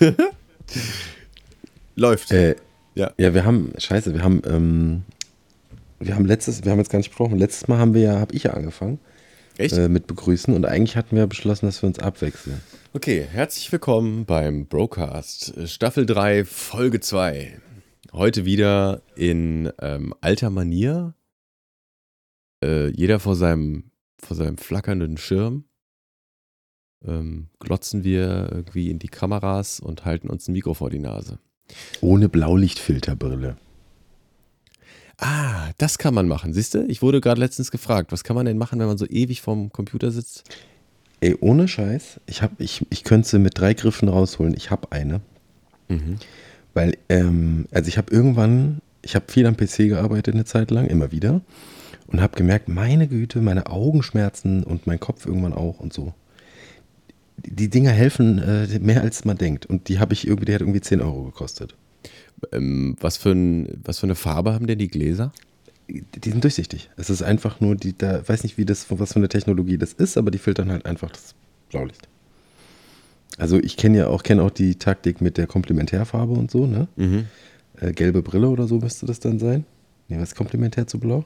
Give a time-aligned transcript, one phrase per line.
[1.96, 2.30] Läuft.
[2.32, 2.56] Äh,
[2.94, 3.12] ja.
[3.18, 5.02] ja, wir haben, scheiße, wir haben, ähm,
[5.98, 8.34] wir haben letztes, wir haben jetzt gar nicht gesprochen, letztes Mal haben wir ja, habe
[8.34, 8.98] ich ja angefangen.
[9.58, 9.76] Echt?
[9.76, 12.60] Äh, mit begrüßen und eigentlich hatten wir beschlossen, dass wir uns abwechseln.
[12.94, 17.60] Okay, herzlich willkommen beim Broadcast, Staffel 3, Folge 2.
[18.12, 21.14] Heute wieder in ähm, alter Manier.
[22.64, 25.64] Äh, jeder vor seinem, vor seinem flackernden Schirm.
[27.06, 31.38] Ähm, glotzen wir irgendwie in die Kameras und halten uns ein Mikro vor die Nase.
[32.00, 33.56] Ohne Blaulichtfilterbrille.
[35.18, 36.52] Ah, das kann man machen.
[36.52, 36.84] Siehst du?
[36.86, 39.70] Ich wurde gerade letztens gefragt, was kann man denn machen, wenn man so ewig vorm
[39.70, 40.44] Computer sitzt?
[41.20, 44.54] Ey, ohne Scheiß, ich, hab, ich, ich könnte sie mit drei Griffen rausholen.
[44.56, 45.20] Ich habe eine.
[45.88, 46.16] Mhm.
[46.72, 50.86] Weil, ähm, also ich habe irgendwann, ich habe viel am PC gearbeitet eine Zeit lang,
[50.86, 51.42] immer wieder.
[52.06, 56.14] Und habe gemerkt, meine Güte, meine Augen schmerzen und mein Kopf irgendwann auch und so.
[57.46, 59.66] Die Dinger helfen äh, mehr als man denkt.
[59.66, 61.74] Und die habe ich irgendwie, die hat irgendwie 10 Euro gekostet.
[62.52, 65.32] Ähm, was, für ein, was für eine Farbe haben denn die Gläser?
[65.88, 66.90] Die sind durchsichtig.
[66.96, 69.92] Es ist einfach nur, die, da weiß nicht, wie das, was für eine Technologie das
[69.92, 71.34] ist, aber die filtern halt einfach das
[71.68, 72.08] Blaulicht.
[73.38, 76.88] Also ich kenne ja auch, kenne auch die Taktik mit der Komplementärfarbe und so, ne?
[76.96, 77.26] Mhm.
[77.80, 79.64] Äh, gelbe Brille oder so müsste das dann sein.
[80.08, 81.24] Nee, was ist komplementär zu blau?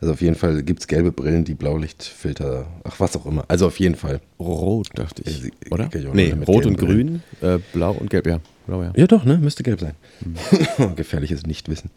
[0.00, 3.44] Also auf jeden Fall gibt es gelbe Brillen, die Blaulichtfilter, ach was auch immer.
[3.48, 4.20] Also auf jeden Fall.
[4.38, 5.44] Rot, dachte ich.
[5.44, 5.90] Äh, oder?
[5.92, 8.40] ja, Nee, rot und grün, äh, blau und gelb, ja.
[8.66, 8.92] Blau, ja.
[8.96, 9.38] Ja doch, ne?
[9.38, 9.94] Müsste gelb sein.
[10.96, 11.90] Gefährliches Nichtwissen.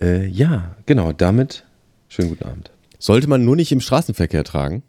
[0.00, 1.64] Äh, ja, genau, damit
[2.08, 2.70] schönen guten Abend.
[2.98, 4.82] Sollte man nur nicht im Straßenverkehr tragen?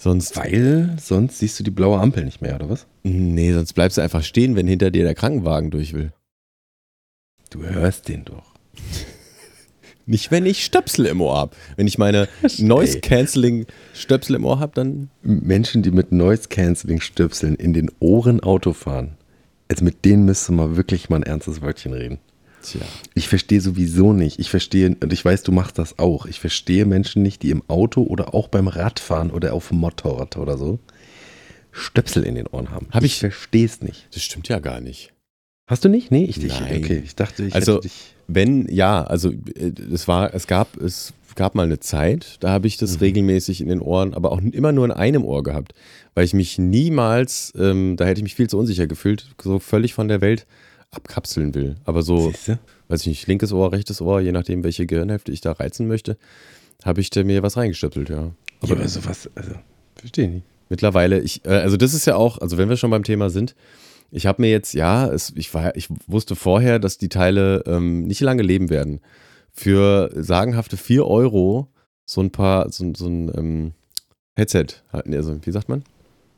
[0.00, 0.36] Sonst.
[0.36, 2.86] Weil sonst siehst du die blaue Ampel nicht mehr, oder was?
[3.02, 6.12] Nee, sonst bleibst du einfach stehen, wenn hinter dir der Krankenwagen durch will.
[7.50, 8.54] Du hörst den doch.
[10.08, 11.56] Nicht, wenn ich Stöpsel im Ohr habe.
[11.76, 15.10] Wenn ich meine Noise-Canceling-Stöpsel im Ohr habe, dann.
[15.22, 19.16] Menschen, die mit Noise-Canceling-Stöpseln in den Ohren Auto fahren,
[19.68, 22.18] also mit denen müsste man wirklich mal ein ernstes Wörtchen reden.
[22.62, 22.80] Tja.
[23.14, 24.38] Ich verstehe sowieso nicht.
[24.38, 26.26] Ich verstehe, und ich weiß, du machst das auch.
[26.26, 30.36] Ich verstehe Menschen nicht, die im Auto oder auch beim Radfahren oder auf dem Motorrad
[30.38, 30.78] oder so
[31.70, 32.88] Stöpsel in den Ohren haben.
[32.90, 34.08] Hab ich ich- verstehe es nicht.
[34.12, 35.12] Das stimmt ja gar nicht.
[35.68, 36.10] Hast du nicht?
[36.10, 36.58] Nee, ich dich.
[36.58, 36.78] Nein.
[36.82, 38.14] Okay, ich dachte, ich Also- hätte dich.
[38.26, 42.66] Wenn, ja, also äh, es war, es gab, es gab mal eine Zeit, da habe
[42.66, 42.98] ich das Mhm.
[43.00, 45.72] regelmäßig in den Ohren, aber auch immer nur in einem Ohr gehabt,
[46.14, 49.94] weil ich mich niemals, ähm, da hätte ich mich viel zu unsicher gefühlt, so völlig
[49.94, 50.46] von der Welt
[50.90, 51.76] abkapseln will.
[51.84, 52.58] Aber so, Siehste?
[52.88, 56.16] weiß ich nicht, linkes Ohr, rechtes Ohr, je nachdem, welche Gehirnhälfte ich da reizen möchte,
[56.84, 58.30] habe ich da mir was reingestöpselt, ja.
[58.60, 59.52] Aber ja, sowas, also,
[59.96, 60.46] verstehe ich nicht.
[60.70, 63.54] Mittlerweile, ich, äh, also das ist ja auch, also wenn wir schon beim Thema sind,
[64.10, 68.04] ich habe mir jetzt, ja, es, ich, war, ich wusste vorher, dass die Teile ähm,
[68.04, 69.00] nicht lange leben werden.
[69.52, 71.68] Für sagenhafte 4 Euro
[72.06, 73.72] so ein paar, so, so ein ähm,
[74.36, 75.82] Headset, also wie sagt man?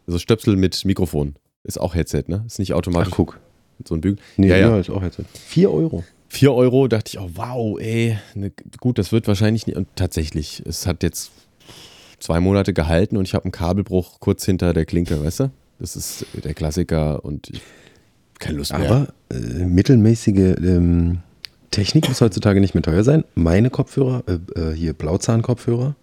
[0.07, 1.37] So Stöpsel mit Mikrofon.
[1.63, 2.43] Ist auch Headset, ne?
[2.47, 3.39] Ist nicht Ach, automatisch guck.
[3.87, 4.19] so ein Bügel.
[4.37, 5.21] Nee, Ja, ja, ist auch jetzt.
[5.35, 6.03] 4 Euro.
[6.29, 9.77] 4 Euro dachte ich, oh wow, ey, ne, gut, das wird wahrscheinlich nicht.
[9.77, 11.31] Und tatsächlich, es hat jetzt
[12.19, 15.51] zwei Monate gehalten und ich habe einen Kabelbruch kurz hinter der Klinke, weißt du?
[15.81, 17.63] Das ist der Klassiker und ich,
[18.39, 18.91] keine Lust mehr.
[18.91, 21.21] Aber äh, mittelmäßige ähm,
[21.71, 23.25] Technik muss heutzutage nicht mehr teuer sein.
[23.35, 25.97] Meine Kopfhörer, äh, äh, hier Blauzahn-Kopfhörer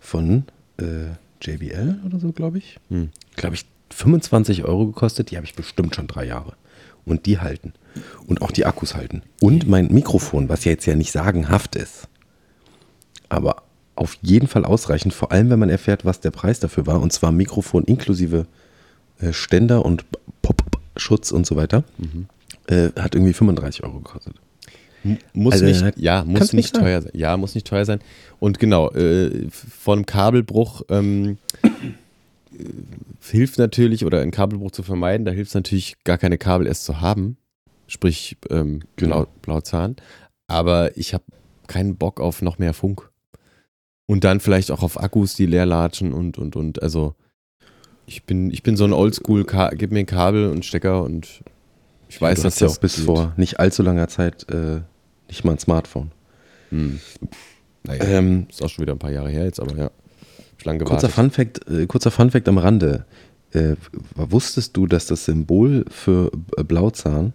[0.00, 0.44] von
[0.78, 2.78] äh, JBL oder so, glaube ich.
[2.88, 3.10] Hm.
[3.36, 5.30] Glaube ich, 25 Euro gekostet.
[5.30, 6.54] Die habe ich bestimmt schon drei Jahre.
[7.04, 7.74] Und die halten.
[8.26, 9.22] Und auch die Akkus halten.
[9.40, 12.08] Und mein Mikrofon, was ja jetzt ja nicht sagenhaft ist.
[13.28, 13.62] Aber
[13.94, 17.00] auf jeden Fall ausreichend, vor allem wenn man erfährt, was der Preis dafür war.
[17.00, 18.46] Und zwar Mikrofon inklusive
[19.32, 20.04] Ständer und
[20.42, 21.84] Pop-Schutz und so weiter.
[21.98, 22.26] Mhm.
[22.66, 24.34] Äh, hat irgendwie 35 Euro gekostet.
[25.32, 27.12] Muss Also, nicht, ja, muss nicht nicht teuer sein.
[27.14, 28.00] Ja, muss nicht teuer sein.
[28.40, 31.68] Und genau, äh, von Kabelbruch ähm, äh,
[33.22, 36.84] hilft natürlich, oder einen Kabelbruch zu vermeiden, da hilft es natürlich, gar keine Kabel erst
[36.84, 37.36] zu haben.
[37.86, 39.22] Sprich, ähm, Genau.
[39.22, 39.96] Blau, Blauzahn.
[40.46, 41.24] Aber ich habe
[41.68, 43.08] keinen Bock auf noch mehr Funk.
[44.06, 46.82] Und dann vielleicht auch auf Akkus, die leer latschen und, und, und.
[46.82, 47.14] Also,
[48.08, 49.44] ich bin, ich bin so ein Oldschool,
[49.76, 51.42] gib mir ein Kabel und Stecker und
[52.08, 53.04] ich weiß, du dass hast ja das auch bis geht.
[53.04, 54.80] vor nicht allzu langer Zeit äh,
[55.28, 56.10] nicht mal ein Smartphone.
[56.70, 57.00] Hm.
[57.84, 58.04] Naja.
[58.04, 59.90] Ähm, Ist auch schon wieder ein paar Jahre her jetzt, aber ja.
[60.58, 61.08] Ich lang kurzer.
[61.08, 63.04] Funfact, äh, kurzer Funfact am Rande.
[63.52, 63.76] Äh,
[64.14, 67.34] wusstest du, dass das Symbol für äh, Blauzahn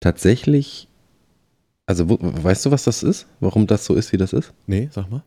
[0.00, 0.88] tatsächlich,
[1.86, 3.26] also weißt du, was das ist?
[3.40, 4.52] Warum das so ist, wie das ist?
[4.66, 5.22] Nee, sag mal.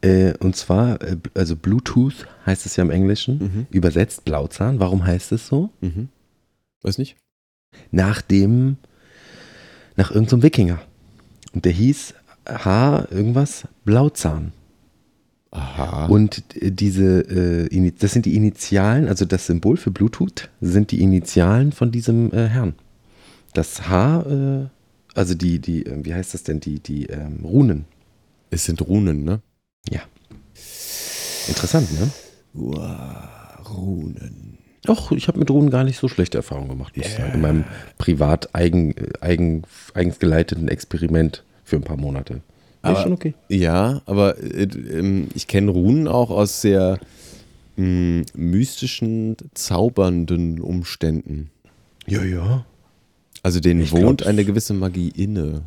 [0.00, 3.66] Äh, und zwar, äh, also Bluetooth heißt es ja im Englischen, Mhm.
[3.70, 4.78] übersetzt Blauzahn.
[4.78, 5.70] Warum heißt es so?
[5.80, 6.08] Mhm.
[6.82, 7.16] Weiß nicht.
[7.90, 8.76] Nach dem,
[9.96, 10.78] nach irgendeinem Wikinger.
[11.52, 12.14] Und der hieß
[12.46, 14.52] H irgendwas Blauzahn.
[15.50, 16.06] Aha.
[16.06, 17.20] Und diese,
[17.70, 22.30] äh, das sind die Initialen, also das Symbol für Bluetooth sind die Initialen von diesem
[22.32, 22.74] äh, Herrn.
[23.54, 24.66] Das H, äh,
[25.14, 27.86] also die, die, äh, wie heißt das denn, die, die ähm, Runen.
[28.50, 29.40] es sind Runen, ne?
[29.90, 30.00] Ja.
[31.48, 32.10] Interessant, ne?
[32.54, 34.58] Uah, Runen.
[34.84, 37.34] Doch, ich habe mit Runen gar nicht so schlechte Erfahrungen gemacht, muss ich sagen.
[37.34, 37.64] In meinem
[37.98, 39.62] privat eigen, eigen,
[39.94, 42.40] eigens geleiteten Experiment für ein paar Monate.
[42.82, 43.34] Aber- schon okay.
[43.48, 46.98] Ja, aber äh, ähm, ich kenne Runen auch aus sehr
[47.76, 51.50] mh, mystischen, zaubernden Umständen.
[52.06, 52.64] Ja, ja.
[53.42, 54.26] Also denen Ich wohnt glaub's.
[54.26, 55.62] eine gewisse Magie inne.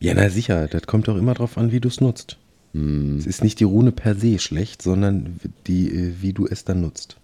[0.00, 2.38] Ja, na sicher, das kommt doch immer drauf an, wie du es nutzt.
[2.72, 6.80] Es ist nicht die Rune per se schlecht, sondern die, äh, wie du es dann
[6.80, 7.16] nutzt.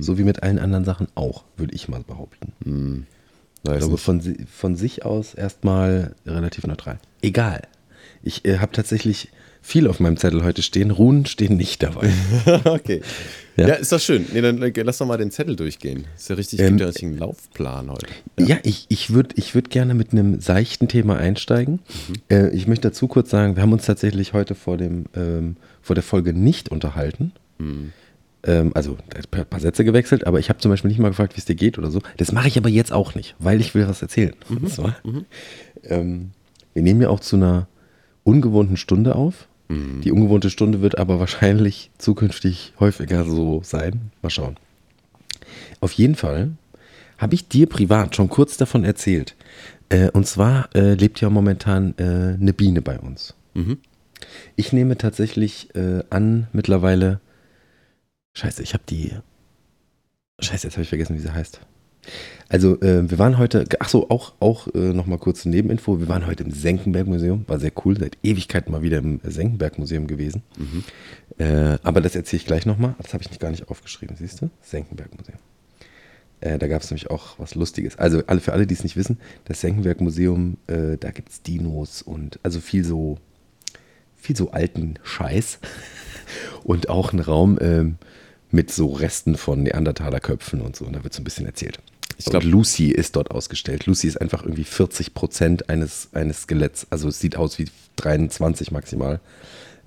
[0.00, 3.06] So wie mit allen anderen Sachen auch, würde ich mal behaupten.
[3.62, 4.02] Ich Weiß glaube, nicht.
[4.02, 6.98] von, von sich aus erstmal relativ neutral.
[7.22, 7.62] Egal.
[8.22, 9.30] Ich äh, habe tatsächlich
[9.64, 10.90] viel auf meinem Zettel heute stehen.
[10.90, 12.12] Runen stehen nicht dabei.
[12.64, 13.00] okay.
[13.56, 13.68] Ja.
[13.68, 13.74] Ja.
[13.74, 14.26] ist doch schön.
[14.32, 16.04] Nee, dann äh, lass doch mal den Zettel durchgehen.
[16.16, 18.06] Ist ja richtig, Ähm, gibt ja richtig einen Laufplan heute.
[18.38, 21.78] Ja, ich, ich würde ich würd gerne mit einem seichten Thema einsteigen.
[22.30, 25.94] Äh, ich möchte dazu kurz sagen, wir haben uns tatsächlich heute vor, dem, ähm, vor
[25.94, 27.32] der Folge nicht unterhalten.
[27.58, 31.38] Ähm, also ein paar, Sätze gewechselt, aber ich habe zum Beispiel nicht mal gefragt, wie
[31.38, 32.02] es dir geht oder so.
[32.18, 34.34] Das mache ich aber jetzt auch nicht, weil ich will was erzählen.
[34.50, 34.94] Und zwar,
[35.84, 36.32] ähm,
[36.74, 37.66] wir nehmen ja auch zu einer
[38.24, 39.48] ungewohnten Stunde auf.
[39.68, 44.12] Die ungewohnte Stunde wird aber wahrscheinlich zukünftig häufiger so sein.
[44.22, 44.56] Mal schauen.
[45.80, 46.52] Auf jeden Fall
[47.18, 49.34] habe ich dir privat schon kurz davon erzählt.
[49.88, 53.34] Äh, und zwar äh, lebt ja momentan äh, eine Biene bei uns.
[53.54, 53.78] Mhm.
[54.56, 57.20] Ich nehme tatsächlich äh, an, mittlerweile.
[58.34, 59.12] Scheiße, ich habe die.
[60.40, 61.60] Scheiße, jetzt habe ich vergessen, wie sie heißt.
[62.48, 66.00] Also, äh, wir waren heute, ach so, auch, auch äh, nochmal kurz eine Nebeninfo.
[66.00, 70.42] Wir waren heute im Senckenberg-Museum, war sehr cool, seit Ewigkeiten mal wieder im Senckenberg-Museum gewesen.
[71.38, 72.94] Äh, aber das erzähle ich gleich nochmal.
[73.00, 74.50] Das habe ich nicht gar nicht aufgeschrieben, siehst du?
[74.60, 75.38] Senckenberg-Museum.
[76.40, 77.98] Äh, da gab es nämlich auch was Lustiges.
[77.98, 82.02] Also alle, für alle, die es nicht wissen, das Senckenberg-Museum, äh, da gibt es Dinos
[82.02, 83.18] und also viel so,
[84.14, 85.58] viel so alten Scheiß.
[86.64, 87.98] Und auch ein Raum ähm,
[88.50, 90.86] mit so Resten von Neandertalerköpfen und so.
[90.86, 91.80] Und da wird so ein bisschen erzählt.
[92.16, 93.86] Ich Ich glaub- glaube, Lucy ist dort ausgestellt.
[93.86, 96.86] Lucy ist einfach irgendwie 40 Prozent eines, eines Skeletts.
[96.90, 97.66] Also es sieht aus wie
[97.96, 99.20] 23 maximal.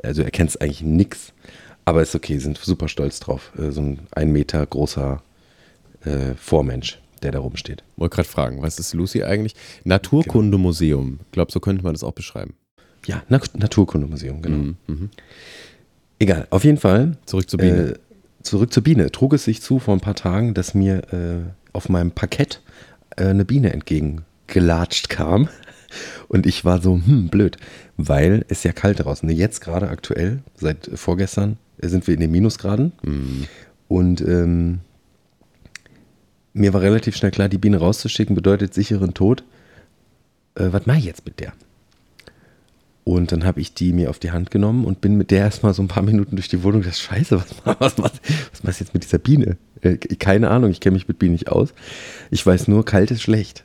[0.03, 1.33] Also er kennt eigentlich nix.
[1.85, 3.51] Aber ist okay, sind super stolz drauf.
[3.57, 5.23] Äh, So ein ein Meter großer
[6.03, 7.83] äh, Vormensch, der da rumsteht.
[7.95, 9.55] Wollte gerade fragen, was ist Lucy eigentlich?
[9.85, 11.19] Naturkundemuseum.
[11.25, 12.53] Ich glaube, so könnte man das auch beschreiben.
[13.05, 14.57] Ja, Na Naturkundemuseum, genau.
[14.57, 14.77] Mhm.
[14.87, 15.09] Mhm.
[16.19, 17.17] Egal, auf jeden Fall.
[17.25, 17.91] Zurück zur Biene.
[17.91, 17.93] Äh,
[18.43, 19.11] zurück zur Biene.
[19.11, 22.61] Trug es sich zu vor ein paar Tagen, dass mir äh, auf meinem Parkett
[23.15, 25.47] äh, eine Biene entgegengelatscht kam.
[26.27, 27.57] Und ich war so, hm, blöd,
[27.95, 29.29] weil es ja kalt draußen.
[29.29, 32.91] Jetzt gerade aktuell, seit vorgestern, äh, sind wir in den Minusgraden.
[33.87, 34.79] Und ähm,
[36.53, 39.43] mir war relativ schnell klar, die Biene rauszuschicken bedeutet sicheren Tod.
[40.55, 41.53] Äh, was mache ich jetzt mit der?
[43.07, 45.73] Und dann habe ich die mir auf die Hand genommen und bin mit der erstmal
[45.73, 46.83] so ein paar Minuten durch die Wohnung.
[46.83, 48.11] Das Scheiße, was, was, was,
[48.51, 49.55] was machst du jetzt mit dieser Biene?
[49.79, 51.73] Äh, keine Ahnung, ich kenne mich mit Bienen nicht aus.
[52.31, 53.63] Ich weiß nur, kalt ist schlecht.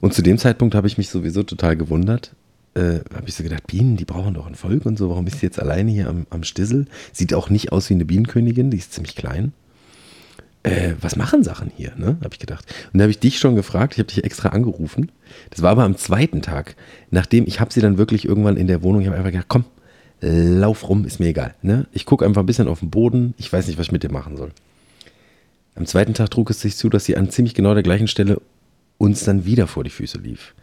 [0.00, 2.36] Und zu dem Zeitpunkt habe ich mich sowieso total gewundert.
[2.74, 5.10] Äh, habe ich so gedacht, Bienen, die brauchen doch ein Volk und so.
[5.10, 6.86] Warum ist sie jetzt alleine hier am, am Stissel?
[7.12, 9.54] Sieht auch nicht aus wie eine Bienenkönigin, die ist ziemlich klein.
[10.66, 12.16] Äh, was machen Sachen hier, ne?
[12.22, 12.64] Habe ich gedacht.
[12.92, 15.12] Und da habe ich dich schon gefragt, ich habe dich extra angerufen.
[15.50, 16.74] Das war aber am zweiten Tag,
[17.10, 19.64] nachdem ich habe sie dann wirklich irgendwann in der Wohnung, ich habe einfach gedacht, komm,
[20.20, 21.54] lauf rum, ist mir egal.
[21.62, 21.86] Ne?
[21.92, 24.10] Ich gucke einfach ein bisschen auf den Boden, ich weiß nicht, was ich mit dir
[24.10, 24.50] machen soll.
[25.76, 28.40] Am zweiten Tag trug es sich zu, dass sie an ziemlich genau der gleichen Stelle
[28.98, 30.54] uns dann wieder vor die Füße lief.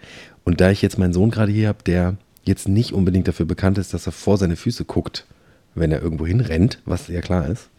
[0.44, 3.78] Und da ich jetzt meinen Sohn gerade hier habe, der jetzt nicht unbedingt dafür bekannt
[3.78, 5.26] ist, dass er vor seine Füße guckt,
[5.76, 7.70] wenn er irgendwo hinrennt, was ja klar ist,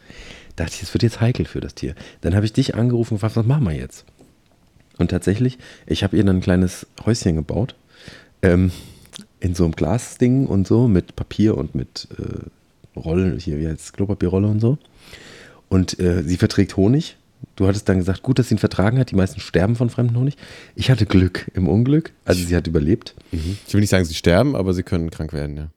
[0.57, 1.95] dachte ich, es wird jetzt heikel für das Tier.
[2.21, 4.05] Dann habe ich dich angerufen und gefragt, was machen wir jetzt?
[4.99, 7.75] Und tatsächlich, ich habe ihr dann ein kleines Häuschen gebaut,
[8.43, 8.71] ähm,
[9.41, 14.47] in so einem Glasding und so, mit Papier und mit äh, Rollen, hier wie Klopapierrolle
[14.47, 14.79] und so.
[15.69, 17.17] Und äh, sie verträgt Honig.
[17.57, 19.11] Du hattest dann gesagt, gut, dass sie ihn vertragen hat.
[19.11, 20.37] Die meisten sterben von fremdem Honig.
[20.77, 22.13] Ich hatte Glück im Unglück.
[22.25, 23.15] Also sie hat überlebt.
[23.33, 23.59] Mhm.
[23.67, 25.71] Ich will nicht sagen, sie sterben, aber sie können krank werden, ja.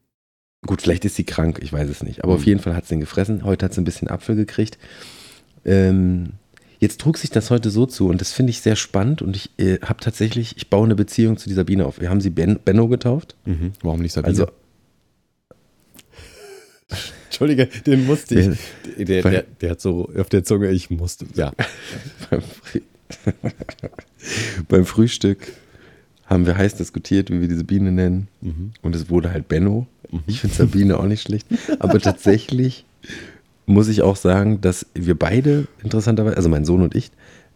[0.66, 2.24] Gut, vielleicht ist sie krank, ich weiß es nicht.
[2.24, 2.38] Aber Mhm.
[2.40, 3.44] auf jeden Fall hat sie ihn gefressen.
[3.44, 4.76] Heute hat sie ein bisschen Apfel gekriegt.
[5.64, 6.30] Ähm,
[6.80, 9.50] jetzt trug sich das heute so zu und das finde ich sehr spannend und ich
[9.58, 12.00] äh, habe tatsächlich, ich baue eine Beziehung zu dieser Biene auf.
[12.00, 13.36] Wir haben sie ben, Benno getauft.
[13.44, 13.72] Mhm.
[13.82, 14.28] Warum nicht Sabine?
[14.30, 14.46] Also,
[17.26, 18.58] Entschuldige, den musste Der- ich.
[19.06, 21.26] Der, der, der hat so auf der Zunge, ich musste.
[21.34, 21.52] Ja.
[24.68, 25.38] beim Frühstück
[26.28, 28.28] haben wir heiß diskutiert, wie wir diese Biene nennen.
[28.82, 29.86] Und es wurde halt Benno.
[30.26, 31.46] Ich finde Sabine auch nicht schlecht.
[31.78, 32.84] Aber tatsächlich
[33.66, 37.10] muss ich auch sagen, dass wir beide interessanterweise, also mein Sohn und ich,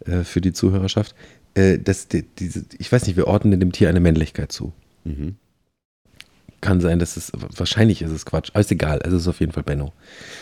[0.05, 1.15] äh, für die Zuhörerschaft,
[1.53, 4.73] äh, dass die, diese, ich weiß nicht, wir ordnen dem Tier eine Männlichkeit zu.
[5.03, 5.35] Mhm.
[6.61, 9.39] Kann sein, dass es, wahrscheinlich ist es Quatsch, aber ist egal, also es ist auf
[9.39, 9.91] jeden Fall Benno.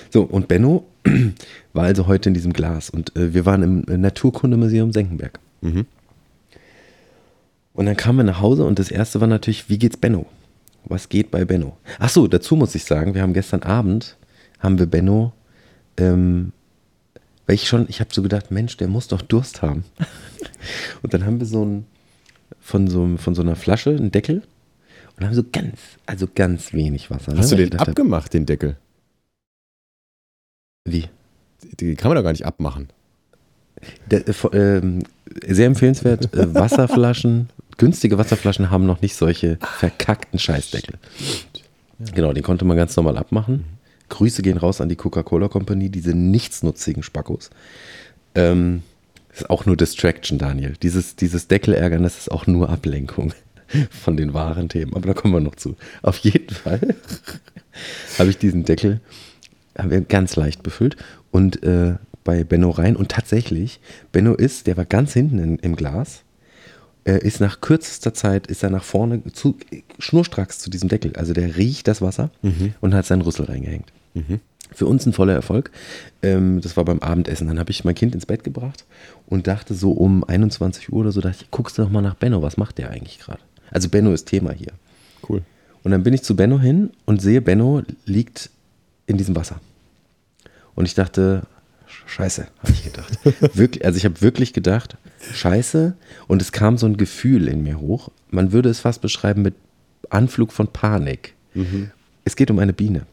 [0.09, 0.85] So, und Benno
[1.73, 5.39] war also heute in diesem Glas und äh, wir waren im Naturkundemuseum Senckenberg.
[5.61, 5.85] Mhm.
[7.73, 10.25] Und dann kamen wir nach Hause und das erste war natürlich, wie geht's Benno?
[10.85, 11.77] Was geht bei Benno?
[11.99, 14.17] Ach so, dazu muss ich sagen, wir haben gestern Abend,
[14.59, 15.31] haben wir Benno,
[15.97, 16.51] ähm,
[17.45, 19.83] weil ich schon, ich habe so gedacht, Mensch, der muss doch Durst haben.
[21.01, 21.85] und dann haben wir so ein,
[22.59, 24.43] von so, von so einer Flasche einen Deckel
[25.17, 27.33] und haben so ganz, also ganz wenig Wasser.
[27.37, 27.51] Hast ne?
[27.51, 28.77] du den gedacht hab, abgemacht, den Deckel?
[30.85, 31.05] Wie?
[31.79, 32.89] Den kann man doch gar nicht abmachen.
[34.09, 35.03] Der, äh, ähm,
[35.47, 37.49] sehr empfehlenswert, äh, Wasserflaschen,
[37.81, 40.99] günstige Wasserflaschen haben noch nicht solche verkackten Scheißdeckel.
[42.13, 43.65] Genau, den konnte man ganz normal abmachen.
[44.09, 47.49] Grüße gehen raus an die Coca-Cola Company, diese nichtsnutzigen Spackos.
[48.35, 48.83] Ähm,
[49.33, 50.75] ist auch nur Distraction, Daniel.
[50.83, 53.33] Dieses, dieses Deckelärgern, das ist auch nur Ablenkung
[53.89, 54.93] von den wahren Themen.
[54.93, 55.75] Aber da kommen wir noch zu.
[56.03, 56.95] Auf jeden Fall
[58.19, 59.01] habe ich diesen Deckel
[59.75, 60.97] haben wir ganz leicht befüllt
[61.31, 62.95] und äh, bei Benno rein.
[62.95, 63.79] Und tatsächlich,
[64.11, 66.23] Benno ist, der war ganz hinten in, im Glas,
[67.05, 69.57] äh, ist nach kürzester Zeit, ist er nach vorne zu,
[69.99, 71.15] schnurstracks zu diesem Deckel.
[71.15, 72.29] Also der riecht das Wasser
[72.81, 73.91] und hat seinen Rüssel reingehängt.
[74.73, 75.71] Für uns ein voller Erfolg.
[76.21, 77.47] Ähm, das war beim Abendessen.
[77.47, 78.85] Dann habe ich mein Kind ins Bett gebracht
[79.27, 82.15] und dachte so um 21 Uhr oder so, dachte ich, guckst du doch mal nach
[82.15, 83.41] Benno, was macht der eigentlich gerade?
[83.69, 84.71] Also Benno ist Thema hier.
[85.27, 85.41] Cool.
[85.83, 88.49] Und dann bin ich zu Benno hin und sehe, Benno liegt
[89.07, 89.59] in diesem Wasser.
[90.75, 91.43] Und ich dachte,
[92.05, 93.17] scheiße, habe ich gedacht.
[93.55, 94.97] wirklich, also ich habe wirklich gedacht,
[95.33, 95.95] scheiße.
[96.27, 98.09] Und es kam so ein Gefühl in mir hoch.
[98.29, 99.55] Man würde es fast beschreiben mit
[100.09, 101.35] Anflug von Panik.
[102.23, 103.05] Es geht um eine Biene.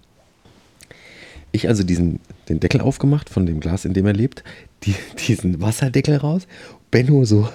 [1.50, 4.44] Ich also diesen, den Deckel aufgemacht von dem Glas, in dem er lebt,
[4.84, 4.94] die,
[5.26, 6.46] diesen Wasserdeckel raus,
[6.90, 7.48] Benno so,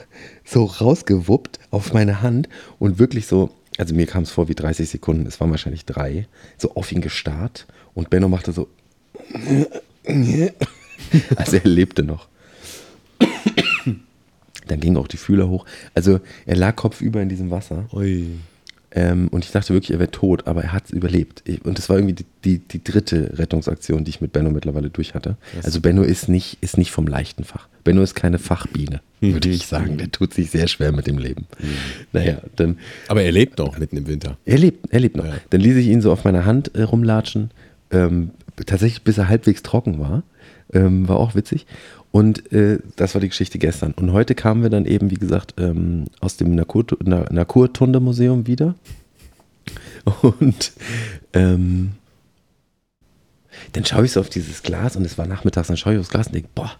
[0.46, 2.50] so rausgewuppt auf meine Hand
[2.80, 6.28] und wirklich so, also mir kam es vor wie 30 Sekunden, es waren wahrscheinlich drei,
[6.58, 8.68] so auf ihn gestarrt und Benno machte so,
[11.36, 12.28] also er lebte noch.
[14.68, 15.66] Dann gingen auch die Fühler hoch.
[15.94, 17.86] Also er lag kopfüber in diesem Wasser.
[17.94, 18.28] Ui.
[18.96, 21.42] Ähm, und ich dachte wirklich, er wäre tot, aber er hat es überlebt.
[21.46, 24.92] Ich, und das war irgendwie die, die, die dritte Rettungsaktion, die ich mit Benno mittlerweile
[24.92, 25.36] durch hatte.
[25.64, 27.68] Also Benno ist nicht, ist nicht vom leichten Fach.
[27.84, 29.98] Benno ist keine Fachbiene, würde ich sagen.
[29.98, 31.48] Der tut sich sehr schwer mit dem Leben.
[32.12, 34.38] Naja, dann, Aber er lebt noch mitten im Winter.
[34.46, 35.26] er lebt, er lebt noch.
[35.26, 35.34] Ja.
[35.50, 37.50] Dann ließ ich ihn so auf meiner Hand äh, rumlatschen.
[37.90, 38.30] Ähm,
[38.66, 40.22] tatsächlich, bis er halbwegs trocken war.
[40.74, 41.66] Ähm, war auch witzig.
[42.12, 43.92] Und äh, das war die Geschichte gestern.
[43.94, 48.76] Und heute kamen wir dann eben, wie gesagt, ähm, aus dem Nakur- Na- Naturtunde-Museum wieder.
[50.22, 50.74] Und
[51.34, 51.94] ähm,
[53.72, 56.10] dann schaue ich so auf dieses Glas und es war nachmittags, dann schaue ich aufs
[56.10, 56.72] Glas und denke, boah,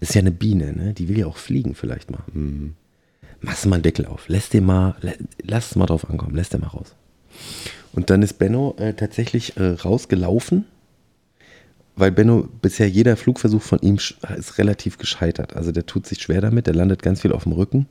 [0.00, 0.92] ist ja eine Biene, ne?
[0.92, 2.22] Die will ja auch fliegen vielleicht mal.
[3.40, 4.96] Machst du mal einen Deckel auf, lässt den mal,
[5.42, 6.94] lass es mal drauf ankommen, lässt den mal raus.
[7.92, 10.64] Und dann ist Benno äh, tatsächlich äh, rausgelaufen,
[11.96, 15.56] weil Benno bisher jeder Flugversuch von ihm ist relativ gescheitert.
[15.56, 17.86] Also der tut sich schwer damit, der landet ganz viel auf dem Rücken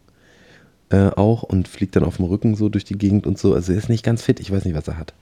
[0.89, 3.55] äh, auch und fliegt dann auf dem Rücken so durch die Gegend und so.
[3.55, 5.13] Also er ist nicht ganz fit, ich weiß nicht, was er hat.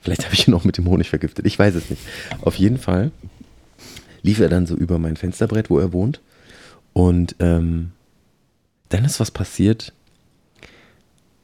[0.00, 2.02] Vielleicht habe ich ihn auch mit dem Honig vergiftet, ich weiß es nicht.
[2.40, 3.10] Auf jeden Fall
[4.22, 6.20] lief er dann so über mein Fensterbrett, wo er wohnt.
[6.94, 7.92] Und ähm,
[8.88, 9.92] dann ist was passiert,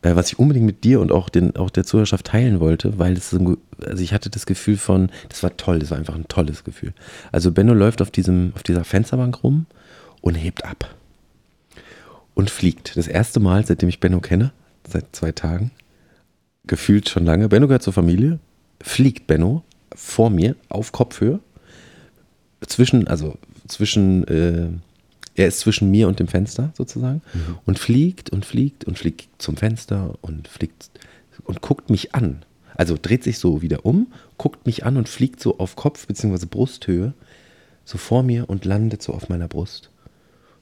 [0.04, 3.14] äh, was ich unbedingt mit dir und auch, den, auch der Zuhörerschaft teilen wollte, weil
[3.14, 6.62] es also ich hatte das Gefühl von, das war toll, das war einfach ein tolles
[6.62, 6.92] Gefühl.
[7.32, 9.66] Also Benno läuft auf, diesem, auf dieser Fensterbank rum
[10.20, 10.94] und hebt ab
[12.34, 12.96] und fliegt.
[12.96, 14.52] Das erste Mal, seitdem ich Benno kenne,
[14.86, 15.70] seit zwei Tagen,
[16.66, 17.48] gefühlt schon lange.
[17.48, 18.38] Benno gehört zur Familie,
[18.80, 19.62] fliegt Benno
[19.94, 21.40] vor mir auf Kopfhöhe,
[22.66, 23.36] zwischen, also
[23.68, 24.68] zwischen, äh,
[25.36, 27.22] er ist zwischen mir und dem Fenster sozusagen
[27.64, 30.90] und fliegt und fliegt und fliegt zum Fenster und fliegt
[31.44, 32.44] und guckt mich an.
[32.76, 36.46] Also dreht sich so wieder um, guckt mich an und fliegt so auf Kopf- bzw.
[36.46, 37.14] Brusthöhe
[37.84, 39.90] so vor mir und landet so auf meiner Brust.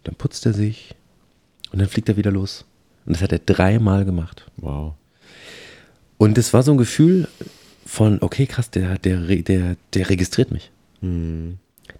[0.05, 0.95] Dann putzt er sich
[1.73, 2.64] und dann fliegt er wieder los.
[3.07, 4.47] Und das hat er dreimal gemacht.
[4.57, 4.95] Wow.
[6.19, 7.29] Und es war so ein Gefühl
[7.87, 10.71] von, okay, krass, der, der, der, der registriert mich.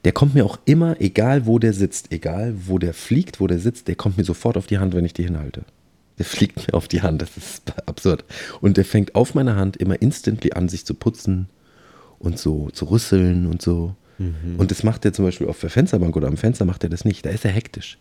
[0.05, 3.59] Der kommt mir auch immer, egal wo der sitzt, egal wo der fliegt, wo der
[3.59, 5.65] sitzt, der kommt mir sofort auf die Hand, wenn ich die hinhalte.
[6.19, 8.25] Der fliegt mir auf die Hand, das ist absurd.
[8.61, 11.49] Und der fängt auf meiner Hand immer instantly an, sich zu putzen
[12.19, 13.95] und so zu rüsseln und so.
[14.59, 17.05] Und das macht er zum Beispiel auf der Fensterbank oder am Fenster macht er das
[17.05, 17.25] nicht.
[17.25, 17.99] Da ist er hektisch.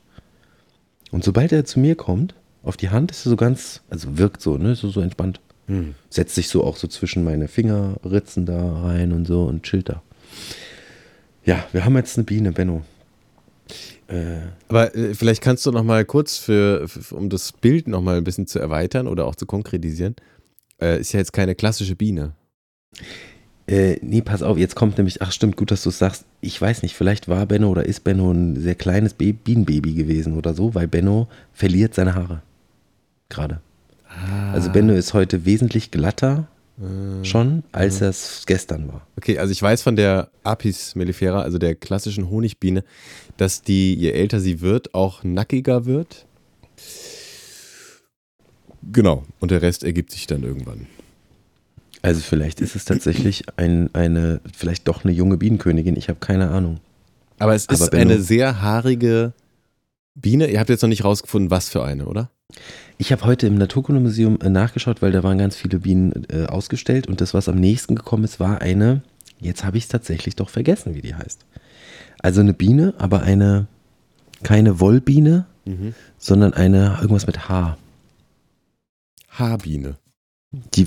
[1.12, 4.58] Und sobald er zu mir kommt, Auf die Hand ist so ganz, also wirkt so,
[4.58, 4.76] ne?
[4.76, 5.40] So, so entspannt.
[5.68, 5.96] Hm.
[6.10, 10.04] Setzt sich so auch so zwischen meine Fingerritzen da rein und so und chillt da.
[11.44, 12.84] Ja, wir haben jetzt eine Biene, Benno.
[14.08, 18.02] Äh, Aber äh, vielleicht kannst du noch mal kurz für, für um das Bild noch
[18.02, 20.16] mal ein bisschen zu erweitern oder auch zu konkretisieren.
[20.80, 22.34] Äh, ist ja jetzt keine klassische Biene.
[23.68, 26.26] Äh, nee, pass auf, jetzt kommt nämlich, ach stimmt, gut, dass du es sagst.
[26.42, 30.38] Ich weiß nicht, vielleicht war Benno oder ist Benno ein sehr kleines Be Bienenbaby gewesen
[30.38, 32.42] oder so, weil Benno verliert seine Haare.
[33.30, 33.62] Gerade.
[34.52, 36.48] Also Benno ist heute wesentlich glatter
[37.24, 39.06] schon, als es gestern war.
[39.16, 42.84] Okay, also ich weiß von der Apis mellifera, also der klassischen Honigbiene,
[43.38, 46.26] dass die, je älter sie wird, auch nackiger wird.
[48.92, 50.88] Genau, und der Rest ergibt sich dann irgendwann.
[52.02, 56.50] Also vielleicht ist es tatsächlich ein, eine, vielleicht doch eine junge Bienenkönigin, ich habe keine
[56.50, 56.80] Ahnung.
[57.38, 59.34] Aber es ist Aber eine sehr haarige
[60.16, 60.48] Biene.
[60.48, 62.32] Ihr habt jetzt noch nicht rausgefunden, was für eine, oder?
[62.98, 67.08] Ich habe heute im Naturkundemuseum äh, nachgeschaut, weil da waren ganz viele Bienen äh, ausgestellt
[67.08, 69.02] und das, was am nächsten gekommen ist, war eine,
[69.40, 71.46] jetzt habe ich es tatsächlich doch vergessen, wie die heißt.
[72.20, 73.68] Also eine Biene, aber eine,
[74.44, 75.46] keine Wollbiene,
[76.18, 77.78] sondern eine, irgendwas mit Haar.
[79.30, 79.96] Haarbiene.
[80.76, 80.86] Die,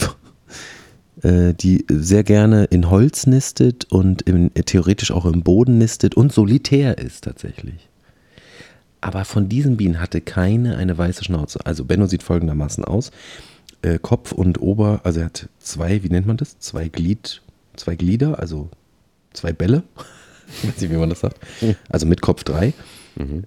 [1.23, 6.15] äh, die sehr gerne in Holz nistet und im, äh, theoretisch auch im Boden nistet
[6.15, 7.89] und solitär ist tatsächlich.
[9.05, 11.59] Aber von diesen Bienen hatte keine eine weiße Schnauze.
[11.67, 13.11] Also Benno sieht folgendermaßen aus.
[13.83, 16.59] Äh, Kopf und Ober, also er hat zwei, wie nennt man das?
[16.59, 17.43] Zwei Glied,
[17.77, 18.71] zwei Glieder, also
[19.35, 19.83] zwei Bälle.
[20.47, 21.39] Ich weiß nicht, wie man das sagt.
[21.89, 22.75] Also mit Kopf drei.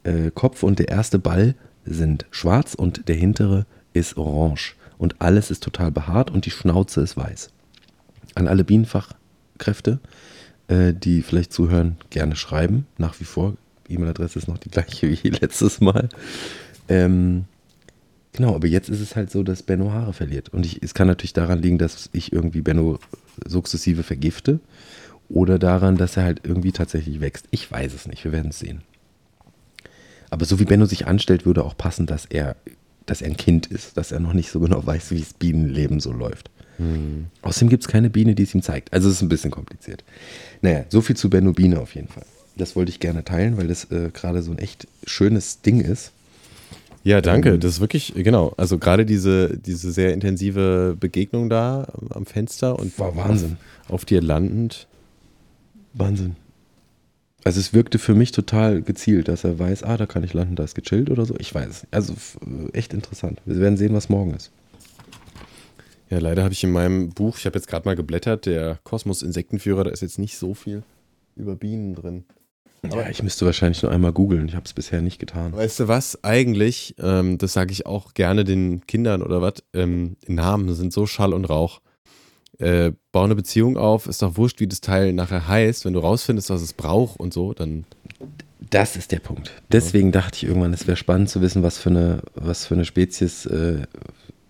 [0.04, 1.54] Äh, Kopf und der erste Ball
[1.86, 4.76] sind schwarz und der hintere ist orange.
[4.98, 7.52] Und alles ist total behaart und die Schnauze ist weiß.
[8.34, 10.00] An alle Bienenfachkräfte,
[10.70, 12.88] äh, die vielleicht zuhören, gerne schreiben.
[12.98, 13.54] Nach wie vor.
[13.90, 16.10] E-Mail-Adresse ist noch die gleiche wie letztes Mal.
[16.90, 17.46] Ähm,
[18.34, 20.50] genau, aber jetzt ist es halt so, dass Benno Haare verliert.
[20.50, 23.00] Und ich, es kann natürlich daran liegen, dass ich irgendwie Benno
[23.46, 24.60] sukzessive vergifte.
[25.30, 27.48] Oder daran, dass er halt irgendwie tatsächlich wächst.
[27.52, 28.82] Ich weiß es nicht, wir werden es sehen.
[30.30, 32.56] Aber so wie Benno sich anstellt, würde auch passen, dass er,
[33.06, 36.00] dass er ein Kind ist, dass er noch nicht so genau weiß, wie das Bienenleben
[36.00, 36.50] so läuft.
[37.42, 38.94] Außerdem gibt es keine Biene, die es ihm zeigt.
[38.94, 40.04] Also es ist ein bisschen kompliziert.
[40.62, 42.26] Naja, so viel zu Benno Biene auf jeden Fall.
[42.58, 46.12] Das wollte ich gerne teilen, weil das äh, gerade so ein echt schönes Ding ist.
[47.04, 47.52] Ja, danke.
[47.54, 48.54] Ähm, Das ist wirklich, genau.
[48.58, 53.58] Also gerade diese, diese sehr intensive Begegnung da am Fenster und War Wahnsinn.
[53.86, 54.88] Auf, auf dir landend.
[55.94, 56.36] Wahnsinn.
[57.44, 60.56] Also es wirkte für mich total gezielt, dass er weiß, ah, da kann ich landen,
[60.58, 61.36] da ist gechillt oder so.
[61.40, 61.88] Ich weiß.
[61.92, 62.38] Also f-
[62.74, 63.40] echt interessant.
[63.46, 64.52] Wir werden sehen, was morgen ist.
[66.10, 69.22] Ja, leider habe ich in meinem Buch, ich habe jetzt gerade mal geblättert, der Kosmos
[69.22, 70.84] Insektenführer, da ist jetzt nicht so viel
[71.36, 72.24] über Bienen drin.
[72.94, 74.48] Ja, ich müsste wahrscheinlich nur einmal googeln.
[74.48, 75.54] Ich habe es bisher nicht getan.
[75.54, 76.24] Weißt du was?
[76.24, 81.06] Eigentlich, ähm, das sage ich auch gerne den Kindern oder was, ähm, Namen sind so
[81.06, 81.82] Schall und Rauch.
[82.60, 85.86] Äh, bau eine Beziehung auf, ist doch wurscht, wie das Teil nachher heißt.
[85.86, 87.86] Wenn du rausfindest, was es braucht und so, dann.
[88.70, 89.52] Das ist der Punkt.
[89.72, 92.86] Deswegen dachte ich irgendwann, es wäre spannend zu wissen, was für eine, was für eine
[92.86, 93.84] Spezies äh,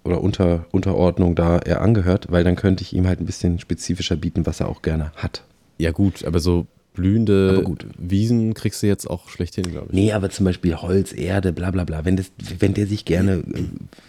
[0.03, 4.15] oder Unter, Unterordnung da er angehört, weil dann könnte ich ihm halt ein bisschen spezifischer
[4.15, 5.43] bieten, was er auch gerne hat.
[5.77, 6.65] Ja, gut, aber so
[6.97, 7.63] blühende.
[7.97, 9.93] Wiesen kriegst du jetzt auch schlecht hin, glaube ich.
[9.93, 12.03] Nee, aber zum Beispiel Holz, Erde, bla bla bla.
[12.03, 13.63] Wenn, das, wenn der sich gerne, äh,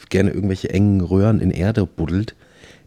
[0.09, 2.35] gerne irgendwelche engen Röhren in Erde buddelt,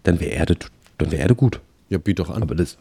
[0.04, 0.58] dann wäre Erde,
[0.98, 1.62] dann wäre Erde gut.
[1.90, 2.42] Ja, biet doch an.
[2.42, 2.78] Aber das,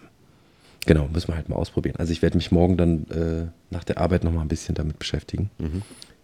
[0.86, 1.96] genau, müssen wir halt mal ausprobieren.
[1.98, 4.98] Also ich werde mich morgen dann äh, nach der Arbeit noch mal ein bisschen damit
[4.98, 5.50] beschäftigen,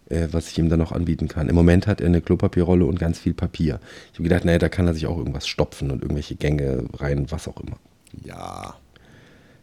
[0.09, 1.47] äh, was ich ihm dann noch anbieten kann.
[1.47, 3.79] Im Moment hat er eine Klopapierrolle und ganz viel Papier.
[4.11, 7.27] Ich habe gedacht, naja, da kann er sich auch irgendwas stopfen und irgendwelche Gänge rein,
[7.29, 7.77] was auch immer.
[8.25, 8.75] ja.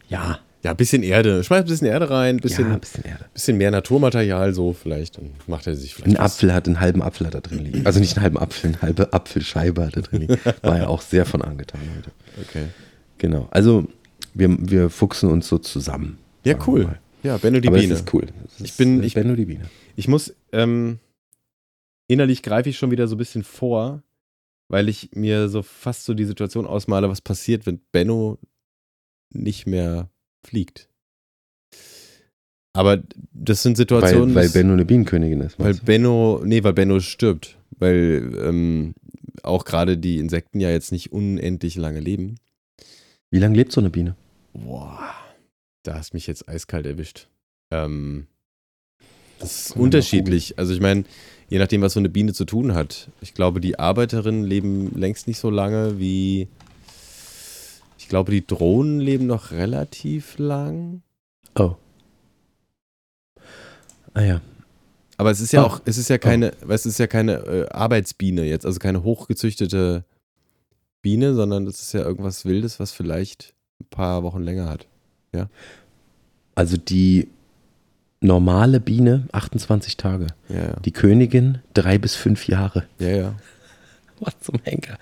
[0.07, 1.44] Ja, Ja, ein bisschen Erde.
[1.44, 3.27] Schmeiß ein bisschen Erde rein, ein bisschen, ja, ein bisschen Erde.
[3.35, 5.18] bisschen mehr Naturmaterial, so vielleicht.
[5.18, 6.16] Dann macht er sich vielleicht.
[6.18, 6.24] Ein.
[6.24, 7.87] Apfel hat einen halben Apfel hat da drin liegen.
[7.87, 10.38] Also nicht einen halben Apfel, eine halbe Apfelscheibe hat da drin liegen.
[10.62, 12.11] War ja auch sehr von angetan heute.
[12.48, 12.66] Okay.
[13.18, 13.46] Genau.
[13.50, 13.87] Also
[14.33, 16.18] wir, wir fuchsen uns so zusammen.
[16.44, 16.98] Ja, cool.
[17.22, 17.90] Ja, Benno die Aber Biene.
[17.90, 18.27] das ist cool.
[18.42, 19.64] Das Ich ist, bin- äh, ich- Benno die Biene.
[19.96, 20.98] Ich muss, ähm,
[22.09, 24.03] innerlich greife ich schon wieder so ein bisschen vor,
[24.68, 28.38] weil ich mir so fast so die Situation ausmale, was passiert, wenn Benno
[29.31, 30.09] nicht mehr
[30.44, 30.88] fliegt.
[32.76, 33.02] Aber
[33.33, 35.59] das sind Situationen, Weil, weil Benno eine Bienenkönigin ist.
[35.59, 35.85] weil du?
[35.85, 37.57] Benno, nee, weil Benno stirbt.
[37.78, 38.94] Weil ähm,
[39.42, 42.37] auch gerade die Insekten ja jetzt nicht unendlich lange leben.
[43.30, 44.16] Wie lange lebt so eine Biene?
[44.52, 45.14] Boah,
[45.85, 47.28] da hast mich jetzt eiskalt erwischt.
[47.72, 48.26] Ähm,
[49.38, 50.59] das ist unterschiedlich.
[50.59, 51.04] Also ich meine,
[51.48, 53.09] je nachdem, was so eine Biene zu tun hat.
[53.20, 56.48] Ich glaube, die Arbeiterinnen leben längst nicht so lange wie.
[58.14, 61.03] Ich glaube, die Drohnen leben noch relativ lang.
[61.59, 61.74] Oh.
[64.12, 64.40] Ah ja.
[65.16, 65.66] Aber es ist ja Oh.
[65.66, 70.05] auch, es ist ja keine, es ist ja keine äh, Arbeitsbiene jetzt, also keine hochgezüchtete
[71.03, 74.87] Biene, sondern das ist ja irgendwas Wildes, was vielleicht ein paar Wochen länger hat.
[76.55, 77.27] Also die
[78.20, 80.29] normale Biene 28 Tage.
[80.48, 80.77] Ja, ja.
[80.85, 82.85] Die Königin drei bis fünf Jahre.
[83.00, 83.35] Ja, ja.
[84.20, 84.98] Was zum Henker.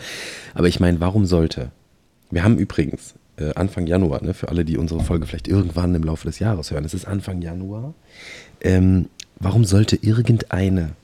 [0.54, 1.72] Aber ich meine, warum sollte?
[2.32, 6.02] Wir haben übrigens äh, Anfang Januar, ne, für alle, die unsere Folge vielleicht irgendwann im
[6.02, 7.94] Laufe des Jahres hören, es ist Anfang Januar.
[8.60, 10.94] Ähm, warum sollte irgendeine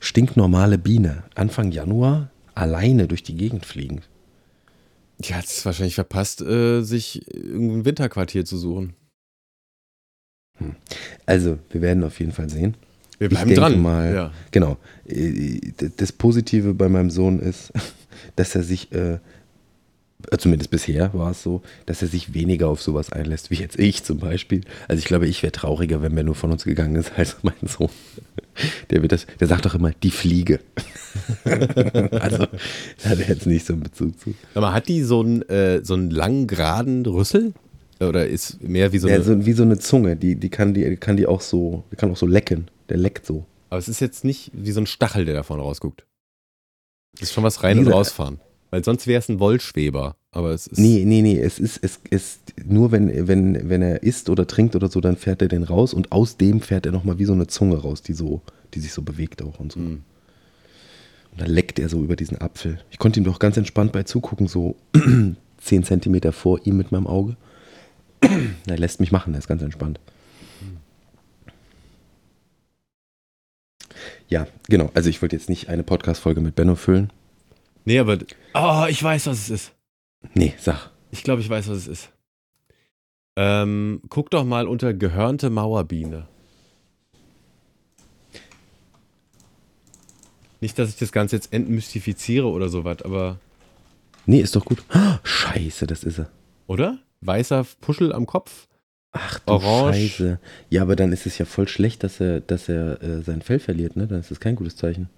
[0.00, 4.02] stinknormale Biene Anfang Januar alleine durch die Gegend fliegen?
[5.20, 8.94] Die hat es wahrscheinlich verpasst, äh, sich irgendein Winterquartier zu suchen.
[11.26, 12.74] Also, wir werden auf jeden Fall sehen.
[13.18, 13.80] Wir Ich bleiben denke dran.
[13.82, 14.32] mal- Ja.
[14.50, 14.76] Genau.
[15.06, 15.60] Äh,
[15.96, 17.72] Das Positive bei meinem Sohn ist,
[18.36, 19.18] dass er sich, äh,
[20.38, 24.04] zumindest bisher war es so, dass er sich weniger auf sowas einlässt, wie jetzt ich
[24.04, 24.62] zum Beispiel.
[24.88, 27.90] Also ich glaube, ich wäre trauriger, wenn Benno von uns gegangen ist, als mein Sohn.
[28.90, 30.60] Der, wird das, der sagt doch immer, die Fliege.
[31.44, 32.46] also
[33.02, 34.34] da hat er jetzt nicht so einen Bezug zu.
[34.54, 37.54] Aber hat die so einen, äh, so einen langen, geraden Rüssel?
[38.00, 39.18] Oder ist mehr wie so eine.
[39.18, 41.96] Ja, so, wie so eine Zunge, die, die, kann die kann die auch so, die
[41.96, 42.68] kann auch so lecken.
[42.88, 43.46] Der leckt so.
[43.70, 46.04] aber es ist jetzt nicht wie so ein Stachel, der davon rausguckt.
[47.14, 48.40] Das ist schon was rein Wie und gesagt- rausfahren.
[48.72, 50.16] Weil sonst wäre es ein Wollschweber.
[50.30, 50.78] Aber es ist.
[50.78, 54.74] Nee, nee, nee, es ist, es ist nur wenn, wenn, wenn er isst oder trinkt
[54.74, 57.34] oder so, dann fährt er den raus und aus dem fährt er nochmal wie so
[57.34, 58.40] eine Zunge raus, die so,
[58.72, 59.80] die sich so bewegt auch und so.
[59.80, 60.02] Hm.
[61.32, 62.80] Und dann leckt er so über diesen Apfel.
[62.90, 64.74] Ich konnte ihm doch ganz entspannt bei zugucken, so
[65.58, 67.36] 10 Zentimeter vor ihm mit meinem Auge.
[68.66, 70.00] er lässt mich machen, er ist ganz entspannt.
[74.28, 74.90] Ja, genau.
[74.94, 77.12] Also ich wollte jetzt nicht eine Podcast-Folge mit Benno füllen.
[77.84, 78.18] Nee, aber.
[78.54, 79.72] Oh, ich weiß, was es ist.
[80.34, 80.90] Nee, sag.
[81.10, 82.10] Ich glaube, ich weiß, was es ist.
[83.36, 86.28] Ähm, guck doch mal unter gehörnte Mauerbiene.
[90.60, 93.38] Nicht, dass ich das Ganze jetzt entmystifiziere oder sowas, aber.
[94.26, 94.84] Nee, ist doch gut.
[94.90, 96.30] Ah, Scheiße, das ist er.
[96.68, 96.98] Oder?
[97.20, 98.68] Weißer Puschel am Kopf.
[99.10, 100.08] Ach du Orange.
[100.08, 100.40] Scheiße.
[100.70, 103.58] Ja, aber dann ist es ja voll schlecht, dass er, dass er äh, sein Fell
[103.58, 104.06] verliert, ne?
[104.06, 105.10] Dann ist das kein gutes Zeichen.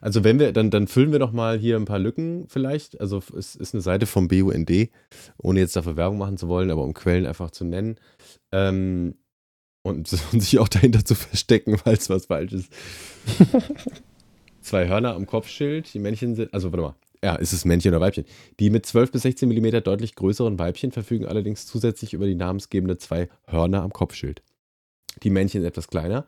[0.00, 3.00] Also wenn wir, dann, dann füllen wir doch mal hier ein paar Lücken vielleicht.
[3.00, 4.70] Also es ist eine Seite vom BUND,
[5.38, 7.96] ohne jetzt dafür Werbung machen zu wollen, aber um Quellen einfach zu nennen.
[8.52, 9.14] Ähm,
[9.82, 12.72] und, und sich auch dahinter zu verstecken, falls was falsch ist.
[14.60, 18.00] Zwei Hörner am Kopfschild, die Männchen sind, also warte mal, ja, ist es Männchen oder
[18.00, 18.24] Weibchen?
[18.60, 22.98] Die mit 12 bis 16 Millimeter deutlich größeren Weibchen verfügen allerdings zusätzlich über die namensgebende
[22.98, 24.42] zwei Hörner am Kopfschild.
[25.22, 26.26] Die Männchen sind etwas kleiner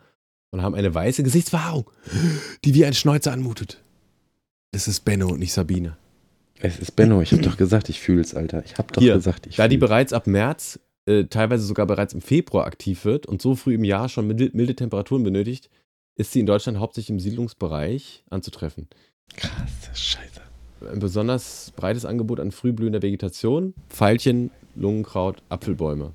[0.50, 1.90] und haben eine weiße Gesichtsverhaarung,
[2.64, 3.82] die wie ein Schnäuzer anmutet.
[4.72, 5.96] Es ist Benno und nicht Sabine.
[6.60, 8.62] Es ist Benno, ich hab doch gesagt, ich fühl's, Alter.
[8.64, 12.12] Ich hab doch Hier, gesagt, ich Da die bereits ab März, äh, teilweise sogar bereits
[12.12, 15.70] im Februar aktiv wird und so früh im Jahr schon milde, milde Temperaturen benötigt,
[16.16, 18.88] ist sie in Deutschland hauptsächlich im Siedlungsbereich anzutreffen.
[19.36, 20.40] Krass, Scheiße.
[20.92, 26.12] Ein besonders breites Angebot an frühblühender Vegetation, Veilchen, Lungenkraut, Apfelbäume.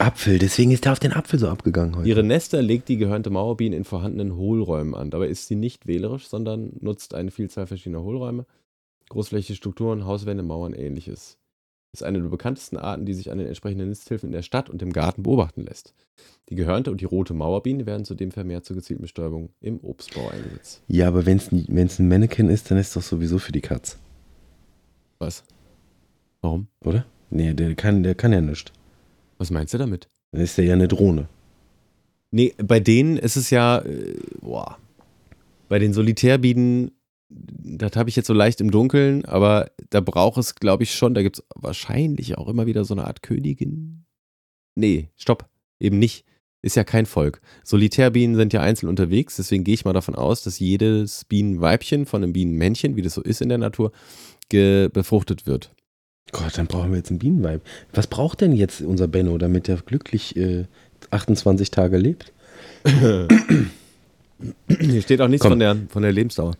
[0.00, 2.08] Apfel, deswegen ist er auf den Apfel so abgegangen heute.
[2.08, 5.10] Ihre Nester legt die gehörnte Mauerbiene in vorhandenen Hohlräumen an.
[5.10, 8.46] Dabei ist sie nicht wählerisch, sondern nutzt eine Vielzahl verschiedener Hohlräume,
[9.10, 11.36] großflächige Strukturen, Hauswände, Mauern, ähnliches.
[11.92, 14.80] Ist eine der bekanntesten Arten, die sich an den entsprechenden Nisthilfen in der Stadt und
[14.80, 15.92] im Garten beobachten lässt.
[16.48, 20.82] Die gehörnte und die rote Mauerbiene werden zudem vermehrt zur gezielten Bestäubung im Obstbau eingesetzt.
[20.86, 23.98] ja, aber wenn's, wenn's ein Mannequin ist, dann ist es doch sowieso für die Katz,
[25.18, 25.42] Was?
[26.40, 26.68] Warum?
[26.84, 27.04] oder?
[27.28, 28.72] Nee, der kann, der kann ja nichts.
[29.40, 30.10] Was meinst du damit?
[30.32, 31.26] Dann ist der ja eine Drohne.
[32.30, 34.76] Nee, bei denen ist es ja, äh, boah,
[35.70, 36.90] bei den Solitärbienen,
[37.30, 41.14] das habe ich jetzt so leicht im Dunkeln, aber da braucht es, glaube ich, schon,
[41.14, 44.04] da gibt es wahrscheinlich auch immer wieder so eine Art Königin.
[44.74, 45.48] Nee, stopp,
[45.80, 46.26] eben nicht.
[46.60, 47.40] Ist ja kein Volk.
[47.64, 52.22] Solitärbienen sind ja einzeln unterwegs, deswegen gehe ich mal davon aus, dass jedes Bienenweibchen von
[52.22, 53.90] einem Bienenmännchen, wie das so ist in der Natur,
[54.50, 55.72] befruchtet wird.
[56.32, 57.60] Gott, dann brauchen wir jetzt einen Bienenweib.
[57.92, 60.64] Was braucht denn jetzt unser Benno, damit er glücklich äh,
[61.10, 62.32] 28 Tage lebt?
[64.68, 65.52] Hier steht auch nichts Komm.
[65.52, 66.54] von der, von der Lebensdauer.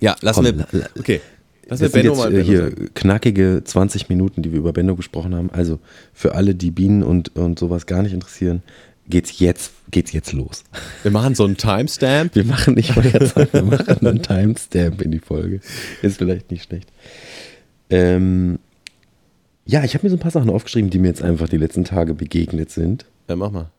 [0.00, 0.66] Ja, lassen Komm, wir.
[0.72, 1.20] la- la- Okay.
[1.62, 2.90] Wir Das sind Benno jetzt mal äh, Benno hier sagen.
[2.94, 5.50] knackige 20 Minuten, die wir über Benno gesprochen haben.
[5.50, 5.78] Also
[6.12, 8.62] für alle, die Bienen und, und sowas gar nicht interessieren,
[9.08, 10.62] geht's jetzt, geht's jetzt los.
[11.02, 12.34] Wir machen so einen Timestamp.
[12.36, 15.60] Wir machen nicht mal jetzt, wir machen einen Timestamp in die Folge.
[16.02, 16.88] Ist vielleicht nicht schlecht.
[17.90, 18.58] Ähm,
[19.66, 21.84] ja, ich habe mir so ein paar Sachen aufgeschrieben, die mir jetzt einfach die letzten
[21.84, 23.04] Tage begegnet sind.
[23.28, 23.70] Ja, mach mal.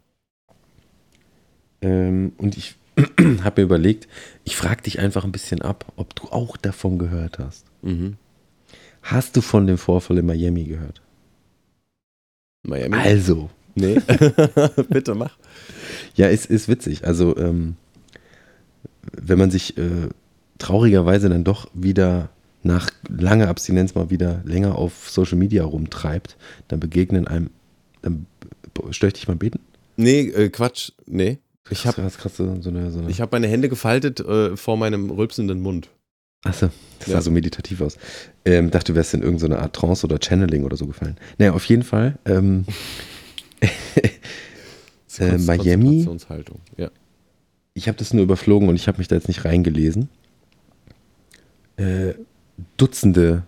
[1.82, 2.76] Ähm, und ich
[3.44, 4.08] habe mir überlegt,
[4.44, 7.66] ich frage dich einfach ein bisschen ab, ob du auch davon gehört hast.
[7.82, 8.18] Mhm.
[9.02, 11.02] Hast du von dem Vorfall in Miami gehört?
[12.64, 12.96] Miami.
[12.98, 14.00] Also, Nee,
[14.90, 15.38] bitte mach.
[16.16, 17.06] Ja, ist, ist witzig.
[17.06, 17.76] Also, ähm,
[19.16, 20.10] wenn man sich äh,
[20.58, 22.30] traurigerweise dann doch wieder
[22.68, 27.50] nach langer Abstinenz mal wieder länger auf Social Media rumtreibt, dann begegnen einem,
[28.02, 28.26] dann
[28.92, 29.60] störe ich dich mal beten?
[29.96, 31.40] Nee, äh, Quatsch, nee.
[31.70, 35.60] Ich habe so, so eine, so eine hab meine Hände gefaltet äh, vor meinem rülpsenden
[35.60, 35.90] Mund.
[36.44, 37.14] Achso, das Ja.
[37.16, 37.98] sah so meditativ aus.
[38.46, 41.18] Ähm, dachte, du wärst in irgendeine Art Trance oder Channeling oder so gefallen.
[41.40, 42.18] Naja, auf jeden Fall.
[42.26, 42.66] Ähm,
[45.20, 46.08] Äh, Miami?
[46.78, 46.92] Ja.
[47.74, 50.10] ich habe das nur überflogen und ich habe mich da jetzt nicht reingelesen.
[51.78, 52.14] Äh,
[52.78, 53.44] Dutzende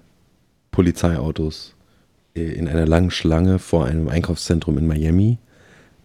[0.72, 1.76] Polizeiautos
[2.36, 5.38] äh, in einer langen Schlange vor einem Einkaufszentrum in Miami.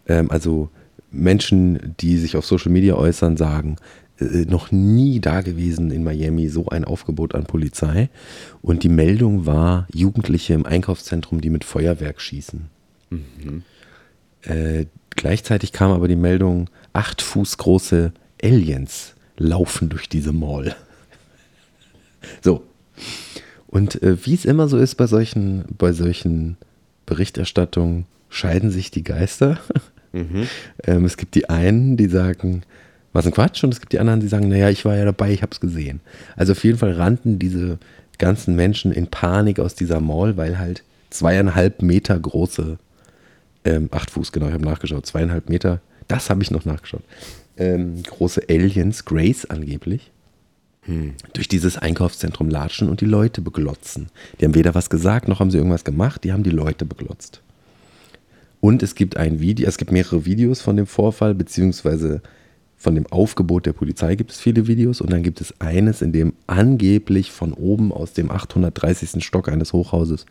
[0.07, 0.69] Ähm, also
[1.11, 3.77] Menschen, die sich auf Social Media äußern, sagen,
[4.19, 8.09] äh, noch nie da gewesen in Miami so ein Aufgebot an Polizei.
[8.61, 12.69] Und die Meldung war Jugendliche im Einkaufszentrum, die mit Feuerwerk schießen.
[14.43, 18.13] Äh, gleichzeitig kam aber die Meldung, acht Fuß große
[18.43, 20.75] Aliens laufen durch diese Mall.
[22.41, 22.63] so.
[23.75, 26.55] Und äh, wie es immer so ist bei solchen, bei solchen
[27.05, 29.59] Berichterstattungen, scheiden sich die Geister.
[30.13, 30.47] Mhm.
[30.85, 32.61] ähm, es gibt die einen, die sagen,
[33.11, 35.33] was ein Quatsch, und es gibt die anderen, die sagen, naja, ich war ja dabei,
[35.33, 35.99] ich habe es gesehen.
[36.37, 37.77] Also auf jeden Fall rannten diese
[38.17, 42.77] ganzen Menschen in Panik aus dieser Mall, weil halt zweieinhalb Meter große
[43.65, 47.03] ähm, acht Fuß, genau, ich habe nachgeschaut, zweieinhalb Meter, das habe ich noch nachgeschaut.
[47.57, 50.13] Ähm, große Aliens, Grace angeblich,
[51.33, 54.07] durch dieses Einkaufszentrum latschen und die Leute beglotzen.
[54.39, 57.41] Die haben weder was gesagt, noch haben sie irgendwas gemacht, die haben die Leute beglotzt.
[58.61, 62.21] Und es gibt ein Video, es gibt mehrere Videos von dem Vorfall, beziehungsweise
[62.77, 66.11] von dem Aufgebot der Polizei gibt es viele Videos und dann gibt es eines, in
[66.11, 69.23] dem angeblich von oben aus dem 830.
[69.23, 70.25] Stock eines Hochhauses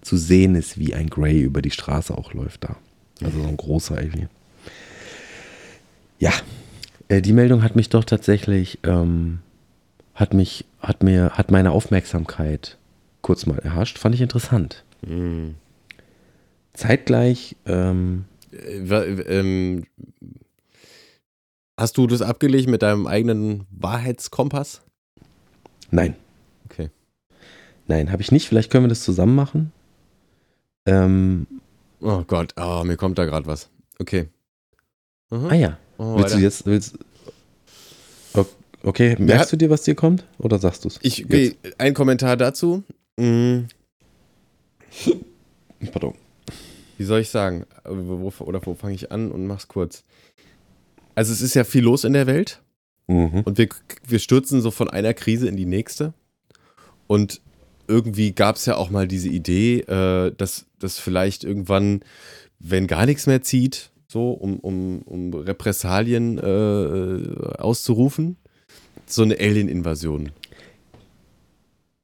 [0.00, 2.76] zu sehen ist, wie ein Grey über die Straße auch läuft da.
[3.22, 4.28] Also so ein großer Alien.
[6.18, 6.32] Ja,
[7.08, 9.40] äh, die Meldung hat mich doch tatsächlich, ähm,
[10.18, 12.76] hat mich, hat mir, hat meine Aufmerksamkeit
[13.22, 13.98] kurz mal erhascht.
[13.98, 14.84] Fand ich interessant.
[15.06, 15.54] Mhm.
[16.72, 18.78] Zeitgleich, ähm, Äh,
[19.38, 19.84] ähm,
[21.76, 24.82] hast du das abgelegt mit deinem eigenen Wahrheitskompass?
[25.90, 26.14] nein,
[26.70, 26.90] Okay.
[27.86, 28.46] nein, habe ich nicht.
[28.48, 29.72] Vielleicht können wir das zusammen machen.
[30.86, 31.46] Ähm,
[32.00, 33.68] Oh Gott, oh, mir kommt da gerade was.
[33.98, 34.28] Okay.
[35.30, 35.46] Mhm.
[35.50, 36.96] ah ja, Oh, willst du jetzt, willst,
[38.88, 40.24] okay, merkst du dir, was dir kommt?
[40.38, 40.98] Oder sagst du es?
[41.02, 42.82] Ich, okay, ein Kommentar dazu.
[43.16, 43.60] Mm,
[45.92, 46.14] Pardon.
[46.96, 47.64] Wie soll ich sagen?
[47.84, 50.02] Äh, Wo, oder wo fange ich an und mach's kurz?
[51.14, 52.62] Also es ist ja viel los in der Welt
[53.10, 53.40] Mhm.
[53.46, 53.68] und wir,
[54.06, 56.12] wir stürzen so von einer Krise in die nächste.
[57.06, 57.40] Und
[57.86, 62.00] irgendwie gab es ja auch mal diese Idee, äh, dass, dass vielleicht irgendwann,
[62.58, 68.36] wenn gar nichts mehr zieht, so um, um, um Repressalien äh, auszurufen,
[69.08, 70.30] so eine Alien-Invasion.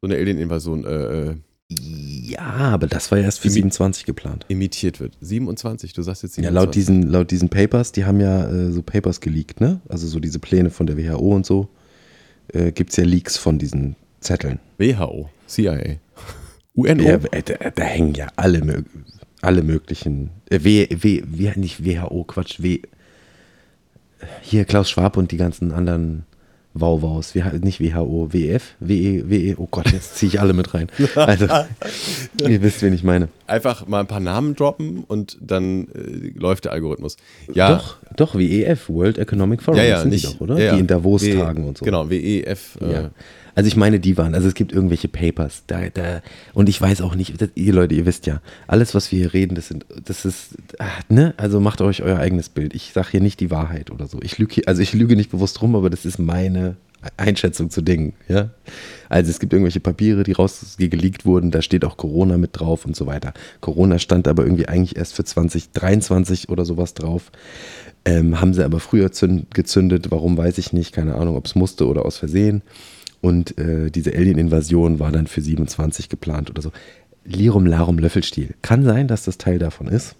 [0.03, 1.35] So eine Alien-Invasion äh, äh,
[1.71, 4.45] Ja, aber das war ja erst für Imi- 27 geplant.
[4.49, 5.17] imitiert wird.
[5.21, 6.55] 27, du sagst jetzt Ja, 27.
[6.67, 9.81] laut diesen, laut diesen Papers, die haben ja äh, so Papers geleakt, ne?
[9.88, 11.69] Also so diese Pläne von der WHO und so,
[12.53, 14.59] äh, gibt es ja Leaks von diesen Zetteln.
[14.79, 15.97] WHO, CIA,
[16.75, 17.03] UNO.
[17.03, 18.85] Ja, äh, da, da hängen ja alle,
[19.40, 22.81] alle möglichen, äh, w, w, w, nicht WHO, Quatsch, w,
[24.43, 26.25] hier Klaus Schwab und die ganzen anderen
[26.77, 30.89] Wauwaus, nicht WHO, WF, WE, WE, oh Gott, jetzt ziehe ich alle mit rein.
[31.15, 31.47] Also,
[32.49, 33.29] ihr wisst, wen ich meine.
[33.47, 37.17] Einfach mal ein paar Namen droppen und dann äh, läuft der Algorithmus.
[37.53, 40.25] Ja, Doch, doch, WEF, World Economic Forum, ja, ja, sind nicht.
[40.29, 40.59] die doch, oder?
[40.59, 40.75] Ja, ja.
[40.75, 41.85] Die in Davos W- tagen und so.
[41.85, 42.77] Genau, WEF.
[42.81, 43.11] Äh, Ja.
[43.55, 46.23] Also ich meine, die waren, also es gibt irgendwelche Papers, da, da,
[46.55, 49.35] und ich weiß auch nicht, das, ihr Leute, ihr wisst ja, alles, was wir hier
[49.35, 52.75] reden, das sind, das ist, ah, ne, also macht euch euer eigenes Bild.
[52.75, 54.21] Ich sage hier nicht die Wahrheit oder so.
[54.23, 56.77] Ich lüge, also ich lüge nicht bewusst rum, aber das ist meine
[57.17, 58.51] Einschätzung zu Dingen, ja.
[59.09, 60.77] Also es gibt irgendwelche Papiere, die raus,
[61.25, 63.33] wurden, da steht auch Corona mit drauf und so weiter.
[63.61, 67.31] Corona stand aber irgendwie eigentlich erst für 2023 oder sowas drauf.
[68.05, 71.55] Ähm, haben sie aber früher zünd, gezündet, warum weiß ich nicht, keine Ahnung, ob es
[71.55, 72.62] musste oder aus Versehen.
[73.25, 76.73] Und äh, diese Alien-Invasion war dann für 27 geplant oder so.
[77.25, 78.55] Lirum Larum Löffelstiel.
[78.61, 80.15] Kann sein, dass das Teil davon ist.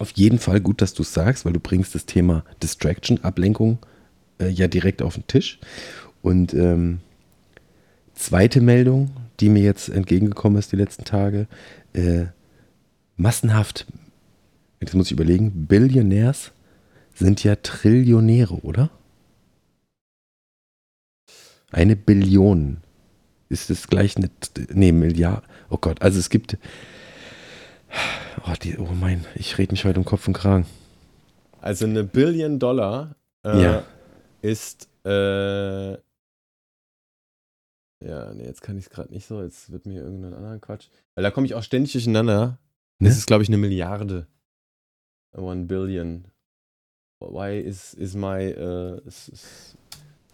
[0.00, 3.78] Auf jeden Fall gut, dass du es sagst, weil du bringst das Thema Distraction, Ablenkung
[4.40, 5.60] äh, ja direkt auf den Tisch.
[6.22, 6.98] Und ähm,
[8.14, 11.46] zweite Meldung, die mir jetzt entgegengekommen ist die letzten Tage,
[11.92, 12.24] äh,
[13.16, 13.86] massenhaft,
[14.80, 16.50] jetzt muss ich überlegen, Billionärs
[17.14, 18.90] sind ja Trillionäre, oder?
[21.72, 22.78] Eine Billion.
[23.48, 24.30] Ist es gleich eine,
[24.72, 25.44] nee, Milliard.
[25.68, 26.56] Oh Gott, also es gibt,
[28.46, 30.66] Oh, die, oh mein, ich rede mich heute um Kopf und Kragen.
[31.60, 33.84] Also eine Billion Dollar äh, Ja.
[34.40, 35.92] ist äh,
[38.04, 40.88] ja, nee, jetzt kann ich es gerade nicht so, jetzt wird mir irgendein anderer Quatsch.
[41.14, 42.58] Weil da komme ich auch ständig durcheinander.
[42.98, 43.08] Ne?
[43.08, 44.26] Das ist, glaube ich, eine Milliarde.
[45.36, 46.24] One Billion.
[47.20, 49.76] Why is, is my äh, is, is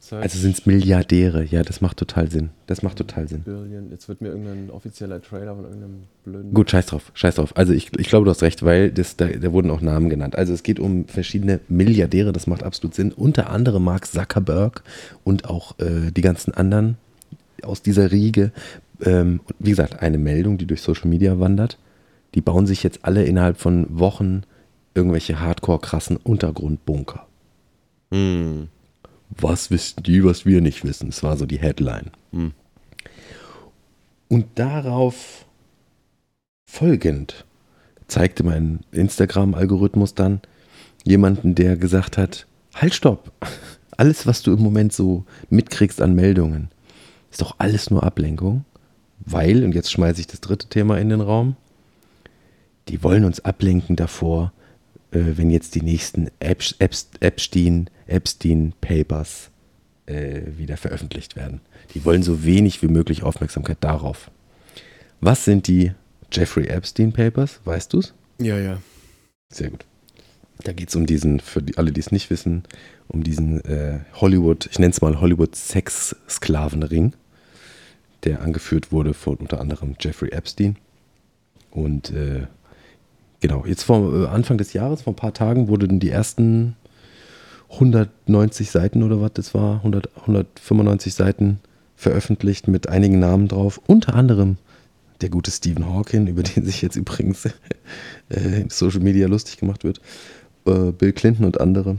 [0.08, 1.44] search Also sind es Milliardäre.
[1.44, 2.50] Ja, das macht total Sinn.
[2.66, 3.42] Das macht total Sinn.
[3.42, 3.90] Billion.
[3.90, 6.54] Jetzt wird mir irgendein offizieller Trailer von irgendeinem blöden.
[6.54, 7.56] Gut, scheiß drauf, scheiß drauf.
[7.56, 10.36] Also ich, ich glaube, du hast recht, weil das, da, da wurden auch Namen genannt.
[10.36, 13.12] Also es geht um verschiedene Milliardäre, das macht absolut Sinn.
[13.12, 14.82] Unter anderem Mark Zuckerberg
[15.24, 16.96] und auch äh, die ganzen anderen
[17.62, 18.52] aus dieser Riege.
[19.04, 21.78] Ähm, und wie gesagt, eine Meldung, die durch Social Media wandert.
[22.34, 24.42] Die bauen sich jetzt alle innerhalb von Wochen
[24.94, 27.26] irgendwelche hardcore krassen Untergrundbunker.
[28.12, 28.68] Hm.
[29.30, 31.10] Was wissen die, was wir nicht wissen?
[31.10, 32.10] Das war so die Headline.
[32.32, 32.52] Hm.
[34.28, 35.46] Und darauf
[36.66, 37.44] folgend
[38.06, 40.40] zeigte mein Instagram-Algorithmus dann
[41.04, 43.32] jemanden, der gesagt hat, halt stopp,
[43.96, 46.68] alles, was du im Moment so mitkriegst an Meldungen,
[47.30, 48.64] ist doch alles nur Ablenkung,
[49.20, 51.56] weil, und jetzt schmeiße ich das dritte Thema in den Raum,
[52.88, 54.52] die wollen uns ablenken davor,
[55.10, 59.50] wenn jetzt die nächsten Epst- Epst- Epstein, Epstein Papers
[60.06, 61.60] äh, wieder veröffentlicht werden.
[61.94, 64.30] Die wollen so wenig wie möglich Aufmerksamkeit darauf.
[65.20, 65.92] Was sind die
[66.30, 67.60] Jeffrey Epstein Papers?
[67.64, 68.12] Weißt du es?
[68.38, 68.80] Ja, ja.
[69.52, 69.84] Sehr gut.
[70.64, 72.64] Da geht es um diesen, für die, alle, die es nicht wissen,
[73.06, 77.14] um diesen äh, Hollywood, ich nenne es mal Hollywood-Sex-Sklavenring,
[78.24, 80.76] der angeführt wurde von unter anderem Jeffrey Epstein.
[81.70, 82.46] Und äh,
[83.40, 86.77] genau, jetzt vor äh, Anfang des Jahres, vor ein paar Tagen, wurden die ersten
[87.70, 91.61] 190 Seiten oder was das war, 100, 195 Seiten
[91.96, 94.57] veröffentlicht mit einigen Namen drauf, unter anderem
[95.20, 97.46] der gute Stephen Hawking, über den sich jetzt übrigens
[98.29, 100.01] äh, in Social Media lustig gemacht wird,
[100.66, 101.98] äh, Bill Clinton und andere.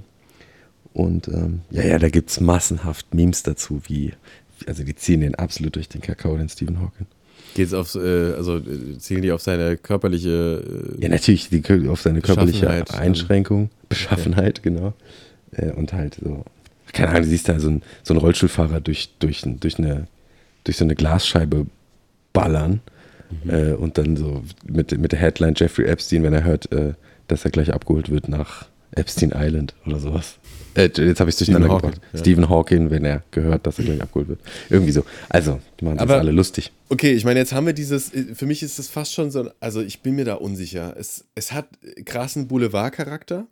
[0.93, 4.13] Und ähm, ja, ja, da gibt es massenhaft Memes dazu, wie,
[4.65, 7.05] also die ziehen den absolut durch den Kakao, den Stephen Hawking.
[7.59, 10.63] Geht's aufs, äh, also äh, zielen die auf seine körperliche.
[10.97, 14.93] Äh, Ja, natürlich die, auf seine körperliche ähm, Einschränkung, Beschaffenheit, genau.
[15.51, 16.45] Äh, und halt so,
[16.93, 20.07] keine Ahnung, du siehst da so, ein, so einen Rollstuhlfahrer durch, durch, durch, eine,
[20.63, 21.65] durch so eine Glasscheibe
[22.31, 22.79] ballern
[23.43, 23.49] Mhm.
[23.51, 26.93] äh, und dann so mit, mit der Headline Jeffrey Epstein, wenn er hört, äh,
[27.27, 30.37] dass er gleich abgeholt wird nach Epstein Island oder sowas.
[30.75, 31.95] Äh, jetzt habe ich es durcheinander Stephen gebracht.
[31.95, 32.19] Hawking, ja.
[32.19, 34.39] Stephen Hawking, wenn er gehört, dass er gleich abgeholt wird.
[34.69, 35.03] Irgendwie so.
[35.27, 36.71] Also, die machen das alle lustig.
[36.89, 39.41] Okay, ich meine, jetzt haben wir dieses, äh, für mich ist das fast schon so,
[39.43, 40.95] ein- also ich bin mir da unsicher.
[40.97, 41.67] Es, es hat
[42.05, 43.47] krassen Boulevardcharakter,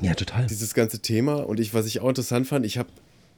[0.00, 0.46] Ja, total.
[0.46, 1.36] dieses ganze Thema.
[1.36, 2.88] Und ich, was ich auch interessant fand, ich habe,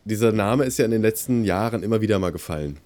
[0.05, 2.79] dieser Name ist ja in den letzten Jahren immer wieder mal gefallen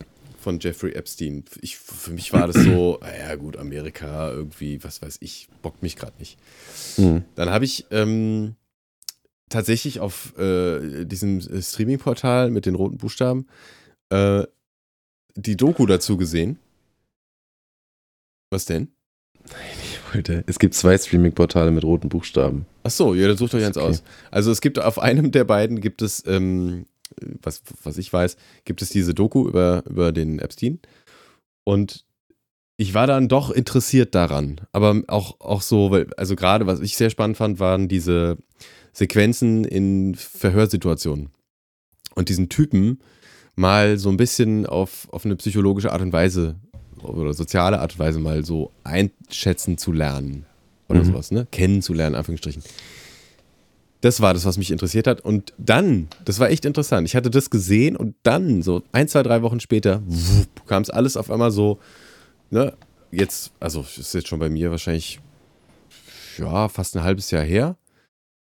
[0.47, 1.43] von Jeffrey Epstein.
[1.61, 5.97] Ich, für mich war das so, naja gut, Amerika irgendwie, was weiß ich, bockt mich
[5.97, 6.39] gerade nicht.
[6.99, 7.25] Mhm.
[7.35, 8.55] Dann habe ich ähm,
[9.49, 13.49] tatsächlich auf äh, diesem Streaming-Portal mit den roten Buchstaben
[14.11, 14.45] äh,
[15.35, 16.61] die Doku dazu gesehen.
[18.53, 18.93] Was denn?
[19.83, 22.67] Ich wollte, es gibt zwei Streaming-Portale mit roten Buchstaben.
[22.85, 23.87] Ach so, ja, dann sucht euch eins Okay.
[23.89, 24.05] aus.
[24.31, 26.87] Also es gibt auf einem der beiden gibt es, ähm,
[27.43, 30.81] was, was ich weiß, gibt es diese Doku über, über den Epstein.
[31.65, 32.05] Und
[32.77, 34.61] ich war dann doch interessiert daran.
[34.73, 38.37] Aber auch, auch so, weil, also gerade was ich sehr spannend fand, waren diese
[38.93, 41.31] Sequenzen in Verhörsituationen.
[42.15, 43.01] Und diesen Typen
[43.57, 46.57] mal so ein bisschen auf, auf eine psychologische Art und Weise
[47.03, 50.47] oder soziale Art und Weise mal so einschätzen zu lernen.
[50.89, 51.07] Oder Mhm.
[51.07, 51.47] sowas, ne?
[51.51, 52.63] Kennenzulernen, in Anführungsstrichen.
[54.03, 55.21] Das war das, was mich interessiert hat.
[55.23, 57.07] Und dann, das war echt interessant.
[57.09, 60.03] Ich hatte das gesehen und dann, so ein, zwei, drei Wochen später,
[60.67, 61.79] kam es alles auf einmal so,
[62.51, 62.75] ne,
[63.11, 65.21] jetzt, also ist jetzt schon bei mir wahrscheinlich,
[66.39, 67.77] ja, fast ein halbes Jahr her,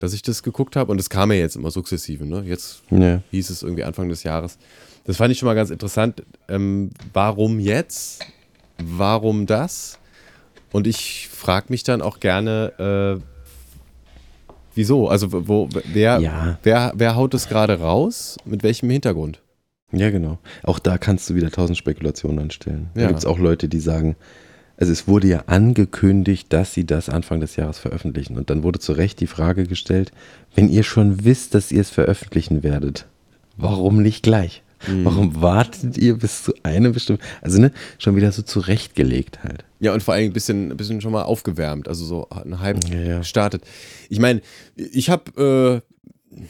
[0.01, 0.91] dass ich das geguckt habe.
[0.91, 2.43] Und es kam ja jetzt immer sukzessive, ne?
[2.45, 3.23] Jetzt Ja.
[3.31, 4.59] hieß es irgendwie Anfang des Jahres.
[5.05, 6.23] Das fand ich schon mal ganz interessant.
[6.49, 8.25] Ähm, warum jetzt?
[8.83, 9.99] Warum das?
[10.73, 13.36] Und ich frage mich dann auch gerne, äh,
[14.77, 15.09] wieso?
[15.09, 16.59] Also wo, wer, Ja.
[16.63, 18.37] wer, wer haut es gerade raus?
[18.45, 19.41] Mit welchem Hintergrund?
[19.93, 20.39] Ja, genau.
[20.63, 22.89] Auch da kannst du wieder tausend Spekulationen anstellen.
[22.95, 23.07] Da Ja.
[23.09, 24.17] gibt es auch Leute, die sagen,
[24.79, 28.37] also es wurde ja angekündigt, dass sie das Anfang des Jahres veröffentlichen.
[28.37, 30.13] Und dann wurde zu Recht die Frage gestellt,
[30.55, 33.07] wenn ihr schon wisst, dass ihr es veröffentlichen werdet,
[33.57, 34.63] warum nicht gleich?
[34.87, 35.05] Mhm.
[35.05, 39.65] Warum wartet ihr bis zu einem bestimmten, also ne, schon wieder so zurechtgelegt halt.
[39.81, 42.89] Ja, und vor allem ein bisschen, ein bisschen schon mal aufgewärmt, also so ein Hype
[42.89, 43.19] Ja, ja.
[43.19, 43.63] gestartet.
[44.09, 44.41] Ich meine,
[44.77, 45.83] ich habe,
[46.33, 46.47] äh,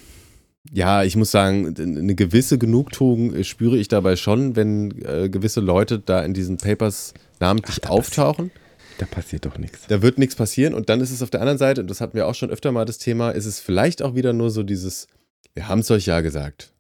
[0.73, 5.99] ja, ich muss sagen, eine gewisse Genugtuung spüre ich dabei schon, wenn äh, gewisse Leute
[5.99, 8.51] da in diesen Papers namentlich Ach, auftauchen.
[8.99, 9.87] Da passiert doch nichts.
[9.89, 12.17] Da wird nichts passieren und dann ist es auf der anderen Seite, und das hatten
[12.17, 15.07] wir auch schon öfter mal das Thema, ist es vielleicht auch wieder nur so dieses,
[15.55, 16.73] wir haben es euch ja gesagt.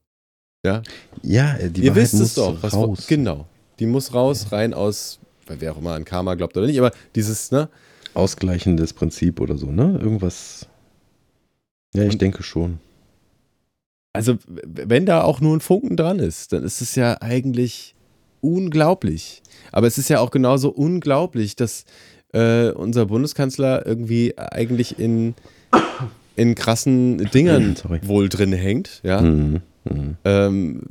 [0.66, 0.82] Ja,
[1.22, 2.62] Ja, äh, die Ihr Wahrheit wisst es doch.
[2.62, 3.06] Was, raus.
[3.08, 3.46] Genau.
[3.78, 6.90] Die muss raus, rein aus, weil wer auch immer an Karma glaubt oder nicht, aber
[7.14, 7.68] dieses, ne?
[8.14, 9.98] Ausgleichendes Prinzip oder so, ne?
[10.02, 10.66] Irgendwas.
[11.94, 12.78] Ja, ich Und- denke schon.
[14.14, 17.94] Also, wenn da auch nur ein Funken dran ist, dann ist es ja eigentlich
[18.40, 19.42] unglaublich.
[19.72, 21.84] Aber es ist ja auch genauso unglaublich, dass
[22.32, 25.34] äh, unser Bundeskanzler irgendwie eigentlich in,
[26.34, 28.00] in krassen Dingern Sorry.
[28.04, 29.20] wohl drin hängt, ja.
[29.20, 29.60] Mhm.
[29.91, 30.16] Mhm.
[30.24, 30.82] ähm,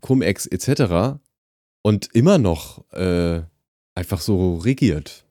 [0.00, 1.18] Cum-Ex etc.
[1.82, 3.42] und immer noch äh,
[3.94, 5.24] einfach so regiert.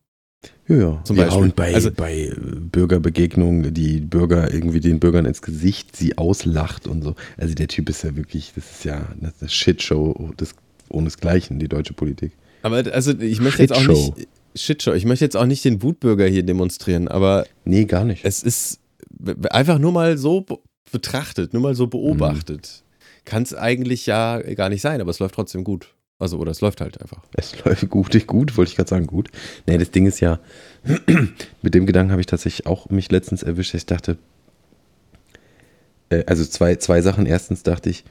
[0.68, 1.02] Ja, ja.
[1.04, 5.96] Zum ja, und bei, Also- bei äh, Bürgerbegegnungen, die Bürger irgendwie den Bürgern ins Gesicht
[5.96, 7.16] sie auslacht und so.
[7.38, 10.56] Also der Typ ist ja wirklich, das ist ja eine Shitshow des
[10.90, 12.32] ohnesgleichen, die deutsche Politik.
[12.62, 16.26] Aber also ich möchte jetzt auch nicht Shitshow, ich möchte jetzt auch nicht den Wutbürger
[16.28, 18.26] hier demonstrieren, aber Nee, gar nicht.
[18.26, 18.80] es ist
[19.50, 20.60] einfach nur mal so be-
[20.92, 22.84] betrachtet, nur mal so beobachtet.
[23.30, 25.94] Kann es eigentlich ja gar nicht sein, aber es läuft trotzdem gut.
[26.18, 27.22] Also, oder es läuft halt einfach.
[27.34, 29.30] Es läuft gut, gut, wollte ich gerade sagen, gut.
[29.68, 30.40] Nee, das Ding ist ja,
[31.62, 33.76] mit dem Gedanken habe ich tatsächlich auch mich letztens erwischt.
[33.76, 34.18] Ich dachte,
[36.10, 37.28] äh, also zwei, zwei Sachen.
[37.28, 38.04] Erstens dachte ich,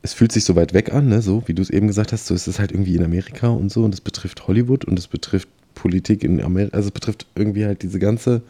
[0.00, 1.20] es fühlt sich so weit weg an, ne?
[1.20, 3.70] so wie du es eben gesagt hast, so ist es halt irgendwie in Amerika und
[3.70, 7.66] so und es betrifft Hollywood und es betrifft Politik in Amerika, also es betrifft irgendwie
[7.66, 8.40] halt diese ganze,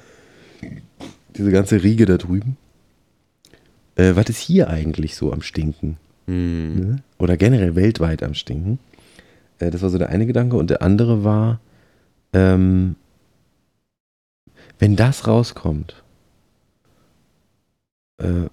[1.37, 2.57] diese ganze Riege da drüben.
[3.97, 5.99] Äh, was ist hier eigentlich so am Stinken?
[6.27, 6.75] Hm.
[6.77, 6.97] ne?
[7.19, 8.79] oder generell weltweit am Stinken.
[9.59, 10.57] Äh, das war so der eine Gedanke.
[10.57, 11.61] Und der andere war,
[12.33, 12.97] ähm,
[14.79, 16.03] wenn das rauskommt,
[18.19, 18.49] äh,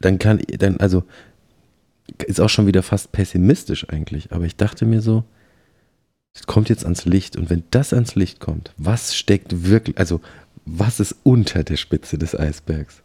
[0.00, 1.04] dann kann, dann, also,
[2.26, 5.24] ist auch schon wieder fast pessimistisch eigentlich, aber ich dachte mir so,
[6.32, 10.20] es kommt jetzt ans Licht und wenn das ans Licht kommt, was steckt wirklich, also,
[10.64, 13.02] was ist unter der Spitze des Eisbergs?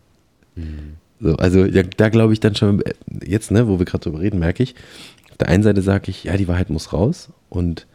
[1.20, 2.93] So, also ja, da glaube ich dann schon, äh,
[3.24, 4.76] jetzt, ne, wo wir gerade drüber reden, merke ich,
[5.32, 7.88] auf der einen Seite sage ich, ja, die Wahrheit muss raus und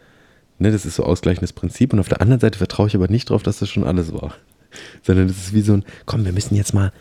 [0.58, 3.30] ne, das ist so ausgleichendes Prinzip und auf der anderen Seite vertraue ich aber nicht
[3.30, 4.34] drauf, dass das schon alles war.
[5.02, 6.92] Sondern das ist wie so ein, komm, wir müssen jetzt mal,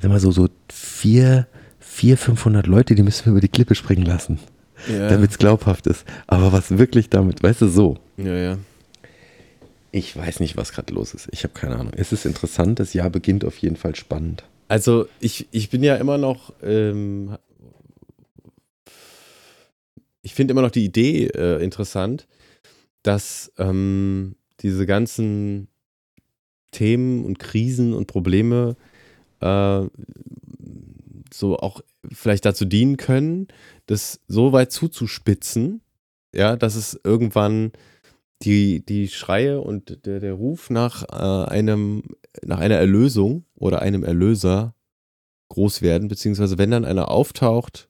[0.00, 1.46] sag mal so, so vier,
[1.78, 4.38] vier, 500 Leute, die müssen wir über die Klippe springen lassen,
[4.90, 6.04] Ja, damit es glaubhaft ist.
[6.26, 7.98] Aber was wirklich damit, weißt du, so.
[8.16, 8.58] ja, ja.
[9.92, 11.28] Ich weiß nicht, was gerade los ist.
[11.30, 11.92] Ich habe keine Ahnung.
[11.96, 14.44] Es ist interessant, das Jahr beginnt auf jeden Fall spannend.
[14.68, 17.36] Also ich, ich bin ja immer noch, ähm,
[20.22, 22.26] ich finde immer noch die Idee äh, interessant,
[23.02, 25.68] dass ähm, diese ganzen
[26.72, 28.76] Themen und Krisen und Probleme
[29.40, 29.82] äh,
[31.32, 31.80] so auch
[32.12, 33.48] vielleicht dazu dienen können,
[33.86, 35.80] das so weit zuzuspitzen,
[36.34, 37.72] ja, dass es irgendwann
[38.42, 42.02] die, die Schreie und der, der Ruf nach äh, einem,
[42.44, 44.74] nach einer Erlösung oder einem Erlöser
[45.48, 47.88] groß werden, beziehungsweise wenn dann einer auftaucht,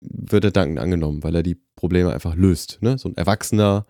[0.00, 2.78] wird er dankend angenommen, weil er die Probleme einfach löst.
[2.80, 2.98] Ne?
[2.98, 3.86] So ein Erwachsener,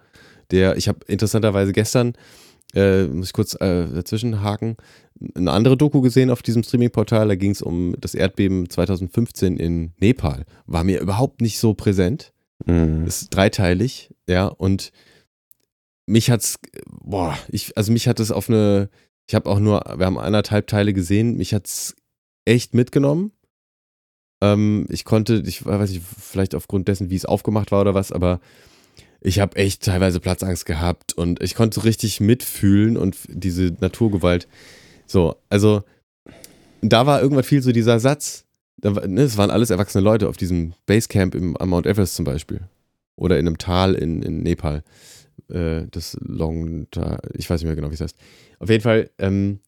[0.50, 2.14] der, ich habe interessanterweise gestern,
[2.74, 4.76] äh, muss ich kurz äh, dazwischen haken,
[5.34, 9.92] eine andere Doku gesehen auf diesem Streaming-Portal, da ging es um das Erdbeben 2015 in
[10.00, 10.44] Nepal.
[10.66, 12.32] War mir überhaupt nicht so präsent.
[12.66, 13.06] Mhm.
[13.06, 14.92] Ist dreiteilig, ja, und
[16.06, 18.90] mich hat's, boah, ich, also mich hat es auf eine,
[19.30, 21.94] ich habe auch nur, wir haben anderthalb Teile gesehen, mich hat's
[22.44, 23.30] echt mitgenommen.
[24.42, 28.10] Ähm, ich konnte, ich weiß nicht, vielleicht aufgrund dessen, wie es aufgemacht war oder was,
[28.10, 28.40] aber
[29.20, 34.48] ich habe echt teilweise Platzangst gehabt und ich konnte so richtig mitfühlen und diese Naturgewalt.
[35.06, 35.84] So, also
[36.82, 38.46] da war irgendwann viel so dieser Satz,
[38.82, 42.62] ne, es waren alles erwachsene Leute auf diesem Basecamp im, am Mount Everest zum Beispiel.
[43.14, 44.82] Oder in einem Tal in, in Nepal.
[45.48, 46.86] Äh, das Long,
[47.34, 48.16] ich weiß nicht mehr genau, wie es heißt.
[48.58, 49.60] Auf jeden Fall ähm,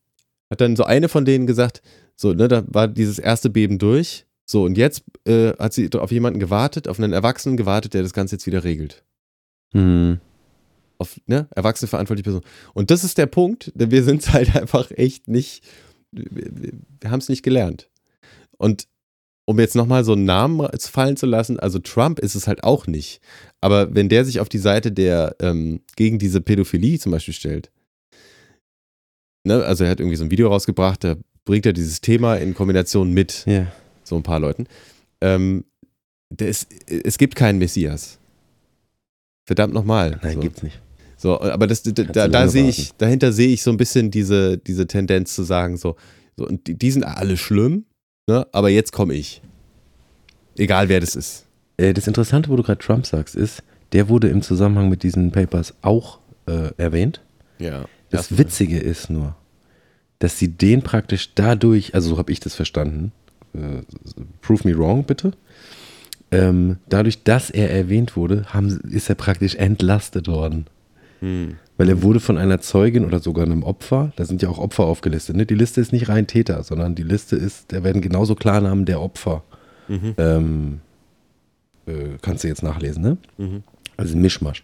[0.50, 1.82] hat dann so eine von denen gesagt,
[2.16, 4.26] so, ne, da war dieses erste Beben durch.
[4.44, 8.12] So, und jetzt äh, hat sie auf jemanden gewartet, auf einen Erwachsenen gewartet, der das
[8.12, 9.04] Ganze jetzt wieder regelt.
[9.72, 10.20] Mhm.
[10.98, 12.42] Auf, ne, erwachsene verantwortliche Person.
[12.74, 15.64] Und das ist der Punkt, denn wir sind halt einfach echt nicht,
[16.10, 16.52] wir,
[17.00, 17.88] wir haben es nicht gelernt.
[18.58, 18.86] Und
[19.45, 22.86] um jetzt nochmal so einen Namen fallen zu lassen, also Trump ist es halt auch
[22.86, 23.20] nicht.
[23.61, 27.70] Aber wenn der sich auf die Seite der ähm, gegen diese Pädophilie zum Beispiel stellt,
[29.45, 32.55] ne, also er hat irgendwie so ein Video rausgebracht, da bringt er dieses Thema in
[32.55, 33.66] Kombination mit Ja.
[34.05, 34.66] so ein paar Leuten.
[35.20, 35.64] Ähm,
[36.38, 38.18] ist, es gibt keinen Messias.
[39.45, 40.18] Verdammt nochmal.
[40.22, 40.40] Nein, so.
[40.40, 40.80] gibt's nicht.
[41.16, 44.59] So, aber das, da, da, da sehe ich, dahinter sehe ich so ein bisschen diese,
[44.59, 45.97] diese Tendenz zu sagen, so,
[46.36, 47.84] so und die, die sind alle schlimm,
[48.26, 48.46] ne?
[48.52, 49.42] aber jetzt komme ich.
[50.56, 51.46] Egal wer das ist.
[51.76, 53.62] Äh, Das Interessante, wo du gerade Trump sagst, ist,
[53.92, 57.20] der wurde im Zusammenhang mit diesen Papers auch äh, erwähnt.
[57.58, 57.84] Ja.
[58.10, 59.34] Das Witzige ist nur,
[60.18, 63.12] dass sie den praktisch dadurch, also so habe ich das verstanden,
[63.54, 63.82] äh,
[64.40, 65.32] prove me wrong bitte,
[66.30, 70.66] ähm, dadurch, dass er erwähnt wurde, haben, ist er praktisch entlastet worden.
[71.20, 71.56] Hm.
[71.82, 74.84] Weil er wurde von einer Zeugin oder sogar einem Opfer, da sind ja auch Opfer
[74.84, 75.46] aufgelistet, ne?
[75.46, 79.00] die Liste ist nicht rein Täter, sondern die Liste ist, da werden genauso Klarnamen der
[79.00, 79.42] Opfer.
[79.88, 80.14] Mhm.
[80.16, 80.80] Ähm,
[81.86, 83.16] äh, kannst du jetzt nachlesen, ne?
[83.36, 83.64] Mhm.
[83.96, 84.62] Also ein Mischmasch.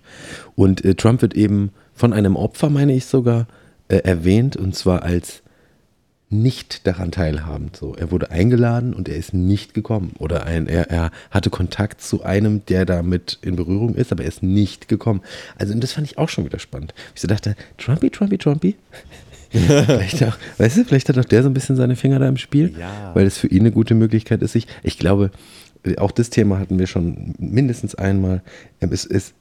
[0.54, 3.48] Und äh, Trump wird eben von einem Opfer, meine ich sogar,
[3.88, 5.42] äh, erwähnt und zwar als
[6.30, 7.76] nicht daran teilhabend.
[7.76, 10.12] So, er wurde eingeladen und er ist nicht gekommen.
[10.18, 14.28] Oder ein, er, er hatte Kontakt zu einem, der damit in Berührung ist, aber er
[14.28, 15.22] ist nicht gekommen.
[15.56, 16.92] Also, und das fand ich auch schon wieder spannend.
[17.14, 18.76] Ich so dachte, Trumpy, Trumpy, Trumpy.
[19.50, 22.36] vielleicht auch, weißt du, vielleicht hat auch der so ein bisschen seine Finger da im
[22.36, 23.12] Spiel, Ja.
[23.14, 25.30] weil es für ihn eine gute Möglichkeit ist, sich, ich glaube,
[25.96, 28.42] auch das Thema hatten wir schon mindestens einmal.
[28.82, 29.32] Ähm, Es ist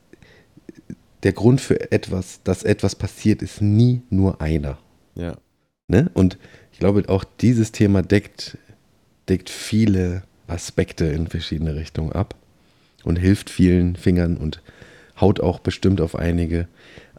[1.23, 4.77] der Grund für etwas, dass etwas passiert, ist nie nur einer.
[5.15, 5.35] Ja.
[5.89, 6.09] Ne?
[6.13, 6.37] Und
[6.77, 8.55] ich glaube, auch dieses Thema deckt,
[9.29, 12.35] deckt viele Aspekte in verschiedene Richtungen ab
[13.03, 14.61] und hilft vielen Fingern und
[15.19, 16.67] haut auch bestimmt auf einige.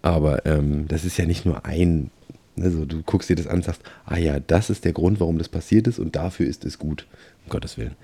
[0.00, 2.12] Aber ähm, das ist ja nicht nur ein,
[2.54, 5.18] ne, so, du guckst dir das an und sagst, ah ja, das ist der Grund,
[5.18, 7.04] warum das passiert ist und dafür ist es gut.
[7.44, 7.96] Um Gottes Willen.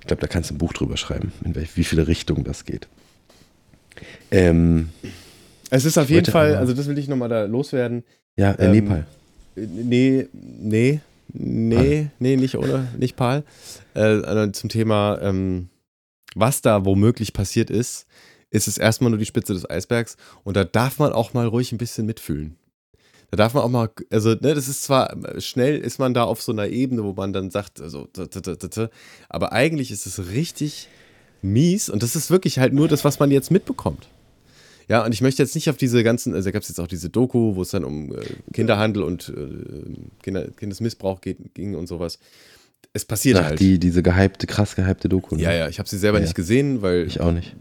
[0.00, 2.64] Ich glaube, da kannst du ein Buch drüber schreiben, in welch, wie viele Richtungen das
[2.64, 2.88] geht.
[4.32, 4.88] Ähm,
[5.70, 8.02] Es ist auf jeden Fall, also das will ich nochmal da loswerden.
[8.36, 9.06] ja, äh, Ähm, Nepal.
[9.66, 11.00] Nee, nee,
[11.32, 13.44] nee, nee, nicht ohne, nicht Paul.
[13.94, 15.68] Äh, also zum Thema, ähm,
[16.34, 18.06] was da womöglich passiert ist,
[18.50, 21.72] ist es erstmal nur die Spitze des Eisbergs und da darf man auch mal ruhig
[21.72, 22.56] ein bisschen mitfühlen.
[23.30, 26.40] Da darf man auch mal, also, ne, das ist zwar, schnell ist man da auf
[26.40, 28.08] so einer Ebene, wo man dann sagt, also,
[29.28, 30.88] aber eigentlich ist es richtig
[31.42, 34.08] mies und das ist wirklich halt nur das, was man jetzt mitbekommt.
[34.88, 36.86] Ja, und ich möchte jetzt nicht auf diese ganzen, also da gab es jetzt auch
[36.86, 38.20] diese Doku, wo es dann um äh,
[38.52, 42.18] Kinderhandel und äh, Kinder, Kindesmissbrauch geht, ging und sowas.
[42.94, 43.60] Es passiert Ach, halt.
[43.60, 45.36] die, diese gehypte, krass gehypte Doku.
[45.36, 45.42] ne?
[45.42, 46.24] ja, ja, ich habe sie selber Ja.
[46.24, 47.54] nicht gesehen, weil Ich auch nicht.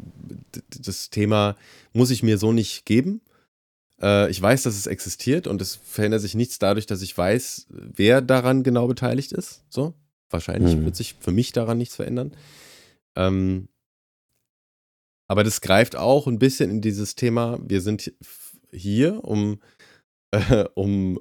[0.86, 1.58] das Thema
[1.94, 3.22] muss ich mir so nicht geben.
[4.02, 7.68] Äh, ich weiß, dass es existiert und es verändert sich nichts dadurch, dass ich weiß,
[7.70, 9.64] wer daran genau beteiligt ist.
[9.70, 9.96] So,
[10.30, 10.86] wahrscheinlich Mhm.
[10.86, 12.32] wird sich für mich daran nichts verändern.
[13.16, 13.68] Ähm,
[15.28, 18.14] aber das greift auch ein bisschen in dieses Thema, wir sind
[18.72, 19.62] hier, um,
[20.32, 21.20] äh, um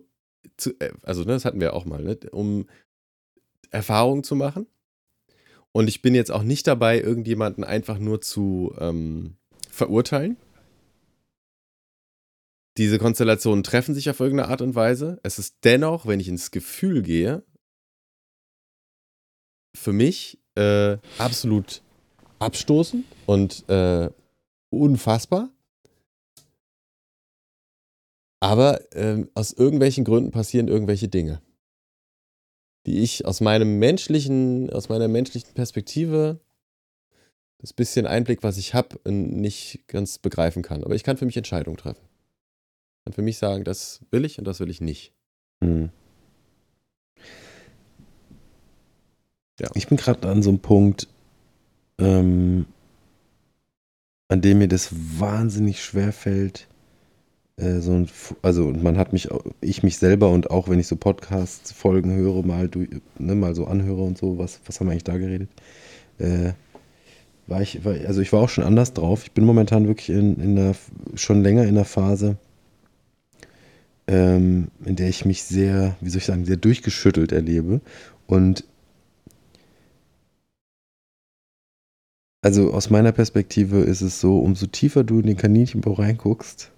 [0.57, 2.66] zu, äh, also ne, das hatten wir auch mal, ne, um
[3.70, 4.66] Erfahrungen zu machen.
[5.72, 9.36] Und ich bin jetzt auch nicht dabei, irgendjemanden einfach nur zu ähm,
[9.68, 10.38] verurteilen.
[12.78, 15.18] Diese Konstellationen treffen sich auf irgendeine Art und Weise.
[15.22, 17.42] Es ist dennoch, wenn ich ins Gefühl gehe,
[19.74, 21.82] für mich äh, absolut
[22.39, 24.11] abstoßend und äh,
[24.70, 25.51] unfassbar.
[28.41, 31.41] Aber ähm, aus irgendwelchen Gründen passieren irgendwelche Dinge,
[32.87, 36.41] die ich aus meinem menschlichen, aus meiner menschlichen Perspektive,
[37.59, 40.84] das bisschen Einblick, was ich habe, nicht ganz begreifen kann.
[40.84, 42.05] Aber ich kann für mich Entscheidungen treffen.
[42.99, 45.12] Ich kann für mich sagen, das will ich und das will ich nicht.
[45.64, 45.91] Hm.
[49.59, 49.70] Ja.
[49.74, 51.09] Ich bin gerade an so einem Punkt,
[51.99, 52.66] ähm,
[54.28, 56.66] an dem mir das wahnsinnig schwer fällt.
[57.57, 58.09] Äh, so ein,
[58.42, 59.28] also und man hat mich,
[59.61, 62.86] ich mich selber und auch wenn ich so Podcast-Folgen höre, mal, du,
[63.18, 65.49] ne, mal so anhöre und so, was, was haben wir eigentlich da geredet?
[66.18, 66.53] Äh,
[67.47, 69.22] war ich, war, also ich war auch schon anders drauf.
[69.24, 70.74] Ich bin momentan wirklich in, in einer,
[71.14, 72.36] schon länger in einer Phase,
[74.09, 77.80] ähm, in der ich mich sehr, wie soll ich sagen, sehr durchgeschüttelt erlebe.
[78.26, 78.64] Und
[82.43, 86.70] also aus meiner Perspektive ist es so, umso tiefer du in den Kaninchenbau reinguckst,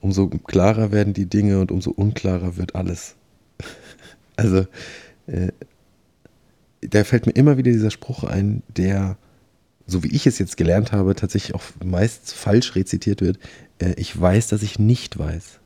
[0.00, 3.16] umso klarer werden die Dinge und umso unklarer wird alles.
[4.36, 4.66] also
[5.26, 5.52] äh,
[6.80, 9.18] da fällt mir immer wieder dieser Spruch ein, der,
[9.86, 13.38] so wie ich es jetzt gelernt habe, tatsächlich auch meist falsch rezitiert wird.
[13.78, 15.60] Äh, ich weiß, dass ich nicht weiß.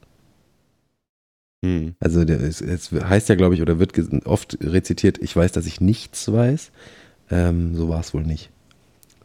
[1.65, 1.95] Hm.
[2.01, 3.97] Also es, es heißt ja, glaube ich, oder wird
[4.27, 6.73] oft rezitiert, ich weiß, dass ich nichts weiß.
[7.31, 8.51] Ähm, so war es wohl nicht.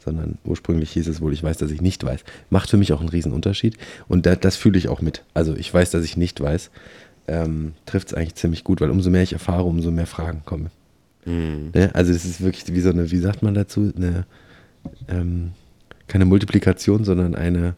[0.10, 2.24] Sondern ursprünglich hieß es wohl, ich weiß, dass ich nicht weiß.
[2.49, 3.78] Macht für mich auch einen riesen Unterschied.
[4.07, 5.24] Und da, das fühle ich auch mit.
[5.34, 6.72] Also ich weiß, dass ich nicht weiß.
[7.28, 10.72] Ähm, Trifft es eigentlich ziemlich gut, weil umso mehr ich erfahre, umso mehr Fragen kommen.
[11.26, 11.70] Hm.
[11.74, 11.91] Ne?
[11.93, 14.26] Also das ist wirklich wie so eine, wie sagt man dazu, eine,
[15.07, 15.51] ähm,
[16.07, 17.76] keine Multiplikation, sondern eine,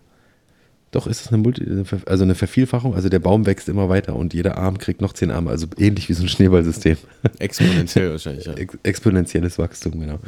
[0.92, 1.66] doch ist es eine, Multi,
[2.06, 5.32] also eine Vervielfachung, also der Baum wächst immer weiter und jeder Arm kriegt noch zehn
[5.32, 6.98] Arme, also ähnlich wie so ein Schneeballsystem.
[7.40, 8.54] Exponentiell wahrscheinlich, ja.
[8.56, 10.20] Ex exponentielles Wachstum, genau.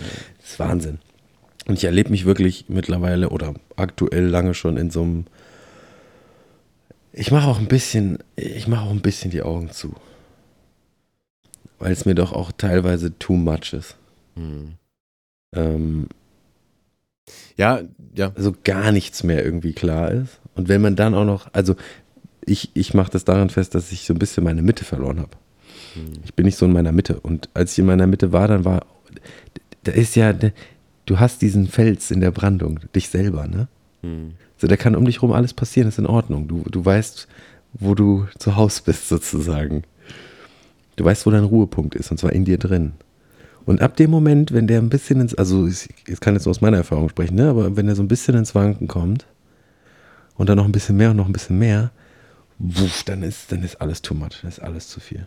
[0.41, 0.99] Das ist Wahnsinn.
[1.65, 5.25] Und ich erlebe mich wirklich mittlerweile oder aktuell lange schon in so einem
[7.13, 9.93] Ich mache auch ein bisschen, ich mache auch ein bisschen die Augen zu.
[11.79, 13.95] Weil es mir doch auch teilweise too much ist.
[14.35, 14.73] Hm.
[15.53, 16.07] Ähm,
[17.55, 17.81] Ja,
[18.15, 18.31] ja.
[18.35, 20.39] also gar nichts mehr irgendwie klar ist.
[20.55, 21.75] Und wenn man dann auch noch, also
[22.45, 25.31] ich, ich mache das daran fest, dass ich so ein bisschen meine Mitte verloren habe.
[25.93, 26.13] Hm.
[26.25, 27.19] Ich bin nicht so in meiner Mitte.
[27.19, 28.85] Und als ich in meiner Mitte war, dann war,
[29.83, 30.33] da ist ja,
[31.05, 33.67] du hast diesen Fels in der Brandung, dich selber, ne?
[34.01, 34.31] Hm.
[34.57, 36.47] So, da kann um dich rum alles passieren, ist in Ordnung.
[36.47, 37.27] Du, du weißt,
[37.73, 39.83] wo du zu Hause bist, sozusagen.
[40.95, 42.93] Du weißt, wo dein Ruhepunkt ist, und zwar in dir drin.
[43.65, 46.51] Und ab dem Moment, wenn der ein bisschen ins, also ich, ich kann jetzt nur
[46.51, 47.49] aus meiner Erfahrung sprechen, ne?
[47.49, 49.25] aber wenn er so ein bisschen ins Wanken kommt
[50.35, 51.91] und dann noch ein bisschen mehr und noch ein bisschen mehr,
[52.59, 55.25] wuff, dann ist, dann ist alles too much, dann ist alles zu viel.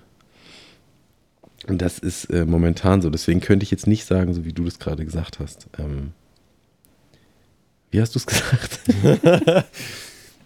[1.67, 3.11] Und das ist äh, momentan so.
[3.11, 5.67] Deswegen könnte ich jetzt nicht sagen, so wie du das gerade gesagt hast.
[5.79, 6.13] Ähm,
[7.91, 8.81] wie hast du es gesagt?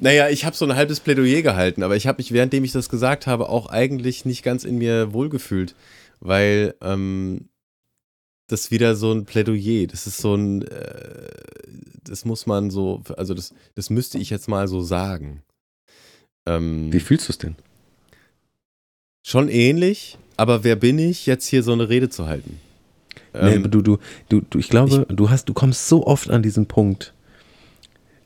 [0.02, 2.88] Naja, ich habe so ein halbes Plädoyer gehalten, aber ich habe mich, währenddem ich das
[2.88, 5.74] gesagt habe, auch eigentlich nicht ganz in mir wohlgefühlt,
[6.20, 7.50] weil ähm,
[8.46, 11.28] das wieder so ein Plädoyer, das ist so ein, äh,
[12.02, 15.42] das muss man so, also das, das müsste ich jetzt mal so sagen.
[16.46, 17.56] Ähm, Wie fühlst du es denn?
[19.22, 22.58] schon ähnlich, aber wer bin ich, jetzt hier so eine Rede zu halten?
[23.34, 26.42] Nee, Ähm, du, du, du, du, ich glaube, du hast, du kommst so oft an
[26.42, 27.12] diesen Punkt.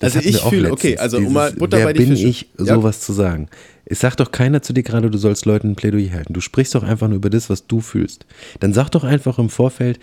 [0.01, 2.27] Also hatten ich fühle- okay, also um mal Butter wer bei bin Fische.
[2.29, 2.75] ich, Ja.
[2.77, 3.49] sowas zu sagen?
[3.87, 6.33] Es sagt doch keiner zu dir gerade, du sollst Leuten ein Plädoyer halten.
[6.33, 8.27] Du sprichst doch einfach nur über das, was du fühlst.
[8.61, 9.99] Dann sag doch einfach im Vorfeld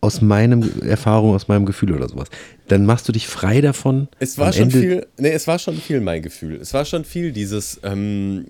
[0.00, 2.28] aus meinem Erfahrung, aus meinem Gefühl oder sowas.
[2.68, 4.08] Dann machst du dich frei davon.
[4.18, 6.56] Es war schon Ende- viel, nee, es war schon viel mein Gefühl.
[6.60, 8.46] Es war schon viel dieses, ähm,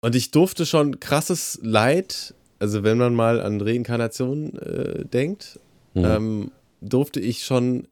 [0.00, 5.58] und ich durfte schon krasses Leid, also wenn man mal an Reinkarnation äh, denkt,
[5.94, 6.04] Mhm.
[6.04, 7.88] ähm, durfte ich schon,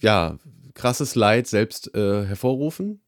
[0.00, 0.38] ja,
[0.74, 3.00] krasses Leid selbst äh, hervorrufen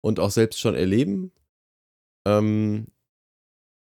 [0.00, 1.32] und auch selbst schon erleben.
[2.26, 2.86] Ähm,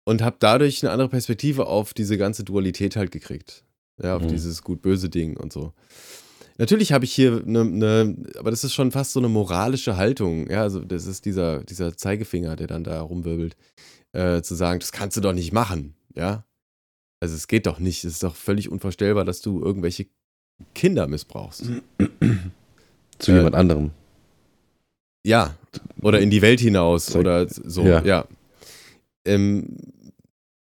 [0.05, 3.65] und habe dadurch eine andere Perspektive auf diese ganze Dualität halt gekriegt.
[4.03, 4.29] Ja, auf Mhm.
[4.29, 5.73] dieses gut-böse Ding und so.
[6.61, 10.51] Natürlich habe ich hier eine, eine, aber das ist schon fast so eine moralische Haltung.
[10.51, 13.57] Ja, also das ist dieser, dieser Zeigefinger, der dann da rumwirbelt,
[14.13, 15.95] äh, zu sagen, das kannst du doch nicht machen.
[16.15, 16.45] Ja,
[17.19, 18.05] also es geht doch nicht.
[18.05, 20.09] Es ist doch völlig unvorstellbar, dass du irgendwelche
[20.75, 21.65] Kinder missbrauchst.
[23.19, 23.93] zu äh, jemand anderem.
[25.27, 25.57] Ja,
[26.03, 28.05] oder in die Welt hinaus Zeig- oder so, Ja.
[28.05, 28.27] ja.
[29.25, 29.79] Ähm,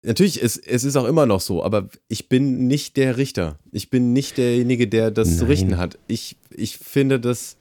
[0.05, 3.59] natürlich, es, es ist auch immer noch so, aber ich bin nicht der Richter.
[3.71, 5.47] Ich bin nicht derjenige, der das zu Nein.
[5.47, 5.97] richten hat.
[6.07, 7.57] Ich, ich finde das,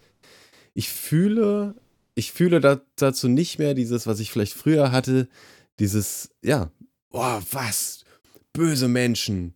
[0.75, 1.75] ich fühle,
[2.15, 5.29] ich fühle da, dazu nicht mehr dieses, was ich vielleicht früher hatte,
[5.81, 6.71] dieses, ja,
[7.11, 8.05] boah, was,
[8.53, 9.55] böse Menschen,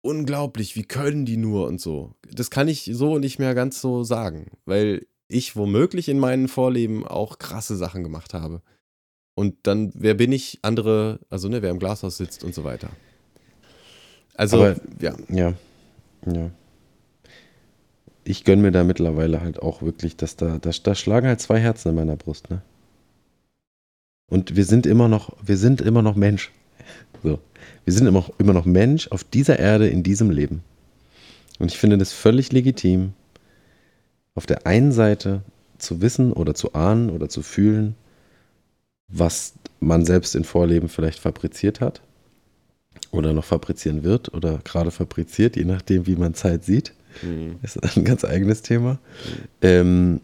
[0.00, 2.14] unglaublich, wie können die nur und so.
[2.32, 7.06] Das kann ich so nicht mehr ganz so sagen, weil ich womöglich in meinen Vorleben
[7.06, 8.62] auch krasse Sachen gemacht habe.
[9.38, 10.58] Und dann, wer bin ich?
[10.62, 12.90] Andere, also ne, wer im Glashaus sitzt und so weiter.
[14.34, 15.14] Also, Aber- ja.
[15.28, 15.54] Ja,
[16.26, 16.50] ja.
[18.24, 21.60] Ich gönne mir da mittlerweile halt auch wirklich, dass da, da, da schlagen halt zwei
[21.60, 22.62] Herzen in meiner Brust, ne?
[24.28, 26.50] Und wir sind immer noch, wir sind immer noch Mensch.
[27.22, 27.38] So.
[27.84, 30.64] Wir sind immer, immer noch Mensch auf dieser Erde in diesem Leben.
[31.60, 33.12] Und ich finde das völlig legitim,
[34.34, 35.42] auf der einen Seite
[35.78, 37.94] zu wissen oder zu ahnen oder zu fühlen,
[39.08, 42.00] was man selbst in Vorleben vielleicht fabriziert hat
[43.10, 46.92] oder noch fabrizieren wird oder gerade fabriziert, je nachdem, wie man Zeit sieht.
[47.22, 47.56] Mhm.
[47.62, 48.98] Ist ein ganz eigenes Thema.
[49.62, 50.20] Ähm,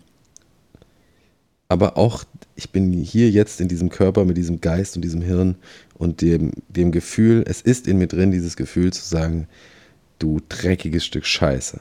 [1.68, 2.24] aber auch,
[2.56, 5.56] ich bin hier jetzt in diesem Körper mit diesem Geist und diesem Hirn
[5.94, 9.48] und dem, dem Gefühl, es ist in mir drin, dieses Gefühl zu sagen,
[10.18, 11.80] du dreckiges Stück Scheiße.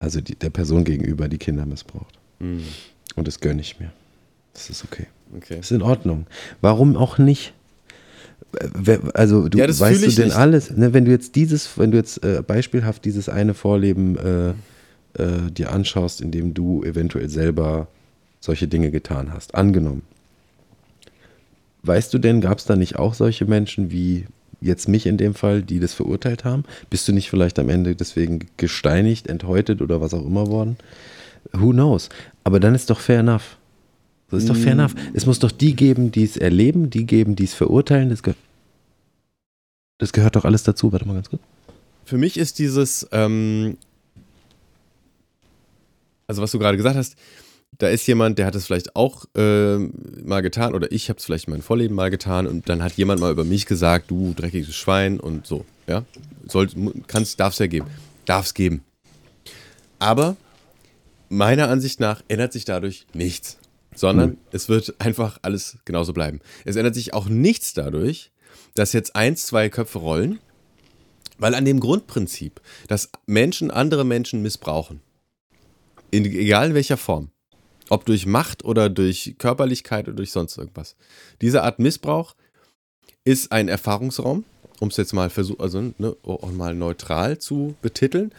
[0.00, 2.18] Also die, der Person gegenüber, die Kinder missbraucht.
[2.38, 2.62] Mhm.
[3.16, 3.92] Und das gönne ich mir.
[4.52, 5.06] Das ist okay.
[5.36, 5.58] Okay.
[5.60, 6.26] Ist in Ordnung.
[6.60, 7.52] Warum auch nicht?
[9.12, 10.36] Also du Ja, weißt du denn nicht.
[10.36, 14.48] alles, ne, wenn du jetzt dieses, wenn du jetzt äh, beispielhaft dieses eine Vorleben äh,
[15.22, 17.88] äh, dir anschaust, in dem du eventuell selber
[18.40, 20.02] solche Dinge getan hast, angenommen.
[21.82, 24.26] Weißt du denn, gab es da nicht auch solche Menschen wie
[24.60, 26.64] jetzt mich in dem Fall, die das verurteilt haben?
[26.90, 30.76] Bist du nicht vielleicht am Ende deswegen gesteinigt, enthäutet oder was auch immer worden?
[31.52, 32.08] Who knows?
[32.44, 33.57] Aber dann ist doch fair enough.
[34.30, 34.80] Das ist doch fair Mm.
[34.80, 34.94] enough.
[35.14, 38.10] Es muss doch die geben, die es erleben, die geben, die es verurteilen.
[38.10, 38.34] Das, ge
[39.98, 40.92] das gehört doch alles dazu.
[40.92, 41.42] Warte mal ganz kurz.
[42.04, 43.76] Für mich ist dieses, ähm,
[46.26, 47.16] also was du gerade gesagt hast,
[47.78, 49.92] da ist jemand, der hat es vielleicht auch ähm,
[50.24, 52.94] mal getan oder ich habe es vielleicht in meinem Vorleben mal getan und dann hat
[52.94, 56.04] jemand mal über mich gesagt, du dreckiges Schwein und so, ja,
[56.46, 56.68] soll,
[57.06, 57.86] kannst, darf's ja geben,
[58.24, 58.82] darf's geben.
[59.98, 60.36] Aber
[61.28, 63.58] meiner Ansicht nach ändert sich dadurch nichts,
[63.98, 64.38] sondern Mhm.
[64.52, 66.40] es wird einfach alles genauso bleiben.
[66.64, 68.30] Es ändert sich auch nichts dadurch,
[68.74, 70.38] dass jetzt eins, zwei Köpfe rollen,
[71.38, 75.00] weil an dem Grundprinzip, dass Menschen andere Menschen missbrauchen,
[76.10, 77.30] in, egal in welcher Form,
[77.90, 80.96] ob durch Macht oder durch Körperlichkeit oder durch sonst irgendwas,
[81.40, 82.34] diese Art Missbrauch
[83.24, 84.44] ist ein Erfahrungsraum,
[84.80, 88.32] um es jetzt mal versuchen, also ne, auch mal neutral zu betiteln,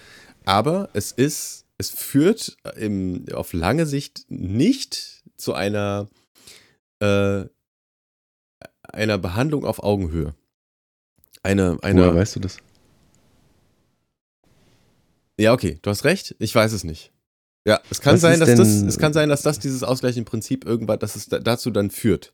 [0.46, 6.08] aber es ist, es führt im, auf lange Sicht nicht zu einer,
[7.00, 7.46] äh,
[8.84, 10.36] einer Behandlung auf Augenhöhe.
[11.42, 12.58] Eine, Woher eine, weißt du das?
[15.40, 17.12] ja, okay, du hast recht, ich weiß es nicht.
[17.66, 20.66] Ja, es kann Was sein, dass das, es kann sein, dass das dieses ausgleichende Prinzip
[20.66, 22.34] irgendwann, dass es da, dazu dann führt.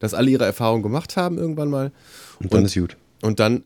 [0.00, 1.92] Dass alle ihre Erfahrungen gemacht haben irgendwann mal
[2.40, 2.96] Und dann Und- ist gut.
[3.22, 3.64] Und dann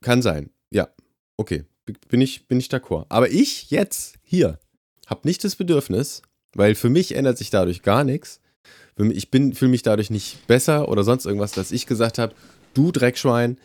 [0.00, 0.50] kann sein.
[0.70, 0.88] Ja,
[1.36, 1.64] okay.
[2.08, 3.06] Bin ich, bin ich d'accord.
[3.08, 4.58] Aber ich jetzt hier
[5.06, 6.20] habe nicht das Bedürfnis,
[6.54, 8.40] weil für mich ändert sich dadurch gar nichts.
[8.98, 12.34] Ich bin fühle mich dadurch nicht besser oder sonst irgendwas, dass ich gesagt habe,
[12.74, 13.58] du Dreckschwein,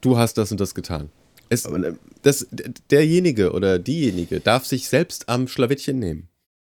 [0.00, 1.10] du hast das und das getan.
[1.48, 2.46] Es, äh, das,
[2.90, 6.28] derjenige oder diejenige darf sich selbst am Schlawittchen nehmen.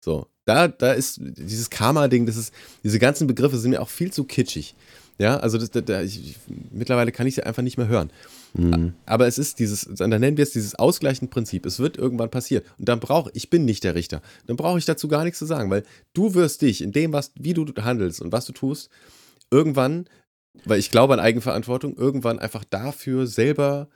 [0.03, 4.11] So, da, da ist dieses Karma-Ding, das ist, diese ganzen Begriffe sind mir auch viel
[4.11, 4.75] zu kitschig.
[5.17, 6.35] Ja, also das, da, da, ich, ich,
[6.71, 8.11] mittlerweile kann ich sie einfach nicht mehr hören.
[8.53, 8.93] Mhm.
[9.05, 11.65] Aber es ist dieses, dann nennen wir es dieses ausgleichende Prinzip.
[11.65, 12.63] Es wird irgendwann passieren.
[12.77, 14.21] Und dann brauche ich bin nicht der Richter.
[14.45, 15.83] Dann brauche ich dazu gar nichts zu sagen, weil
[16.13, 18.89] du wirst dich in dem, was, wie du handelst und was du tust,
[19.51, 20.07] irgendwann,
[20.65, 23.89] weil ich glaube an Eigenverantwortung, irgendwann einfach dafür selber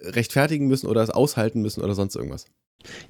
[0.00, 2.46] rechtfertigen müssen oder es aushalten müssen oder sonst irgendwas.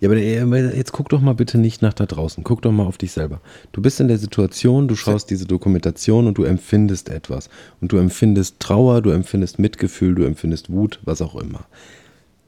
[0.01, 2.45] Ja, aber äh, jetzt guck doch mal bitte nicht nach da draußen.
[2.45, 3.41] Guck doch mal auf dich selber.
[3.73, 7.49] Du bist in der Situation, du schaust diese Dokumentation und du empfindest etwas.
[7.81, 11.67] Und du empfindest Trauer, du empfindest Mitgefühl, du empfindest Wut, was auch immer.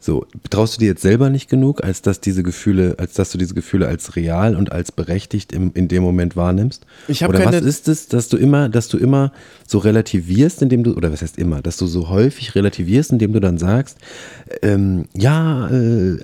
[0.04, 3.38] So, traust du dir jetzt selber nicht genug, als dass diese Gefühle, als dass du
[3.38, 6.84] diese Gefühle als real und als berechtigt im, in dem Moment wahrnimmst?
[7.08, 9.32] Ich oder was ist es, dass du immer, dass du immer
[9.66, 13.40] so relativierst, indem du, oder was heißt immer, dass du so häufig relativierst, indem du
[13.40, 13.96] dann sagst,
[14.60, 16.18] ähm, ja, äh,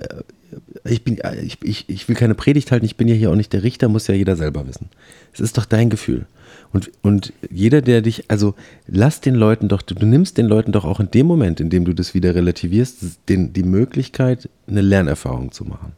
[0.85, 3.35] ich bin, äh, ich, ich, ich will keine Predigt halten, ich bin ja hier auch
[3.35, 4.89] nicht der Richter, muss ja jeder selber wissen.
[5.33, 6.25] Es ist doch dein Gefühl.
[6.73, 8.55] Und, und jeder, der dich, also
[8.87, 11.69] lass den Leuten doch, du, du nimmst den Leuten doch auch in dem Moment, in
[11.69, 15.93] dem du das wieder relativierst, den, die Möglichkeit, eine Lernerfahrung zu machen.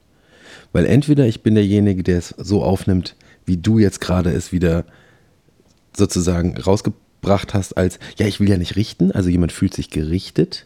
[0.71, 4.85] Weil entweder ich bin derjenige, der es so aufnimmt, wie du jetzt gerade es wieder
[5.95, 10.65] sozusagen rausgebracht hast, als, ja, ich will ja nicht richten, also jemand fühlt sich gerichtet.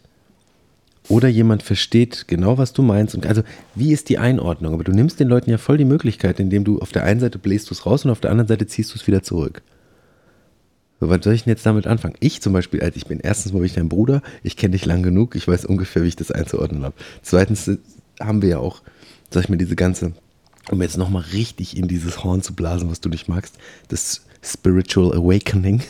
[1.09, 3.15] Oder jemand versteht genau, was du meinst.
[3.15, 3.43] Und also,
[3.75, 4.73] wie ist die Einordnung?
[4.73, 7.39] Aber du nimmst den Leuten ja voll die Möglichkeit, indem du auf der einen Seite
[7.39, 9.61] bläst du es raus und auf der anderen Seite ziehst du es wieder zurück.
[10.99, 12.15] So, was soll ich denn jetzt damit anfangen?
[12.19, 15.03] Ich zum Beispiel, als ich bin, erstens mal ich dein Bruder, ich kenne dich lang
[15.03, 16.95] genug, ich weiß ungefähr, wie ich das einzuordnen habe.
[17.21, 17.77] Zweitens äh,
[18.19, 18.81] haben wir ja auch,
[19.29, 20.13] sag ich mal, diese ganze,
[20.71, 23.55] um jetzt nochmal richtig in dieses Horn zu blasen, was du nicht magst,
[23.89, 25.81] das Spiritual Awakening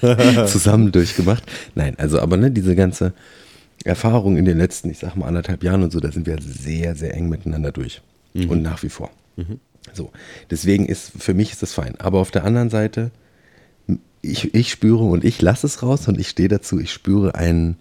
[0.46, 1.44] zusammen durchgemacht.
[1.74, 3.12] Nein, also aber ne, diese ganze
[3.84, 6.94] Erfahrung in den letzten, ich sag mal, anderthalb Jahren und so, da sind wir sehr,
[6.94, 8.02] sehr eng miteinander durch.
[8.48, 9.10] Und nach wie vor.
[9.92, 10.12] So.
[10.50, 11.96] Deswegen ist, für mich ist das fein.
[11.98, 13.10] Aber auf der anderen Seite,
[14.22, 17.76] ich, ich spüre und ich lasse es raus und ich stehe dazu, ich spüre einen,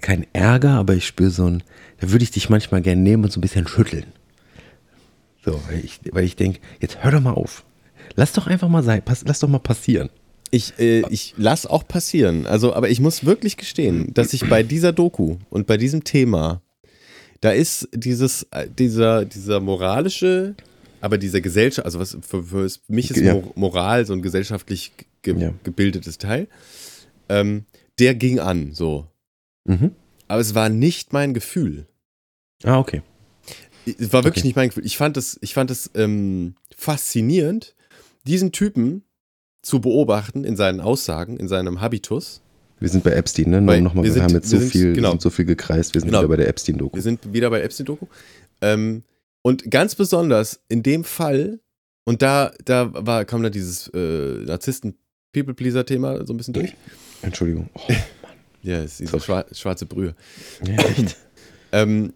[0.00, 1.62] kein Ärger, aber ich spüre so ein,
[2.00, 4.06] da würde ich dich manchmal gerne nehmen und so ein bisschen schütteln.
[5.44, 7.64] So, weil ich, weil ich denke, jetzt hör doch mal auf.
[8.14, 10.10] Lass doch einfach mal sein, pass, lass doch mal passieren.
[10.54, 12.46] Ich, äh, ich lass auch passieren.
[12.46, 16.60] Also, aber ich muss wirklich gestehen, dass ich bei dieser Doku und bei diesem Thema,
[17.40, 20.54] da ist dieses, äh, dieser, dieser moralische,
[21.00, 23.32] aber dieser Gesellschaft, also was für, für mich ist Ja.
[23.34, 24.92] Mor- Moral so ein gesellschaftlich
[25.22, 25.54] ge Ja.
[25.64, 26.48] gebildetes Teil,
[27.30, 27.64] ähm,
[27.98, 29.06] der ging an, so.
[29.64, 29.92] Mhm.
[30.28, 31.86] Aber es war nicht mein Gefühl.
[32.62, 33.00] Ah, okay.
[33.86, 34.48] Es war wirklich Okay.
[34.48, 34.84] nicht mein Gefühl.
[34.86, 37.74] Ich fand es, ich fand es ähm, faszinierend,
[38.26, 39.02] diesen Typen
[39.62, 42.40] zu beobachten in seinen Aussagen, in seinem Habitus.
[42.80, 43.62] Wir sind bei Epstein, ne?
[43.62, 45.10] Bei- nochmal, wir wir, haben jetzt so sind- viel, genau.
[45.10, 46.20] sind so viel gekreist, wir sind Genau.
[46.20, 46.96] wieder bei der Epstein-Doku.
[46.96, 48.06] Wir sind wieder bei Epstein-Doku.
[48.60, 49.04] Ähm,
[49.42, 51.60] und ganz besonders in dem Fall,
[52.04, 56.74] und da, da war, kam da dieses äh, Narzissten-People-Pleaser-Thema so ein bisschen durch.
[57.22, 57.68] Entschuldigung.
[57.74, 57.80] Oh,
[58.64, 59.22] Ja, ist diese Sorry.
[59.24, 60.14] schwa schwarze Brühe.
[60.64, 61.16] ja, echt.
[61.72, 62.12] Ähm,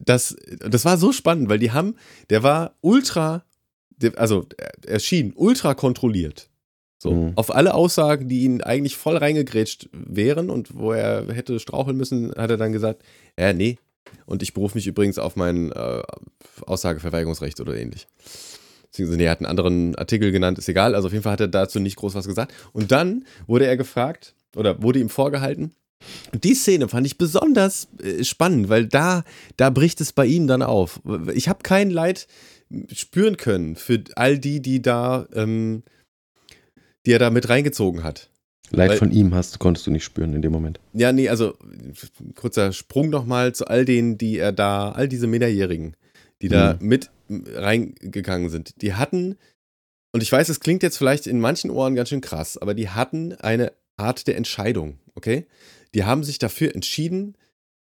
[0.00, 1.94] das, das war so spannend, weil die haben,
[2.30, 3.44] der war ultra,
[4.16, 6.48] also er- er schien ultra kontrolliert.
[6.98, 7.32] So, Mhm.
[7.36, 12.32] auf alle Aussagen, die ihn eigentlich voll reingegrätscht wären und wo er hätte straucheln müssen,
[12.36, 13.02] hat er dann gesagt,
[13.38, 13.78] ja, nee.
[14.24, 16.02] Und ich berufe mich übrigens auf mein äh,
[16.66, 18.06] Aussageverweigerungsrecht oder ähnlich.
[18.84, 20.94] Beziehungsweise, nee, er hat einen anderen Artikel genannt, ist egal.
[20.94, 22.52] Also auf jeden Fall hat er dazu nicht groß was gesagt.
[22.72, 25.72] Und dann wurde er gefragt, oder wurde ihm vorgehalten,
[26.32, 29.24] Und die Szene fand ich besonders äh, spannend, weil da,
[29.56, 31.00] da bricht es bei ihm dann auf.
[31.34, 32.26] Ich habe kein Leid
[32.92, 35.82] spüren können für all die, die da, ähm,
[37.04, 38.30] die er da mit reingezogen hat.
[38.70, 40.80] Leid Weil- von ihm hast, konntest du nicht spüren in dem Moment.
[40.92, 41.56] Ja, nee, also
[42.34, 45.96] kurzer Sprung nochmal zu all denen, die er da, all diese Minderjährigen,
[46.42, 48.82] die da mit reingegangen sind.
[48.82, 49.36] Die hatten,
[50.12, 52.88] und ich weiß, es klingt jetzt vielleicht in manchen Ohren ganz schön krass, aber die
[52.88, 55.46] hatten eine Art der Entscheidung, okay?
[55.94, 57.36] Die haben sich dafür entschieden,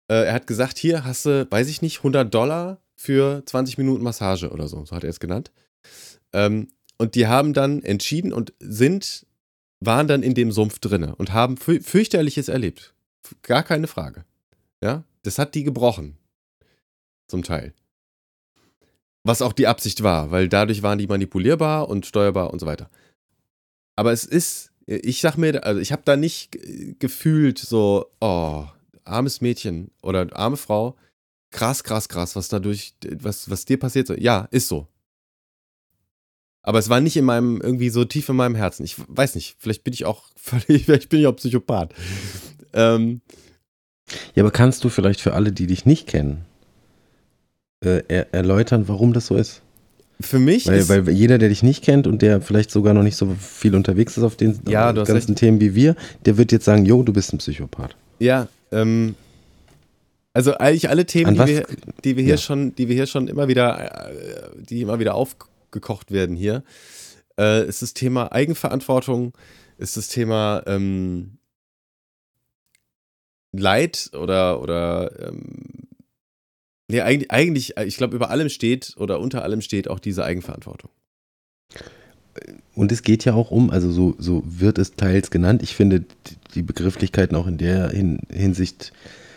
[0.09, 4.03] äh, er hat gesagt, hier hast du, weiß ich nicht, 100 Dollar für 20 Minuten
[4.03, 5.51] Massage oder so, so hat er es genannt.
[6.33, 6.67] Ähm,
[6.99, 9.25] und die haben dann entschieden und sind,
[9.79, 12.93] waren dann in dem Sumpf drinne und haben fü fürchterliches erlebt.
[13.41, 14.23] Gar keine Frage.
[14.83, 16.17] Ja, das hat die gebrochen.
[17.27, 17.73] Zum Teil.
[19.23, 22.89] Was auch die Absicht war, weil dadurch waren die manipulierbar und steuerbar und so weiter.
[23.95, 26.51] Aber es ist, ich sag mir, also ich habe da nicht
[26.99, 28.65] gefühlt so, oh,
[29.05, 30.95] armes Mädchen oder arme Frau,
[31.51, 34.09] krass, krass, krass, was dadurch, was, was dir passiert.
[34.19, 34.87] Ja, ist so.
[36.63, 38.83] Aber es war nicht in meinem, irgendwie so tief in meinem Herzen.
[38.83, 41.93] Ich weiß nicht, vielleicht bin ich auch völlig, vielleicht bin ich auch Psychopath.
[42.73, 43.21] Ähm,
[44.35, 46.45] Ja, aber kannst du vielleicht für alle, die dich nicht kennen,
[47.83, 49.61] äh, er erläutern, warum das so ist?
[50.23, 53.01] für mich Weil, ist, weil jeder, der dich nicht kennt und der vielleicht sogar noch
[53.01, 55.95] nicht so viel unterwegs ist auf den Ja, ganzen Themen wie wir,
[56.25, 57.95] der wird jetzt sagen, jo, du bist ein Psychopath.
[58.19, 59.15] ja, ähm,
[60.33, 61.67] also eigentlich alle Themen, die wir,
[62.03, 62.37] die wir hier ja.
[62.37, 66.63] schon, die wir hier schon immer wieder, äh, die immer wieder aufgekocht werden hier,
[67.37, 69.33] äh, ist das Thema Eigenverantwortung,
[69.77, 71.37] ist das Thema ähm,
[73.51, 75.89] Leid oder oder ähm,
[76.87, 80.89] nee, eigentlich, eigentlich, ich glaube, über allem steht oder unter allem steht auch diese Eigenverantwortung.
[82.73, 85.61] Und es geht ja auch um, also so, so wird es teils genannt.
[85.63, 86.05] Ich finde
[86.55, 88.93] die Begrifflichkeiten auch in der Hin Hinsicht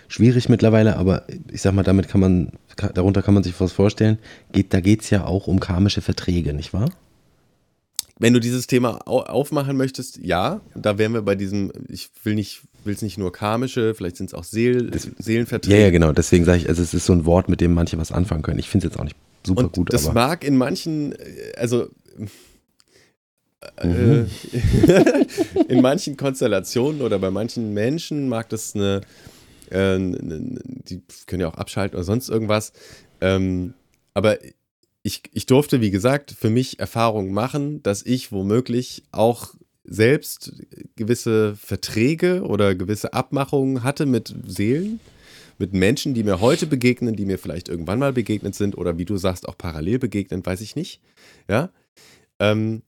[0.08, 2.52] schwierig mittlerweile, aber ich sag mal, damit kann man,
[2.94, 4.18] darunter kann man sich was vorstellen.
[4.52, 6.90] Geht, da geht es ja auch um karmische Verträge, nicht wahr?
[8.18, 12.36] Wenn du dieses Thema au aufmachen möchtest, ja, da wären wir bei diesem, ich will
[12.36, 15.76] nicht, will es nicht nur karmische, vielleicht sind es auch Seel, Seelenverträge.
[15.76, 16.12] Ja, ja, genau.
[16.12, 18.60] Deswegen sage ich, also es ist so ein Wort, mit dem manche was anfangen können.
[18.60, 21.52] Ich finde es jetzt auch nicht super Und gut, das aber mag in manchen, äh,
[21.56, 21.88] also
[23.82, 24.26] Mhm.
[24.82, 25.24] äh,
[25.68, 29.00] in manchen Konstellationen oder bei manchen Menschen mag das eine,
[29.70, 32.72] äh, die können ja auch abschalten oder sonst irgendwas.
[33.20, 33.74] Ähm,
[34.14, 34.38] aber
[35.02, 39.54] ich, ich durfte, wie gesagt, für mich Erfahrungen machen, dass ich womöglich auch
[39.84, 40.52] selbst
[40.96, 44.98] gewisse Verträge oder gewisse Abmachungen hatte mit Seelen,
[45.58, 49.04] mit Menschen, die mir heute begegnen, die mir vielleicht irgendwann mal begegnet sind oder wie
[49.04, 51.00] du sagst, auch parallel begegnen, weiß ich nicht.
[51.48, 51.70] Ja.
[52.38, 52.82] Ähm,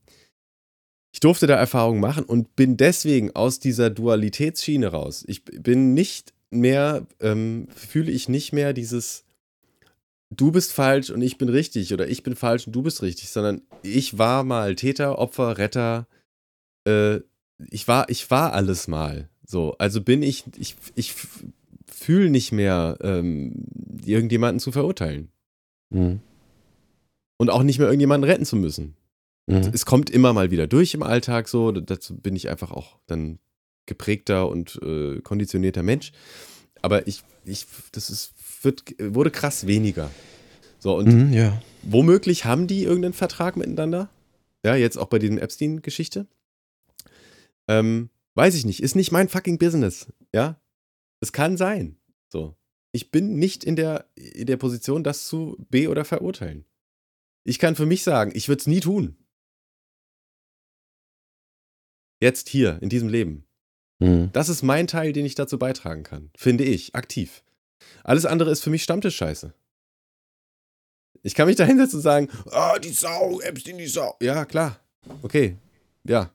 [1.12, 5.24] ich durfte da Erfahrungen machen und bin deswegen aus dieser Dualitätsschiene raus.
[5.26, 9.24] Ich bin nicht mehr, ähm, fühle ich nicht mehr dieses
[10.30, 13.30] du bist falsch und ich bin richtig oder ich bin falsch und du bist richtig,
[13.30, 16.07] sondern ich war mal Täter, Opfer, Retter.
[16.86, 17.20] Äh,
[17.70, 19.28] ich war, ich war alles mal.
[19.47, 21.14] So, also bin ich, ich, ich
[21.86, 23.66] fühle nicht mehr, ähm,
[24.05, 25.30] irgendjemanden zu verurteilen
[25.90, 26.20] Mhm.
[27.38, 28.97] und auch nicht mehr irgendjemanden retten zu müssen.
[29.47, 29.70] Mhm.
[29.72, 33.38] Es kommt immer mal wieder durch im Alltag so, dazu bin ich einfach auch dann
[33.87, 36.12] geprägter und äh, konditionierter Mensch.
[36.82, 38.32] Aber ich, ich, das ist,
[38.62, 40.11] wird, wurde krass weniger.
[40.78, 41.61] So, und Mhm, ja.
[41.82, 44.09] womöglich haben die irgendeinen Vertrag miteinander.
[44.64, 46.26] Ja, jetzt auch bei diesem Epstein-Geschichte.
[47.68, 48.82] Ähm, weiß ich nicht.
[48.82, 50.07] Ist nicht mein fucking Business.
[50.34, 50.61] Ja.
[51.20, 51.97] Es kann sein.
[52.30, 52.57] So.
[52.93, 56.64] Ich bin nicht in der, in der Position, das zu be- oder verurteilen.
[57.45, 59.16] Ich kann für mich sagen, ich würde es nie tun.
[62.20, 63.45] Jetzt hier, in diesem Leben.
[63.99, 64.30] Mhm.
[64.32, 66.30] Das ist mein Teil, den ich dazu beitragen kann.
[66.36, 67.42] Finde ich, aktiv.
[68.05, 69.55] Alles andere ist für mich Stammtischscheiße.
[71.22, 74.16] Ich kann mich da hinsetzen und sagen, ah, die Sau, Epstein, die Sau.
[74.20, 74.78] Ja, klar.
[75.22, 75.57] Okay.
[76.05, 76.30] Ja.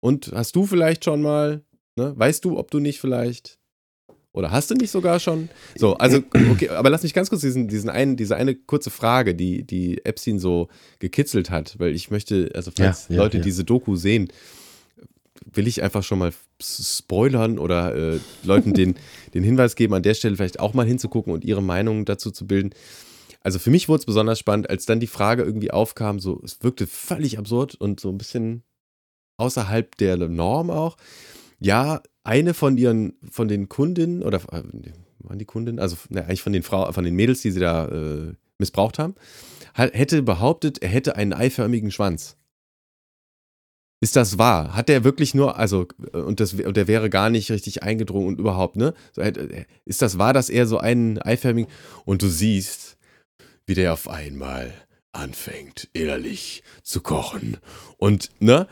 [0.00, 1.62] Und hast du vielleicht schon mal,
[1.96, 2.14] ne?
[2.16, 3.60] Weißt du, ob du nicht vielleicht
[4.32, 5.48] oder hast du nicht sogar schon?
[5.76, 6.18] So, also,
[6.52, 10.04] okay, aber lass mich ganz kurz diesen, diesen einen, diese eine kurze Frage, die, die
[10.04, 10.68] Epstein so
[11.00, 13.42] gekitzelt hat, weil ich möchte, also falls Ja, ja, Leute ja.
[13.42, 14.28] diese Doku sehen,
[15.52, 18.96] will ich einfach schon mal spoilern oder äh, Leuten den,
[19.34, 22.46] den Hinweis geben, an der Stelle vielleicht auch mal hinzugucken und ihre Meinung dazu zu
[22.46, 22.70] bilden.
[23.42, 26.62] Also für mich wurde es besonders spannend, als dann die Frage irgendwie aufkam, so, es
[26.62, 28.64] wirkte völlig absurd und so ein bisschen
[29.38, 30.96] außerhalb der Norm auch.
[31.58, 34.62] Ja, eine von ihren, von den Kundinnen oder äh,
[35.20, 37.86] waren die Kundinnen, also ne, eigentlich von den Frau, von den Mädels, die sie da
[37.86, 39.14] äh, missbraucht haben,
[39.74, 42.36] hätte behauptet, er hätte einen eiförmigen Schwanz.
[44.00, 44.74] Ist das wahr?
[44.74, 48.40] Hat der wirklich nur, also, und, das, und der wäre gar nicht richtig eingedrungen und
[48.40, 48.94] überhaupt, ne?
[49.16, 51.70] Äh, ist das wahr, dass er so einen eiförmigen,
[52.06, 52.96] und du siehst,
[53.66, 54.72] wie der auf einmal
[55.12, 57.58] anfängt, innerlich zu kochen.
[57.98, 58.66] Und, ne?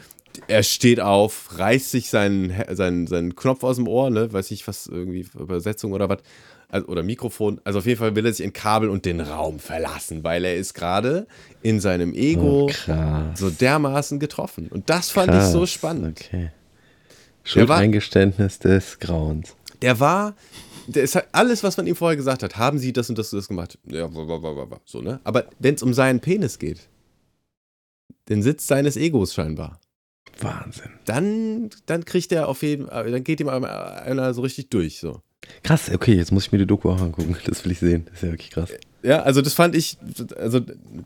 [0.46, 4.32] Er steht auf, reißt sich seinen, seinen, seinen Knopf aus dem Ohr, ne?
[4.32, 6.20] Weiß ich was, irgendwie Übersetzung oder was
[6.68, 7.60] also, oder Mikrofon.
[7.64, 10.56] Also auf jeden Fall will er sich in Kabel und den Raum verlassen, weil er
[10.56, 11.26] ist gerade
[11.62, 12.92] in seinem Ego oh,
[13.34, 14.68] so dermaßen getroffen.
[14.68, 15.46] Und das fand krass.
[15.46, 16.20] ich so spannend.
[16.26, 16.50] Okay.
[17.44, 19.56] Schuldeingeständnis des Grauens.
[19.80, 20.34] Der war,
[20.86, 23.32] der ist halt alles, was man ihm vorher gesagt hat, haben sie das und das
[23.32, 23.78] und das gemacht.
[23.86, 24.08] Ja,
[24.84, 25.20] so, ne?
[25.24, 26.88] Aber wenn es um seinen Penis geht,
[28.28, 29.80] den Sitz seines Egos scheinbar.
[30.40, 30.90] Wahnsinn.
[31.06, 35.22] Dann, dann kriegt er auf jeden Fall, dann geht ihm einer so richtig durch, so.
[35.62, 37.36] Krass, okay, jetzt muss ich mir die Doku auch angucken.
[37.46, 38.05] Das will ich sehen.
[38.07, 38.70] Das ist ja wirklich krass.
[39.03, 39.96] Ja, also das fand ich,
[40.36, 40.61] also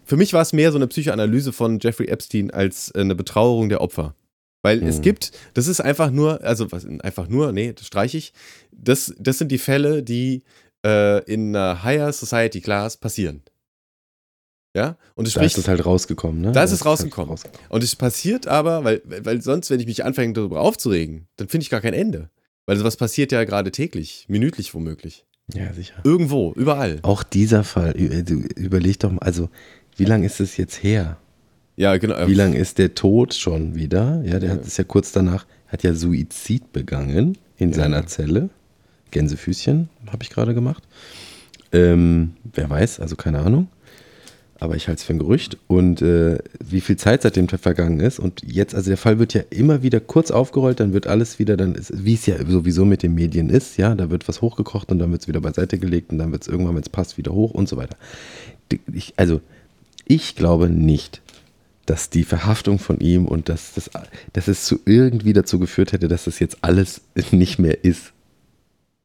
[0.04, 3.80] für mich war es mehr so eine Psychoanalyse von Jeffrey Epstein als eine Betrauerung der
[3.80, 4.14] Opfer.
[4.62, 4.88] Weil mhm.
[4.88, 8.32] es gibt, das ist einfach nur, also was, einfach nur, nee, das streiche ich.
[8.70, 10.42] Das, das sind die Fälle, die
[10.86, 13.42] äh, in einer Higher Society Class passieren.
[14.74, 16.52] Ja, und es da spricht, ist es halt rausgekommen, ne?
[16.52, 17.30] Da ist es rausgekommen.
[17.30, 17.66] Halt rausgekommen.
[17.68, 21.64] Und es passiert aber, weil, weil sonst, wenn ich mich anfange, darüber aufzuregen, dann finde
[21.64, 22.30] ich gar kein Ende.
[22.72, 25.26] Weil sowas passiert ja gerade täglich, minütlich womöglich.
[25.52, 25.96] Ja, sicher.
[26.04, 27.00] Irgendwo, überall.
[27.02, 29.50] Auch dieser Fall, überleg doch mal, also
[29.98, 31.18] wie lange ist es jetzt her?
[31.76, 32.26] Ja, genau.
[32.26, 34.22] Wie lange ist der tot schon wieder?
[34.24, 34.54] Ja, der ja.
[34.54, 37.76] hat es ja kurz danach, hat ja Suizid begangen in ja.
[37.76, 38.48] seiner Zelle.
[39.10, 40.84] Gänsefüßchen habe ich gerade gemacht.
[41.72, 43.68] Ähm, wer weiß, also keine Ahnung
[44.62, 45.58] aber ich halte es für ein Gerücht.
[45.66, 48.20] Und äh, wie viel Zeit seitdem vergangen ist.
[48.20, 51.56] Und jetzt, also der Fall wird ja immer wieder kurz aufgerollt, dann wird alles wieder,
[51.56, 55.00] dann wie es ja sowieso mit den Medien ist, ja, da wird was hochgekocht und
[55.00, 57.32] dann wird es wieder beiseite gelegt und dann wird es irgendwann, wenn es passt, wieder
[57.32, 57.96] hoch und so weiter.
[58.92, 59.40] Ich, also,
[60.06, 61.22] ich glaube nicht,
[61.84, 63.90] dass die Verhaftung von ihm und dass, das,
[64.32, 67.00] dass es zu irgendwie dazu geführt hätte, dass das jetzt alles
[67.32, 68.12] nicht mehr ist.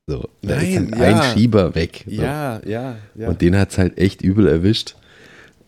[0.05, 1.19] So, da Nein, ist halt ja.
[1.19, 2.05] ein Schieber weg.
[2.05, 2.21] So.
[2.21, 3.27] Ja, ja, ja.
[3.27, 4.95] Und den hat es halt echt übel erwischt.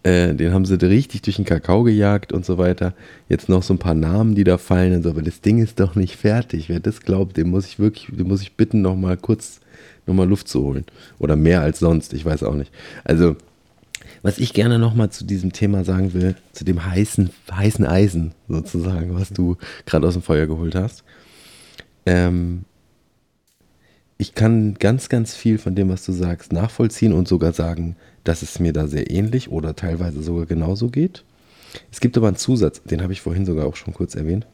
[0.04, 2.94] Äh, den haben sie richtig durch den Kakao gejagt und so weiter.
[3.28, 5.80] Jetzt noch so ein paar Namen, die da fallen und so, aber das Ding ist
[5.80, 6.70] doch nicht fertig.
[6.70, 9.60] Wer das glaubt, dem muss ich wirklich, dem muss ich bitten, noch mal kurz
[10.06, 10.86] noch mal Luft zu holen.
[11.20, 12.72] Oder mehr als sonst, ich weiß auch nicht.
[13.04, 13.36] Also,
[14.22, 18.34] was ich gerne noch mal zu diesem Thema sagen will, zu dem heißen, heißen Eisen
[18.48, 21.04] sozusagen, was du gerade aus dem Feuer geholt hast.
[22.06, 22.66] Ähm,
[24.22, 27.96] ich kann ganz, ganz viel von dem, was du sagst, nachvollziehen und sogar sagen,
[28.26, 31.24] dass es mir da sehr ähnlich oder teilweise sogar genauso geht.
[31.90, 34.46] Es gibt aber einen Zusatz, den habe ich vorhin sogar auch schon kurz erwähnt.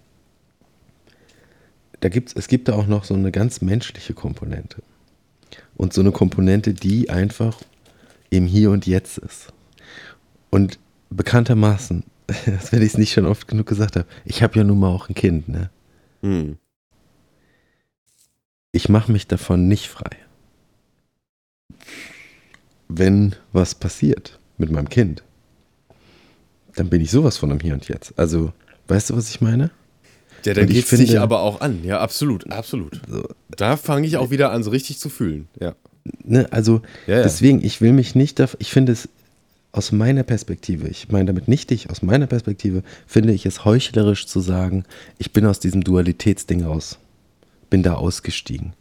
[1.99, 4.83] Da gibt's, es gibt da auch noch so eine ganz menschliche Komponente.
[5.75, 7.59] Und so eine Komponente, die einfach
[8.29, 9.51] im Hier und Jetzt ist.
[10.51, 10.77] Und
[11.09, 12.03] bekanntermaßen,
[12.45, 14.89] als wenn ich es nicht schon oft genug gesagt habe, ich habe ja nun mal
[14.89, 15.71] auch ein Kind, ne?
[16.21, 16.59] Hm.
[18.75, 20.17] Ich mache mich davon nicht frei
[22.87, 25.23] wenn was passiert mit meinem Kind,
[26.75, 28.17] dann bin ich sowas von am Hier und Jetzt.
[28.17, 28.51] Also,
[28.87, 29.71] weißt du, was ich meine?
[30.43, 31.83] Ja, dann geht es dich aber auch an.
[31.83, 33.01] Ja, absolut, absolut.
[33.09, 35.47] So, da fange ich auch wieder an, so richtig zu fühlen.
[35.59, 35.75] Ja.
[36.23, 37.23] Ne, also, ja, ja.
[37.23, 39.09] deswegen, ich will mich nicht, ich finde es
[39.71, 44.27] aus meiner Perspektive, ich meine damit nicht dich, aus meiner Perspektive finde ich es heuchlerisch
[44.27, 44.85] zu sagen,
[45.17, 46.99] ich bin aus diesem Dualitätsding raus.
[47.75, 48.71] Bin da ausgestiegen.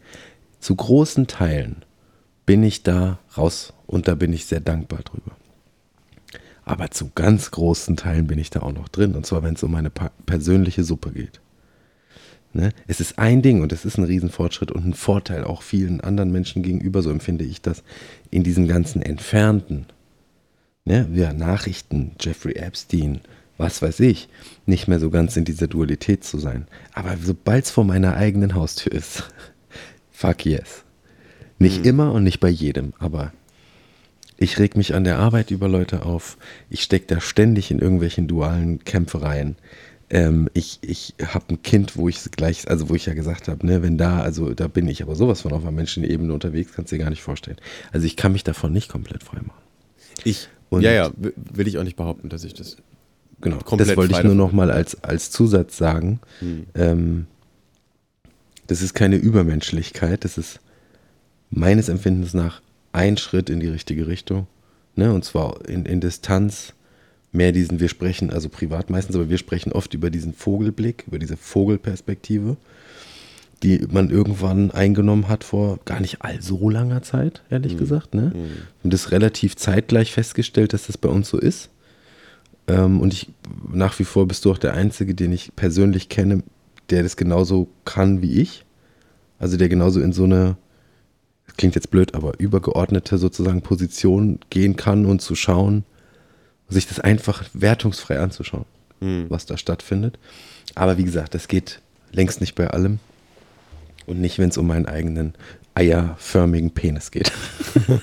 [0.61, 1.85] Zu großen Teilen
[2.47, 5.33] bin ich da raus und da bin ich sehr dankbar drüber.
[6.65, 9.17] Aber zu ganz großen Teilen bin ich da auch noch drin.
[9.17, 11.41] Und zwar, wenn es um meine persönliche Suppe geht.
[12.53, 12.71] Ne?
[12.87, 16.31] Es ist ein Ding und es ist ein Riesenfortschritt und ein Vorteil auch vielen anderen
[16.31, 17.83] Menschen gegenüber, so empfinde ich das,
[18.31, 19.87] in diesem ganzen Entfernten.
[20.85, 21.09] Ne?
[21.13, 23.23] Ja, Nachrichten, Jeffrey Epstein,
[23.59, 24.29] was weiß ich,
[24.67, 26.67] nicht mehr so ganz in dieser Dualität zu sein.
[26.93, 29.25] Aber sobald es vor meiner eigenen Haustür ist,
[30.11, 30.85] fuck yes.
[31.59, 31.85] Nicht mhm.
[31.85, 33.33] immer und nicht bei jedem, aber
[34.37, 36.37] ich reg mich an der Arbeit über Leute auf.
[36.69, 39.57] Ich stecke da ständig in irgendwelchen dualen Kämpfereien.
[40.11, 43.65] Ähm, ich ich habe ein Kind, wo ich gleich, also wo ich ja gesagt habe,
[43.65, 46.91] ne, wenn da, also da bin ich aber sowas von auf einer Menschenebene unterwegs, kannst
[46.91, 47.59] du dir gar nicht vorstellen.
[47.93, 49.63] Also ich kann mich davon nicht komplett frei machen.
[50.25, 52.77] Ich, und ja, ja, will ich auch nicht behaupten, dass ich das
[53.41, 56.21] genau, komplett das wollte ich nur noch mal als, als Zusatz sagen.
[56.41, 56.67] Hm.
[56.75, 57.27] Ähm,
[58.67, 60.61] das ist keine Übermenschlichkeit, das ist
[61.51, 62.63] meines Empfindens nach
[62.93, 64.47] ein Schritt in die richtige Richtung.
[64.97, 65.13] Ne?
[65.13, 66.73] Und zwar in, in Distanz
[67.33, 71.19] mehr diesen, wir sprechen, also privat meistens, aber wir sprechen oft über diesen Vogelblick, über
[71.19, 72.57] diese Vogelperspektive,
[73.63, 77.79] die man irgendwann eingenommen hat vor gar nicht all so langer Zeit, ehrlich mhm.
[77.79, 78.15] gesagt.
[78.15, 78.33] Ne?
[78.35, 78.51] Mhm.
[78.85, 81.71] Und das relativ zeitgleich festgestellt, dass das bei uns so ist.
[82.67, 83.31] Ähm, und ich
[83.73, 86.43] nach wie vor bist du auch der Einzige, den ich persönlich kenne,
[86.91, 88.65] der das genauso kann wie ich.
[89.39, 90.57] Also der genauso in so eine,
[91.47, 95.85] das klingt jetzt blöd, aber übergeordnete sozusagen Position gehen kann und zu schauen,
[96.69, 98.65] sich das einfach wertungsfrei anzuschauen,
[99.01, 99.27] Hm.
[99.29, 100.19] was da stattfindet.
[100.75, 101.81] Aber wie gesagt, das geht
[102.13, 103.01] längst nicht bei allem.
[104.07, 105.35] Und nicht, wenn es um meinen eigenen
[105.75, 107.33] eierförmigen Penis geht.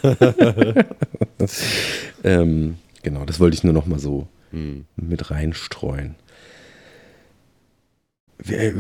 [2.24, 4.86] ähm, genau, das wollte ich nur noch mal so Hm.
[4.96, 6.16] mit reinstreuen.
[8.38, 8.74] Wer-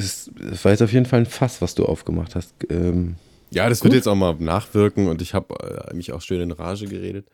[0.00, 0.30] Es
[0.64, 2.54] war jetzt auf jeden Fall ein Fass, was du aufgemacht hast.
[2.70, 3.16] Ähm,
[3.50, 3.86] Ja, das Gut.
[3.86, 5.54] wird jetzt auch mal nachwirken und ich habe
[5.90, 7.26] äh, mich auch schön in Rage geredet.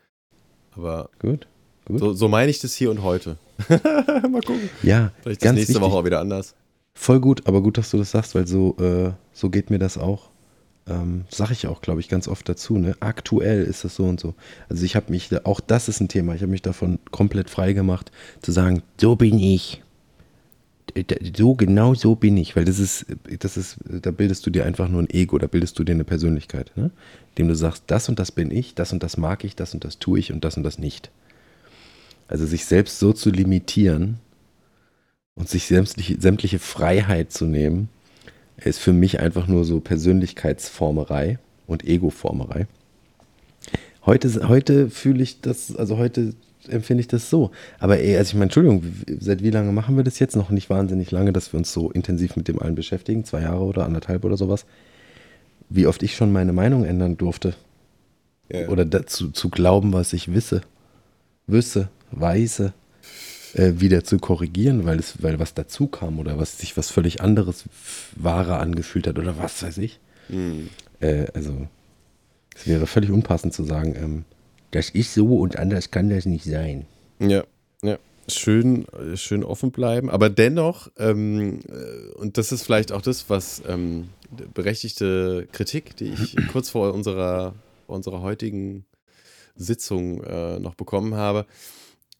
[0.71, 1.47] Aber gut.
[1.85, 1.99] Gut.
[1.99, 3.37] so, so meine ich das hier und heute.
[3.69, 4.69] mal gucken.
[4.81, 5.81] Ja, Vielleicht das ganz nächste wichtig.
[5.81, 6.55] Woche auch wieder anders.
[6.95, 9.97] Voll gut, aber gut, dass du das sagst, weil so, äh, so geht mir das
[9.97, 10.29] auch.
[10.87, 12.77] Ähm, sag ich auch, glaube ich, ganz oft dazu.
[12.77, 12.95] Ne?
[12.99, 14.35] Aktuell ist das so und so.
[14.69, 17.73] Also ich habe mich, auch das ist ein Thema, ich habe mich davon komplett frei
[17.73, 18.11] gemacht,
[18.41, 19.81] zu sagen, so bin ich.
[21.35, 23.07] So, genau so bin ich, weil das ist,
[23.39, 26.05] das ist, da bildest du dir einfach nur ein Ego, da bildest du dir eine
[26.05, 26.91] Persönlichkeit, ne?
[27.31, 29.83] Indem du sagst, das und das bin ich, das und das mag ich, das und
[29.83, 31.09] das tue ich und das und das nicht.
[32.27, 34.19] Also sich selbst so zu limitieren,
[35.35, 37.89] und sich sämtliche, sämtliche Freiheit zu nehmen,
[38.57, 42.67] ist für mich einfach nur so Persönlichkeitsformerei und Egoformerei.
[44.05, 46.33] Heute, heute fühle ich das, also heute
[46.67, 47.51] empfinde ich das so.
[47.79, 48.83] Aber ey, also ich meine, Entschuldigung,
[49.19, 50.35] seit wie lange machen wir das jetzt?
[50.35, 53.25] Noch nicht wahnsinnig lange, dass wir uns so intensiv mit dem allen beschäftigen.
[53.25, 54.65] Zwei Jahre oder anderthalb oder sowas.
[55.69, 57.55] Wie oft ich schon meine Meinung ändern durfte.
[58.51, 58.67] Ja.
[58.69, 60.61] Oder dazu zu glauben, was ich wisse,
[61.47, 62.73] wüsse, weise,
[63.55, 67.21] äh, wieder zu korrigieren, weil es, weil was dazu kam oder was sich was völlig
[67.21, 67.65] anderes
[68.15, 69.99] wahrer angefühlt hat oder was weiß ich.
[70.27, 70.69] Hm.
[70.99, 71.67] Äh, also
[72.55, 74.25] es wäre völlig unpassend zu sagen, ähm,
[74.71, 76.85] das ist so und anders kann das nicht sein.
[77.19, 77.43] Ja,
[77.81, 77.97] ja.
[78.27, 80.09] Schön, äh, schön offen bleiben.
[80.09, 84.09] Aber dennoch, ähm, äh, und das ist vielleicht auch das, was ähm,
[84.53, 87.53] berechtigte Kritik, die ich kurz vor unserer,
[87.87, 88.85] unserer heutigen
[89.55, 91.45] Sitzung äh, noch bekommen habe.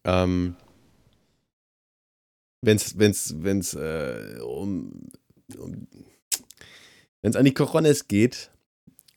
[0.06, 0.56] Ähm,
[2.66, 5.10] wenn es wenn's, wenn's, äh, um,
[5.58, 5.88] um
[7.22, 8.52] wenn es an die Corones geht,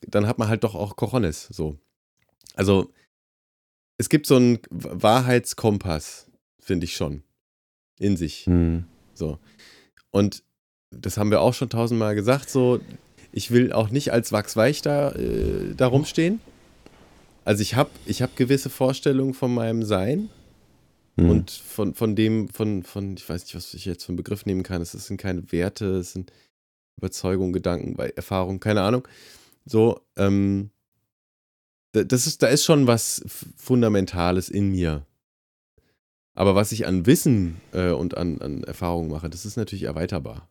[0.01, 1.47] dann hat man halt doch auch Corones.
[1.51, 1.77] So.
[2.55, 2.91] Also
[3.97, 6.27] es gibt so einen Wahrheitskompass,
[6.59, 7.23] finde ich schon,
[7.99, 8.45] in sich.
[8.45, 8.85] Hm.
[9.13, 9.39] So.
[10.11, 10.43] Und
[10.91, 12.79] das haben wir auch schon tausendmal gesagt, so,
[13.31, 16.41] ich will auch nicht als Wachsweich da, äh, da rumstehen.
[17.45, 20.29] Also ich habe ich hab gewisse Vorstellungen von meinem Sein
[21.19, 21.29] Hm.
[21.29, 24.45] und von, von dem, von, von, ich weiß nicht, was ich jetzt für einen Begriff
[24.45, 24.81] nehmen kann.
[24.81, 26.31] Es sind keine Werte, es sind
[26.97, 29.07] Überzeugungen, Gedanken, Erfahrungen, keine Ahnung.
[29.65, 30.69] So, ähm,
[31.93, 33.23] da- das ist, da ist schon was
[33.57, 35.05] Fundamentales in mir.
[36.35, 40.49] Aber was ich an Wissen äh, und an, an Erfahrungen mache, das ist natürlich erweiterbar.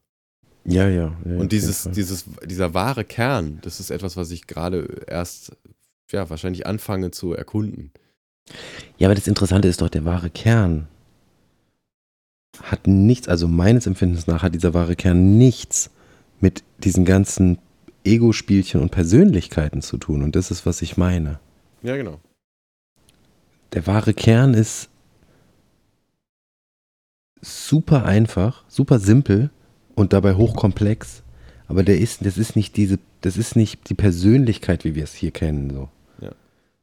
[0.65, 1.37] ja, ja, ja.
[1.39, 5.53] Und dieses, dieses, dieser wahre Kern, das ist etwas, was ich gerade erst,
[6.11, 7.93] ja, wahrscheinlich anfange zu erkunden.
[8.99, 10.89] Ja, aber das Interessante ist doch, der wahre Kern
[12.63, 15.91] hat nichts, also meines Empfindens nach hat dieser wahre Kern nichts
[16.41, 17.59] mit diesen ganzen
[18.05, 20.23] Ego-Spielchen und Persönlichkeiten zu tun.
[20.23, 21.41] Und das ist, was ich meine.
[21.83, 22.21] Ja, genau.
[23.73, 24.89] Der wahre Kern ist
[27.41, 29.51] super einfach, super simpel
[29.95, 31.23] und dabei hochkomplex.
[31.67, 35.15] Aber der ist, das ist nicht diese, das ist nicht die Persönlichkeit, wie wir es
[35.15, 35.71] hier kennen.
[35.71, 35.89] So.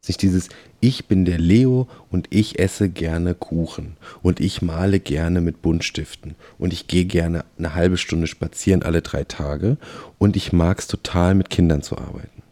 [0.07, 0.49] Nicht dieses,
[0.79, 6.35] ich bin der Leo und ich esse gerne Kuchen und ich male gerne mit Buntstiften
[6.57, 9.77] und ich gehe gerne eine halbe Stunde spazieren alle drei Tage
[10.17, 12.43] und ich mag es total mit Kindern zu arbeiten.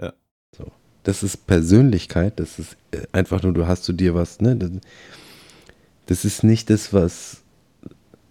[0.00, 0.12] Ja.
[0.56, 0.70] So.
[1.02, 4.56] Das ist Persönlichkeit, das ist äh, einfach nur, du hast zu dir was, ne?
[4.56, 4.70] Das,
[6.06, 7.42] das ist nicht das, was,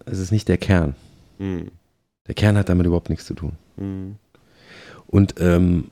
[0.04, 0.94] es ist nicht der Kern.
[1.38, 1.70] Hm.
[2.26, 3.52] Der Kern hat damit überhaupt nichts zu tun.
[3.76, 4.16] Hm.
[5.06, 5.90] Und ähm,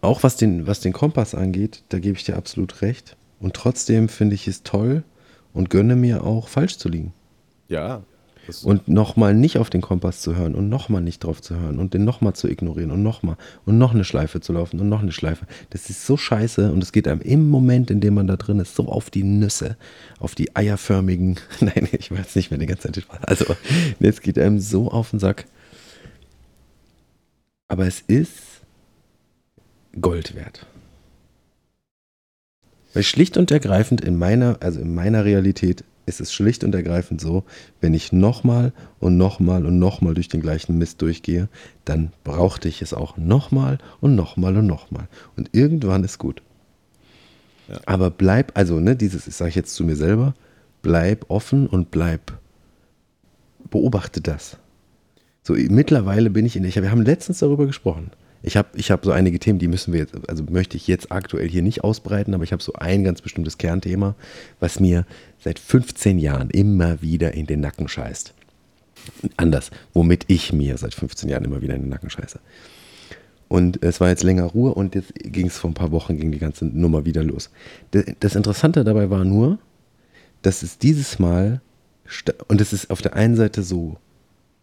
[0.00, 3.16] auch was den, was den Kompass angeht, da gebe ich dir absolut recht.
[3.40, 5.04] Und trotzdem finde ich es toll
[5.52, 7.12] und gönne mir auch falsch zu liegen.
[7.68, 8.02] Ja.
[8.62, 11.92] Und nochmal nicht auf den Kompass zu hören und nochmal nicht drauf zu hören und
[11.92, 15.12] den nochmal zu ignorieren und nochmal und noch eine Schleife zu laufen und noch eine
[15.12, 15.46] Schleife.
[15.68, 18.58] Das ist so scheiße und es geht einem im Moment, in dem man da drin
[18.58, 19.76] ist, so auf die Nüsse,
[20.18, 21.38] auf die eierförmigen.
[21.60, 23.06] Nein, ich weiß nicht mehr die ganze Zeit.
[23.20, 23.44] Also,
[24.00, 25.44] es geht einem so auf den Sack.
[27.68, 28.47] Aber es ist
[30.00, 30.66] Gold wert.
[32.94, 37.20] Weil schlicht und ergreifend in meiner, also in meiner Realität ist es schlicht und ergreifend
[37.20, 37.44] so,
[37.80, 41.48] wenn ich nochmal und nochmal und nochmal durch den gleichen Mist durchgehe,
[41.84, 45.06] dann brauchte ich es auch nochmal und nochmal und nochmal.
[45.36, 46.42] Und irgendwann ist gut.
[47.68, 47.78] Ja.
[47.84, 50.34] Aber bleib, also, ne, dieses, ich sage jetzt zu mir selber,
[50.80, 52.32] bleib offen und bleib,
[53.70, 54.56] beobachte das.
[55.42, 58.10] So, mittlerweile bin ich in, ich, wir haben letztens darüber gesprochen.
[58.42, 61.10] Ich habe ich hab so einige Themen, die müssen wir jetzt, also möchte ich jetzt
[61.10, 64.14] aktuell hier nicht ausbreiten, aber ich habe so ein ganz bestimmtes Kernthema,
[64.60, 65.06] was mir
[65.40, 68.34] seit 15 Jahren immer wieder in den Nacken scheißt.
[69.36, 72.38] Anders, womit ich mir seit 15 Jahren immer wieder in den Nacken scheiße.
[73.48, 76.30] Und es war jetzt länger Ruhe und jetzt ging es vor ein paar Wochen, ging
[76.30, 77.50] die ganze Nummer wieder los.
[78.20, 79.58] Das Interessante dabei war nur,
[80.42, 81.60] dass es dieses Mal,
[82.46, 83.96] und es ist auf der einen Seite so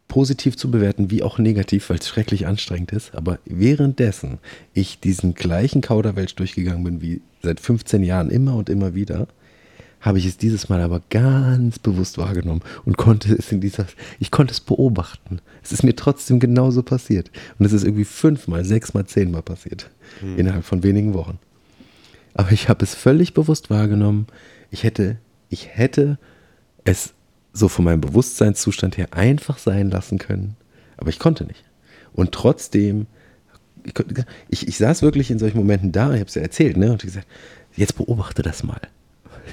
[0.07, 4.38] positiv zu bewerten, wie auch negativ, weil es schrecklich anstrengend ist, aber währenddessen
[4.73, 9.27] ich diesen gleichen Kauderwelsch durchgegangen bin wie seit 15 Jahren immer und immer wieder,
[10.06, 13.88] habe ich es dieses Mal aber ganz bewusst wahrgenommen und konnte es in dieser,
[14.19, 15.40] ich konnte es beobachten.
[15.64, 17.32] Es ist mir trotzdem genauso passiert.
[17.57, 19.90] Und es ist irgendwie fünfmal, sechsmal, zehnmal passiert.
[20.19, 20.38] Hm.
[20.38, 21.40] Innerhalb von wenigen Wochen.
[22.36, 24.27] Aber ich habe es völlig bewusst wahrgenommen.
[24.69, 25.18] Ich hätte,
[25.49, 26.19] ich hätte
[26.84, 27.14] es
[27.56, 30.56] so von meinem Bewusstseinszustand her einfach sein lassen können.
[30.98, 31.64] Aber ich konnte nicht.
[32.14, 33.07] Und trotzdem,
[34.49, 36.91] ich, ich saß wirklich in solchen Momenten da, ich habe es ja erzählt, ne?
[36.91, 37.27] Und ich gesagt,
[37.76, 38.82] jetzt beobachte das mal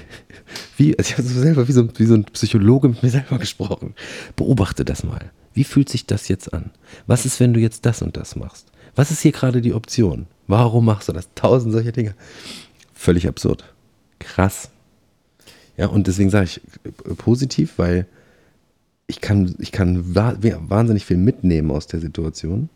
[0.77, 3.37] wie, also ich habe so selber wie so, wie so ein Psychologe mit mir selber
[3.39, 3.93] gesprochen.
[4.35, 5.31] Beobachte das mal.
[5.53, 6.71] Wie fühlt sich das jetzt an?
[7.07, 8.67] Was ist, wenn du jetzt das und das machst?
[8.95, 10.27] Was ist hier gerade die Option?
[10.47, 11.29] Warum machst du das?
[11.35, 12.15] Tausend solcher Dinge.
[12.93, 13.63] Völlig absurd.
[14.19, 14.69] Krass.
[15.77, 18.05] Ja, und deswegen sage ich äh, positiv, weil
[19.07, 22.69] ich kann, ich kann wahnsinnig viel mitnehmen aus der Situation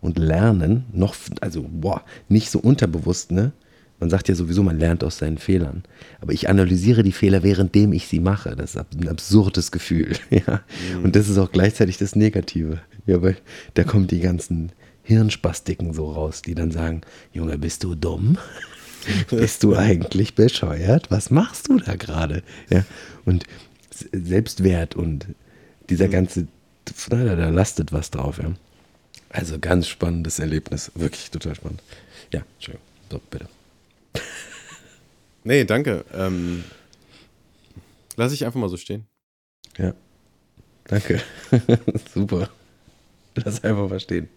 [0.00, 3.52] und lernen, noch, also, boah, nicht so unterbewusst, ne?
[4.00, 5.84] Man sagt ja sowieso, man lernt aus seinen Fehlern.
[6.20, 8.56] Aber ich analysiere die Fehler, währenddem ich sie mache.
[8.56, 10.12] Das ist ein absurdes Gefühl.
[10.30, 10.62] Ja?
[10.96, 11.04] Mhm.
[11.04, 12.80] Und das ist auch gleichzeitig das Negative.
[13.06, 13.36] Ja, weil
[13.74, 14.72] da kommen die ganzen
[15.04, 17.02] Hirnspastiken so raus, die dann sagen,
[17.32, 18.36] Junge, bist du dumm?
[19.30, 21.10] bist du eigentlich bescheuert?
[21.10, 22.42] Was machst du da gerade?
[22.70, 22.84] Ja?
[23.24, 23.44] Und
[23.90, 25.26] Selbstwert und
[25.90, 26.12] dieser mhm.
[26.12, 26.48] ganze,
[27.08, 28.38] da, da lastet was drauf.
[28.38, 28.52] Ja?
[29.30, 30.92] Also ganz spannendes Erlebnis.
[30.94, 31.82] Wirklich total spannend.
[32.32, 32.86] Ja, Entschuldigung.
[33.10, 33.48] So, bitte.
[35.46, 36.06] Nee, danke.
[36.14, 36.64] Ähm,
[38.16, 39.06] lass ich einfach mal so stehen.
[39.76, 39.92] Ja.
[40.84, 41.20] Danke.
[42.14, 42.48] Super.
[43.34, 44.30] Lass einfach mal stehen.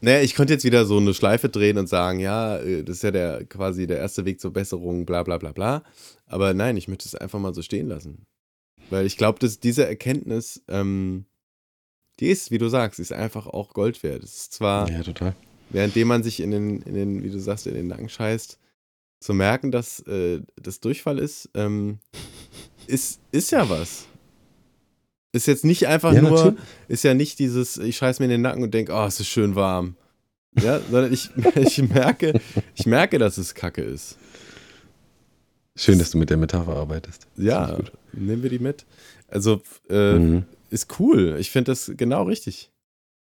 [0.00, 3.02] Naja, ich könnte jetzt wieder so eine Schleife drehen und sagen, ja, äh, das ist
[3.02, 5.82] ja der quasi der erste Weg zur Besserung, bla bla bla bla.
[6.26, 8.26] Aber nein, ich möchte es einfach mal so stehen lassen.
[8.90, 11.26] Weil ich glaube, dass diese Erkenntnis, ähm,
[12.20, 14.22] die ist, wie du sagst, ist einfach auch Gold wert.
[14.22, 15.34] Es ist zwar, ja, total.
[15.70, 18.58] währenddem man sich in den, in den, wie du sagst, in den Nacken scheißt,
[19.20, 21.98] zu merken, dass äh, das Durchfall ist, ähm,
[22.86, 24.06] ist, ist ja was.
[25.38, 26.58] Ist jetzt nicht einfach ja, nur, natürlich.
[26.88, 29.28] ist ja nicht dieses, ich scheiß mir in den Nacken und denke, oh, es ist
[29.28, 29.94] schön warm.
[30.60, 32.40] Ja, sondern ich, ich merke,
[32.74, 34.18] ich merke, dass es Kacke ist.
[35.76, 37.28] Schön, dass du mit der Metapher arbeitest.
[37.36, 37.78] Das ja,
[38.12, 38.84] nehmen wir die mit.
[39.28, 40.44] Also, äh, mhm.
[40.70, 41.36] ist cool.
[41.38, 42.72] Ich finde das genau richtig.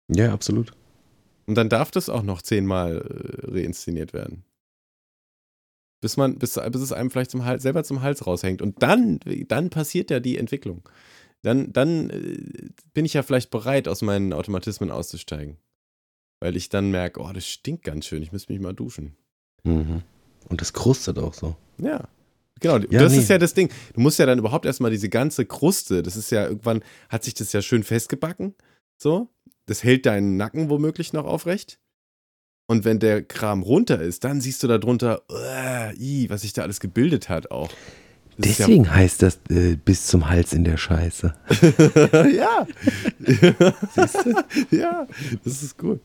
[0.07, 0.71] Ja, absolut.
[1.47, 4.45] Und dann darf das auch noch zehnmal äh, reinszeniert werden
[6.05, 8.61] bis man, bis, bis es einem vielleicht zum Hals, selber zum Hals raushängt.
[8.61, 10.87] Und dann, dann passiert ja die Entwicklung.
[11.45, 15.59] Dann, dann äh, bin ich ja vielleicht bereit, aus meinen Automatismen auszusteigen.
[16.41, 19.15] Weil ich dann merke, oh, das stinkt ganz schön, ich muss mich mal duschen.
[19.63, 20.03] Mhm.
[20.49, 21.55] Und das krustet auch so.
[21.79, 22.09] Ja.
[22.61, 23.19] Genau, ja, das nee.
[23.19, 23.71] ist ja das Ding.
[23.93, 27.35] Du musst ja dann überhaupt erstmal diese ganze Kruste, das ist ja irgendwann, hat sich
[27.35, 28.55] das ja schön festgebacken.
[28.97, 29.29] So.
[29.67, 31.79] Das hält deinen Nacken womöglich noch aufrecht.
[32.67, 36.63] Und wenn der Kram runter ist, dann siehst du da drunter, uh, was sich da
[36.63, 37.71] alles gebildet hat auch.
[38.37, 41.35] Das Deswegen ja heißt das äh, bis zum Hals in der Scheiße.
[42.37, 42.67] ja.
[44.71, 45.07] ja,
[45.45, 46.01] das ist gut.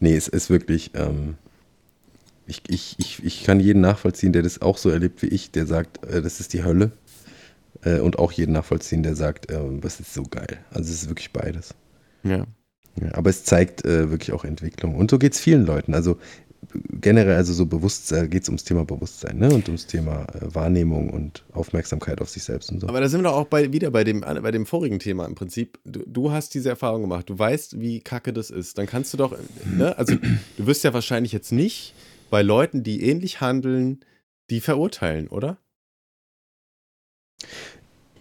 [0.00, 1.34] Nee, es ist wirklich, ähm,
[2.46, 5.66] ich, ich, ich, ich kann jeden nachvollziehen, der das auch so erlebt wie ich, der
[5.66, 6.92] sagt, äh, das ist die Hölle.
[7.82, 10.58] Äh, und auch jeden nachvollziehen, der sagt, äh, das ist so geil.
[10.70, 11.74] Also es ist wirklich beides.
[12.22, 12.46] Ja.
[13.00, 14.94] Ja, aber es zeigt äh, wirklich auch Entwicklung.
[14.94, 15.94] Und so geht es vielen Leuten.
[15.94, 16.18] Also
[17.00, 19.52] generell, also so Bewusstsein, geht es ums Thema Bewusstsein ne?
[19.52, 22.88] und ums Thema äh, Wahrnehmung und Aufmerksamkeit auf sich selbst und so.
[22.88, 25.34] Aber da sind wir doch auch bei, wieder bei dem, bei dem vorigen Thema im
[25.34, 25.78] Prinzip.
[25.84, 28.78] Du, du, hast diese Erfahrung gemacht, du weißt, wie kacke das ist.
[28.78, 29.96] Dann kannst du doch, ne?
[29.96, 31.94] also du wirst ja wahrscheinlich jetzt nicht
[32.30, 34.00] bei Leuten, die ähnlich handeln,
[34.50, 35.58] die verurteilen, oder?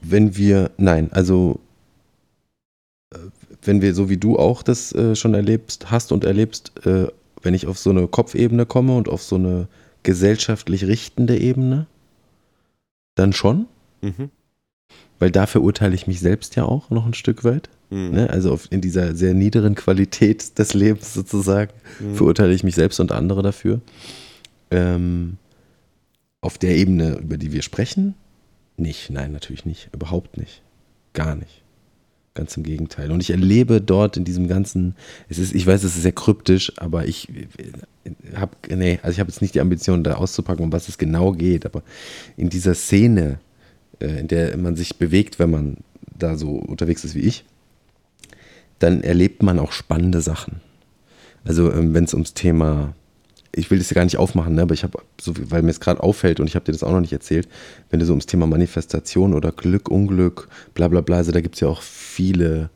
[0.01, 1.59] Wenn wir, nein, also
[3.13, 3.17] äh,
[3.61, 7.07] wenn wir so wie du auch das äh, schon erlebst, hast und erlebst, äh,
[7.43, 9.67] wenn ich auf so eine Kopfebene komme und auf so eine
[10.01, 11.87] gesellschaftlich richtende Ebene,
[13.15, 13.67] dann schon.
[14.01, 14.31] Mhm.
[15.19, 17.69] Weil da verurteile ich mich selbst ja auch noch ein Stück weit.
[17.89, 18.11] Mhm.
[18.11, 18.29] Ne?
[18.29, 22.15] Also auf, in dieser sehr niederen Qualität des Lebens sozusagen mhm.
[22.15, 23.81] verurteile ich mich selbst und andere dafür.
[24.71, 25.37] Ähm,
[26.41, 28.15] auf der Ebene, über die wir sprechen,
[28.75, 29.09] nicht.
[29.09, 29.89] Nein, natürlich nicht.
[29.93, 30.61] Überhaupt nicht.
[31.13, 31.62] Gar nicht.
[32.35, 33.11] Ganz im Gegenteil.
[33.11, 34.95] Und ich erlebe dort in diesem ganzen,
[35.29, 37.27] es ist, ich weiß, es ist sehr kryptisch, aber ich
[38.35, 41.31] habe, nee, also ich habe jetzt nicht die Ambition, da auszupacken, um was es genau
[41.31, 41.83] geht, aber
[42.35, 43.39] in dieser Szene,
[43.99, 45.77] äh, in der man sich bewegt, wenn man
[46.17, 47.45] da so unterwegs ist wie ich,
[48.79, 50.61] dann erlebt man auch spannende Sachen.
[51.45, 52.95] Also ähm, wenn es ums Thema
[53.55, 55.79] ich will das ja gar nicht aufmachen, ne, aber ich habe, so, weil mir es
[55.79, 57.47] gerade auffällt und ich habe dir das auch noch nicht erzählt,
[57.89, 61.55] wenn du so ums Thema Manifestation oder Glück, Unglück, bla bla bla, also da gibt
[61.55, 62.69] es ja auch viele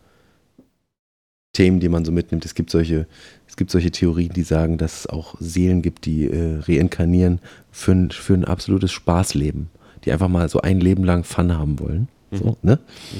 [1.53, 2.45] Themen, die man so mitnimmt.
[2.45, 3.07] Es gibt solche,
[3.47, 7.39] es gibt solche Theorien, die sagen, dass es auch Seelen gibt, die äh, reinkarnieren
[7.71, 9.69] für ein, für ein absolutes Spaßleben,
[10.05, 12.07] die einfach mal so ein Leben lang Fun haben wollen.
[12.29, 12.37] Mhm.
[12.37, 12.79] So, ne?
[13.11, 13.17] Mhm.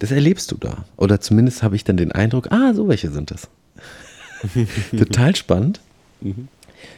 [0.00, 0.84] Das erlebst du da.
[0.96, 3.48] Oder zumindest habe ich dann den Eindruck, ah, so welche sind das.
[4.90, 5.80] Total spannend.
[6.20, 6.48] Mhm.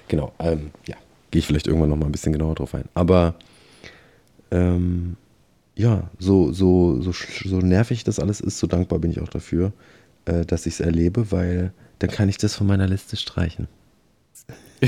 [0.08, 0.96] Genau, ähm, ja,
[1.30, 2.84] gehe ich vielleicht irgendwann noch mal ein bisschen genauer drauf ein.
[2.94, 3.34] Aber
[4.50, 5.16] ähm,
[5.76, 9.72] ja, so, so, so, so nervig das alles ist, so dankbar bin ich auch dafür,
[10.26, 13.68] äh, dass ich es erlebe, weil dann kann ich das von meiner Liste streichen.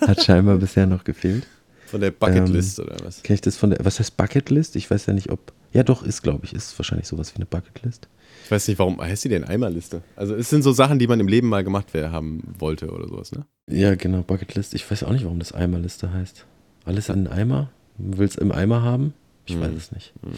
[0.00, 1.46] Hat scheinbar bisher noch gefehlt.
[1.86, 3.22] Von der Bucketlist ähm, oder was?
[3.22, 4.74] Kenne ich das von der, was heißt Bucketlist?
[4.76, 7.46] Ich weiß ja nicht, ob, ja doch, ist glaube ich, ist wahrscheinlich sowas wie eine
[7.46, 8.08] Bucketlist.
[8.46, 10.02] Ich weiß nicht, warum heißt die denn Eimerliste?
[10.14, 13.32] Also es sind so Sachen, die man im Leben mal gemacht haben wollte oder sowas,
[13.32, 13.44] ne?
[13.68, 14.72] Ja, genau, Bucketlist.
[14.72, 16.46] Ich weiß auch nicht, warum das Eimerliste heißt.
[16.84, 17.70] Alles in einen Eimer?
[17.98, 19.14] Willst du im Eimer haben?
[19.46, 19.62] Ich hm.
[19.62, 20.14] weiß es nicht.
[20.22, 20.32] Hm.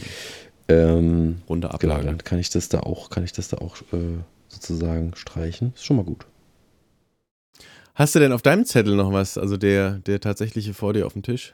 [0.68, 2.00] Ähm, Runde Ablage.
[2.00, 4.16] Genau, dann kann ich das da auch, kann ich das da auch äh,
[4.48, 5.74] sozusagen streichen.
[5.74, 6.24] Ist schon mal gut.
[7.94, 11.12] Hast du denn auf deinem Zettel noch was, also der, der tatsächliche vor dir auf
[11.12, 11.52] dem Tisch?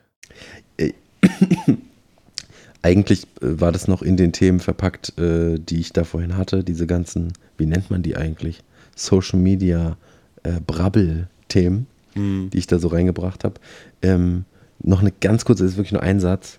[2.85, 6.63] Eigentlich äh, war das noch in den Themen verpackt, äh, die ich da vorhin hatte.
[6.63, 8.63] Diese ganzen, wie nennt man die eigentlich?
[8.95, 9.97] Social Media
[10.43, 12.51] äh, Brabbel-Themen, mhm.
[12.51, 13.55] die ich da so reingebracht habe.
[14.03, 14.45] Ähm,
[14.83, 16.59] noch eine ganz kurze, das ist wirklich nur ein Satz.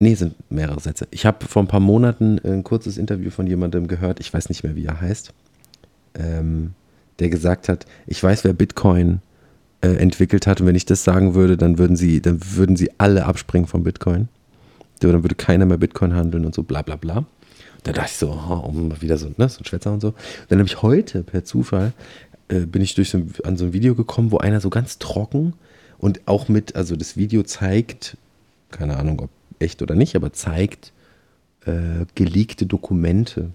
[0.00, 1.06] Nee, sind mehrere Sätze.
[1.12, 4.64] Ich habe vor ein paar Monaten ein kurzes Interview von jemandem gehört, ich weiß nicht
[4.64, 5.32] mehr, wie er heißt,
[6.18, 6.74] ähm,
[7.20, 9.20] der gesagt hat, ich weiß, wer Bitcoin
[9.80, 12.90] äh, entwickelt hat und wenn ich das sagen würde, dann würden sie, dann würden sie
[12.98, 14.28] alle abspringen von Bitcoin
[15.00, 17.24] dann würde keiner mehr Bitcoin handeln und so, bla bla bla.
[17.82, 20.08] Da dachte ich so, oh, wieder so, ne, so ein Schwätzer und so.
[20.08, 20.16] Und
[20.48, 21.92] dann habe ich heute per Zufall,
[22.48, 25.54] äh, bin ich durch so, an so ein Video gekommen, wo einer so ganz trocken
[25.98, 28.16] und auch mit, also das Video zeigt,
[28.70, 30.92] keine Ahnung, ob echt oder nicht, aber zeigt
[31.66, 33.50] äh, geleakte Dokumente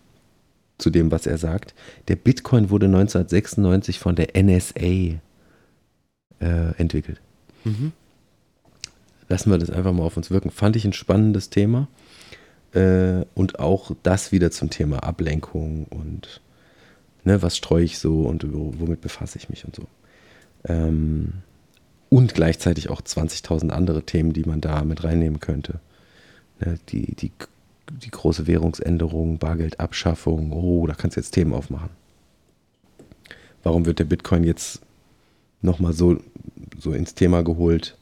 [0.77, 1.73] zu dem, was er sagt.
[2.07, 5.19] Der Bitcoin wurde 1996 von der NSA äh,
[6.77, 7.19] entwickelt.
[7.63, 7.93] Mhm
[9.29, 10.51] lassen wir das einfach mal auf uns wirken.
[10.51, 11.87] Fand ich ein spannendes Thema.
[12.73, 16.41] Äh, und auch das wieder zum Thema Ablenkung und
[17.23, 19.83] ne, was streue ich so und womit befasse ich mich und so.
[20.65, 21.33] Ähm,
[22.09, 25.79] und gleichzeitig auch 20.000 andere Themen, die man da mit reinnehmen könnte.
[26.59, 27.31] Ne, die, die,
[27.89, 31.89] die große Währungsänderung, Bargeldabschaffung, oh, da kannst du jetzt Themen aufmachen.
[33.63, 34.81] Warum wird der Bitcoin jetzt
[35.61, 36.17] nochmal so,
[36.79, 37.97] so ins Thema geholt?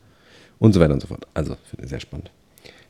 [0.59, 1.27] Und so weiter und so fort.
[1.33, 2.31] Also, finde ich sehr spannend.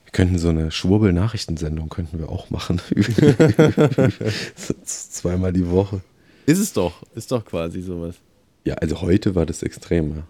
[0.06, 2.80] Wir könnten so eine Schwurbel-Nachrichtensendung könnten wir auch machen.
[4.86, 6.02] Zweimal die Woche.
[6.46, 7.04] Ist es doch.
[7.14, 8.16] Ist doch quasi sowas.
[8.64, 10.24] Ja, also heute war das extrem, ja.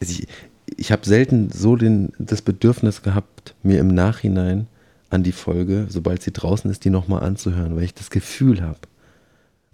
[0.00, 0.28] Also ich,
[0.76, 4.66] ich habe selten so den, das Bedürfnis gehabt, mir im Nachhinein
[5.10, 8.80] an die Folge, sobald sie draußen ist, die nochmal anzuhören, weil ich das Gefühl habe.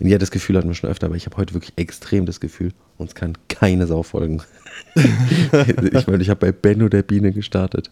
[0.01, 2.41] Und ja, das Gefühl hatten wir schon öfter, aber ich habe heute wirklich extrem das
[2.41, 4.43] Gefühl, uns kann keine Sau folgen.
[4.95, 7.91] ich meine, ich habe bei Benno der Biene gestartet.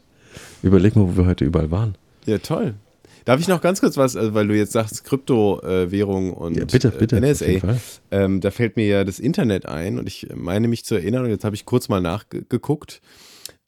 [0.62, 1.96] Überleg mal, wo wir heute überall waren.
[2.24, 2.74] Ja, toll.
[3.24, 6.90] Darf ich noch ganz kurz was, also weil du jetzt sagst, Kryptowährung und ja, bitte,
[6.90, 7.76] bitte, äh, NSA,
[8.10, 11.30] ähm, da fällt mir ja das Internet ein und ich meine mich zu erinnern, und
[11.30, 13.02] jetzt habe ich kurz mal nachgeguckt.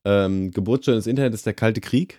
[0.07, 2.17] Ähm, Geburtsstunde des Internets ist der Kalte Krieg.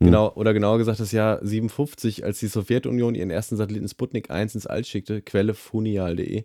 [0.00, 0.06] Hm.
[0.06, 4.54] Genau, oder genauer gesagt das Jahr 57, als die Sowjetunion ihren ersten Satelliten Sputnik 1
[4.54, 6.44] ins All schickte, Quelle funial.de.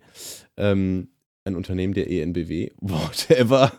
[0.57, 1.10] Ähm,
[1.45, 3.72] ein Unternehmen der ENBW, whatever.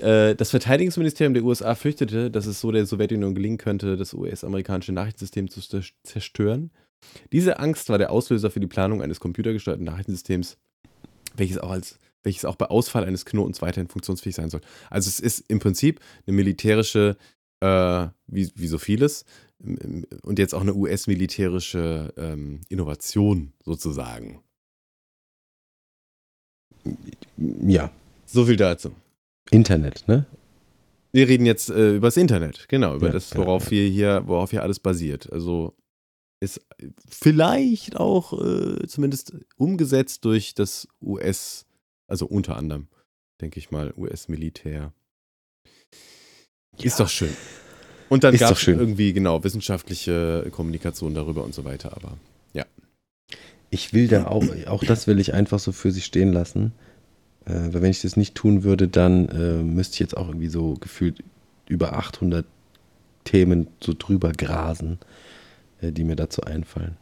[0.00, 4.92] Äh, das Verteidigungsministerium der USA fürchtete, dass es so der Sowjetunion gelingen könnte, das US-amerikanische
[4.92, 5.60] Nachrichtensystem zu
[6.02, 6.70] zerstören.
[7.32, 10.58] Diese Angst war der Auslöser für die Planung eines computergesteuerten Nachrichtensystems,
[11.36, 14.60] welches auch, als, welches auch bei Ausfall eines Knotens weiterhin funktionsfähig sein soll.
[14.90, 17.16] Also es ist im Prinzip eine militärische,
[17.60, 19.24] äh, wie, wie so vieles,
[19.58, 24.42] und jetzt auch eine US-militärische ähm, Innovation sozusagen.
[27.36, 27.90] Ja.
[28.26, 28.92] So viel dazu.
[29.50, 30.26] Internet, ne?
[31.12, 34.22] Wir reden jetzt äh, über das Internet, genau, über ja, das, worauf ja, wir hier,
[34.26, 35.32] worauf hier alles basiert.
[35.32, 35.74] Also
[36.40, 36.60] ist
[37.08, 41.64] vielleicht auch äh, zumindest umgesetzt durch das US,
[42.06, 42.88] also unter anderem
[43.40, 44.92] denke ich mal, US-Militär.
[46.78, 46.86] Ja.
[46.86, 47.34] Ist doch schön.
[48.08, 52.16] Und dann gab es irgendwie, genau, wissenschaftliche Kommunikation darüber und so weiter, aber
[53.70, 56.72] Ich will da auch, auch das will ich einfach so für sich stehen lassen.
[57.46, 60.48] Äh, weil wenn ich das nicht tun würde, dann äh, müsste ich jetzt auch irgendwie
[60.48, 61.22] so gefühlt
[61.68, 62.46] über 800
[63.24, 64.98] Themen so drüber grasen,
[65.80, 66.96] äh, die mir dazu einfallen.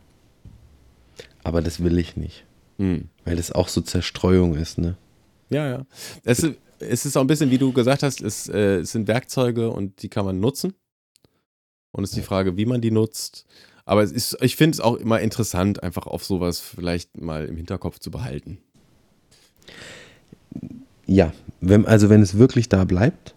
[1.42, 2.44] Aber das will ich nicht,
[2.78, 3.08] hm.
[3.24, 4.96] weil das auch so Zerstreuung ist, ne?
[5.50, 5.86] ja, ja.
[6.24, 9.08] Es, ist- es ist auch ein bisschen, wie du gesagt hast, es, äh, es sind
[9.08, 10.74] Werkzeuge und die kann man nutzen.
[11.92, 13.46] Und es ist die Frage, wie man die nutzt.
[13.84, 17.56] Aber es ist, ich finde es auch immer interessant, einfach auf sowas vielleicht mal im
[17.56, 18.58] Hinterkopf zu behalten.
[21.06, 23.34] Ja, wenn, also wenn es wirklich da bleibt,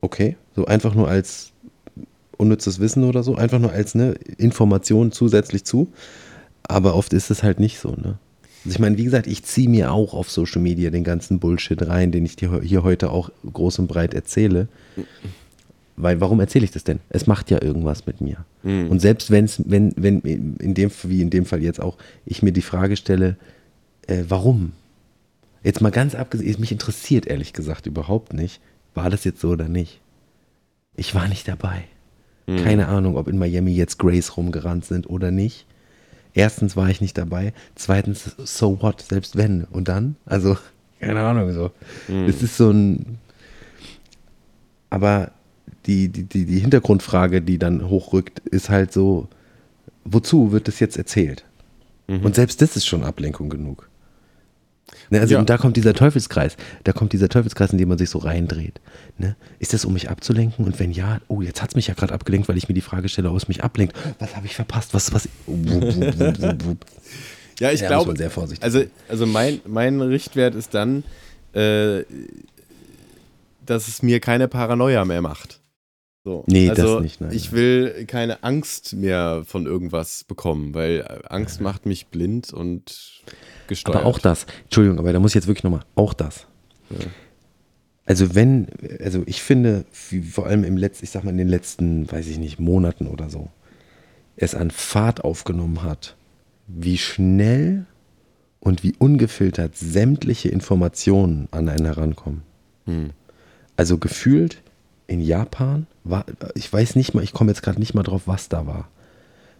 [0.00, 1.52] okay, so einfach nur als
[2.36, 5.92] unnützes Wissen oder so, einfach nur als ne, Information zusätzlich zu.
[6.62, 8.18] Aber oft ist es halt nicht so, ne?
[8.64, 11.80] Also ich meine, wie gesagt, ich ziehe mir auch auf Social Media den ganzen Bullshit
[11.86, 14.68] rein, den ich dir hier heute auch groß und breit erzähle.
[16.00, 17.00] Weil, warum erzähle ich das denn?
[17.08, 18.44] Es macht ja irgendwas mit mir.
[18.62, 18.88] Hm.
[18.88, 22.52] Und selbst wenn's, wenn, wenn, in dem, wie in dem Fall jetzt auch, ich mir
[22.52, 23.36] die Frage stelle,
[24.06, 24.72] äh, warum?
[25.64, 28.60] Jetzt mal ganz abgesehen, mich interessiert ehrlich gesagt überhaupt nicht,
[28.94, 30.00] war das jetzt so oder nicht.
[30.94, 31.84] Ich war nicht dabei.
[32.46, 32.62] Hm.
[32.62, 35.66] Keine Ahnung, ob in Miami jetzt Grace rumgerannt sind oder nicht.
[36.38, 37.52] Erstens war ich nicht dabei.
[37.74, 39.64] Zweitens, so what, selbst wenn.
[39.64, 40.14] Und dann?
[40.24, 40.56] Also,
[41.00, 41.72] keine Ahnung, so.
[42.06, 42.26] Hm.
[42.26, 43.18] Es ist so ein.
[44.88, 45.32] Aber
[45.86, 49.26] die, die, die, die Hintergrundfrage, die dann hochrückt, ist halt so:
[50.04, 51.44] Wozu wird das jetzt erzählt?
[52.06, 52.24] Mhm.
[52.24, 53.87] Und selbst das ist schon Ablenkung genug.
[55.10, 55.40] Ne, also Ja.
[55.40, 56.56] und da kommt dieser Teufelskreis.
[56.84, 58.80] Da kommt dieser Teufelskreis, in dem man sich so reindreht.
[59.16, 59.36] Ne?
[59.58, 60.64] Ist das, um mich abzulenken?
[60.64, 62.80] Und wenn ja, oh, jetzt hat es mich ja gerade abgelenkt, weil ich mir die
[62.80, 63.96] Frage stelle, ob es mich ablenkt.
[64.18, 64.94] Was habe ich verpasst?
[64.94, 65.28] Was, was?
[67.60, 68.90] Ja, ich Ja, glaube, man sehr vorsichtig also, sein.
[69.08, 71.02] also mein, mein Richtwert ist dann,
[71.54, 72.04] äh,
[73.66, 75.60] dass es mir keine Paranoia mehr macht.
[76.24, 76.44] So.
[76.46, 77.60] Nee, das also, nicht, nein, ich nein.
[77.60, 83.22] will keine Angst mehr von irgendwas bekommen, weil äh, Angst macht mich blind und
[83.68, 83.98] gesteuert.
[83.98, 86.46] Aber auch das, Entschuldigung, aber da muss ich jetzt wirklich nochmal, auch das.
[86.90, 87.06] Ja.
[88.04, 88.68] Also wenn,
[89.04, 92.26] also ich finde, wie, vor allem im letzten, ich sag mal in den letzten, weiß
[92.28, 93.50] ich nicht, Monaten oder so,
[94.36, 96.16] es an Fahrt aufgenommen hat,
[96.66, 97.84] wie schnell
[98.60, 102.42] und wie ungefiltert sämtliche Informationen an einen herankommen.
[102.86, 103.10] Hm.
[103.76, 104.62] Also gefühlt
[105.06, 106.24] in Japan war,
[106.54, 108.88] ich weiß nicht mal, ich komme jetzt gerade nicht mal drauf, was da war.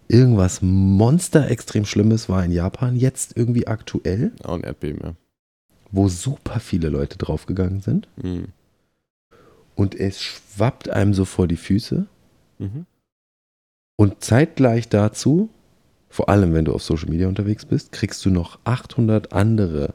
[0.08, 5.14] Irgendwas monster extrem Schlimmes war in Japan jetzt irgendwie aktuell, Auch ein Erdbeben, ja.
[5.90, 8.48] wo super viele Leute draufgegangen sind Hm.
[9.74, 12.06] und es schwappt einem so vor die Füße
[12.58, 12.86] Mhm.
[13.96, 15.50] und zeitgleich dazu,
[16.08, 19.92] vor allem wenn du auf Social Media unterwegs bist, kriegst du noch 800 andere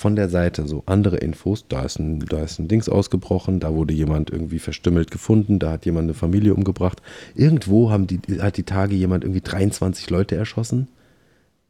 [0.00, 1.66] von der Seite so andere Infos.
[1.68, 5.72] Da ist ein, da ist ein Dings ausgebrochen, da wurde jemand irgendwie verstümmelt gefunden, da
[5.72, 7.02] hat jemand eine Familie umgebracht.
[7.34, 10.88] Irgendwo haben die, hat die Tage jemand irgendwie 23 Leute erschossen.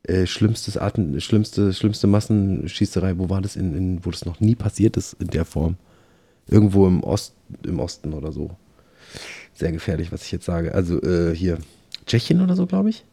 [0.05, 4.55] Äh, schlimmstes Atem, schlimmste, schlimmste Massenschießerei, wo war das in, in, wo das noch nie
[4.55, 5.77] passiert ist in der Form?
[6.47, 7.35] Irgendwo im, Ost,
[7.65, 8.53] im Osten oder so.
[9.55, 10.73] Sehr gefährlich, was ich jetzt sage.
[10.73, 11.59] Also äh, hier,
[12.07, 13.05] Tschechien oder so, glaube ich.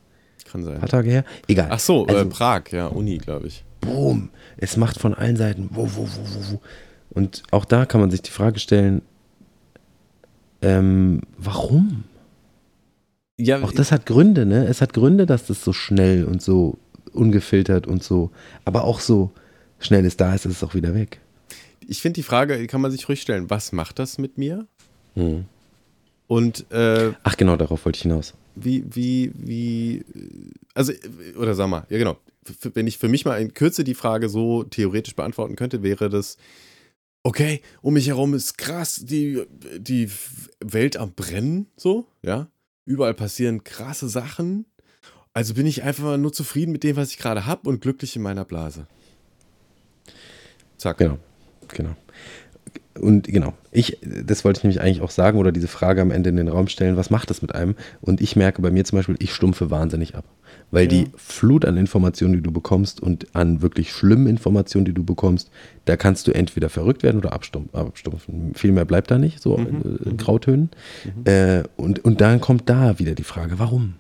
[0.50, 0.76] Kann sein.
[0.76, 1.26] Ein paar Tage her.
[1.48, 1.70] Egal.
[1.72, 3.64] Ach so, also, äh, Prag, ja, Uni, glaube ich.
[3.82, 4.30] Boom.
[4.58, 5.70] Es macht von allen Seiten.
[5.72, 6.62] Wo, wo, wo.
[7.10, 9.02] Und auch da kann man sich die Frage stellen,
[10.62, 12.04] ähm, warum?
[13.40, 14.66] Ja, Auch das hat Gründe, ne?
[14.66, 16.80] Es hat Gründe, dass das so schnell und so
[17.14, 18.32] ungefiltert und so,
[18.66, 19.32] aber auch so
[19.80, 21.20] schnell es da ist, ist es auch wieder weg.
[21.88, 24.68] ich finde die Frage, kann man sich ruhig stellen, was macht das mit mir?
[25.16, 25.46] Hm.
[26.28, 28.34] Und äh, Ach genau, darauf wollte ich hinaus.
[28.56, 30.04] wie, wie, wie,
[30.74, 30.92] also,
[31.38, 32.18] oder sag mal, ja genau,
[32.74, 36.38] wenn ich für mich mal in Kürze die Frage so theoretisch beantworten könnte, wäre das,
[37.24, 39.44] okay, um mich herum ist krass, die,
[39.78, 40.10] die
[40.60, 42.50] Welt am Brennen, so, ja,
[42.86, 44.66] überall passieren krasse Sachen,
[45.34, 48.24] also bin ich einfach nur zufrieden mit dem, was ich gerade habe und glücklich in
[48.24, 48.88] meiner Blase.
[50.78, 50.98] Zack.
[50.98, 51.20] Genau,
[51.68, 51.96] genau.
[53.00, 56.30] Und genau, ich, das wollte ich nämlich eigentlich auch sagen oder diese Frage am Ende
[56.30, 57.76] in den Raum stellen, was macht das mit einem?
[58.02, 60.26] Und ich merke bei mir zum Beispiel, ich stumpfe wahnsinnig ab.
[60.72, 60.90] Weil Ja.
[60.90, 65.50] die Flut an Informationen, die du bekommst und an wirklich schlimmen Informationen, die du bekommst,
[65.86, 68.54] da kannst du entweder verrückt werden oder abstumpf, abstumpfen.
[68.54, 70.70] Viel mehr bleibt da nicht, so Mhm, äh, Grautönen.
[71.24, 73.94] Äh, und, und dann kommt da wieder die Frage, warum?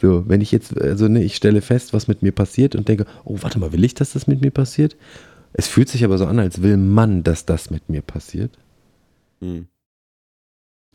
[0.00, 3.04] So, wenn ich jetzt, also ne, ich stelle fest, was mit mir passiert und denke,
[3.24, 4.96] oh, warte mal, will ich, dass das mit mir passiert?
[5.52, 8.58] Es fühlt sich aber so an, als will man, dass das mit mir passiert.
[9.40, 9.66] Hm.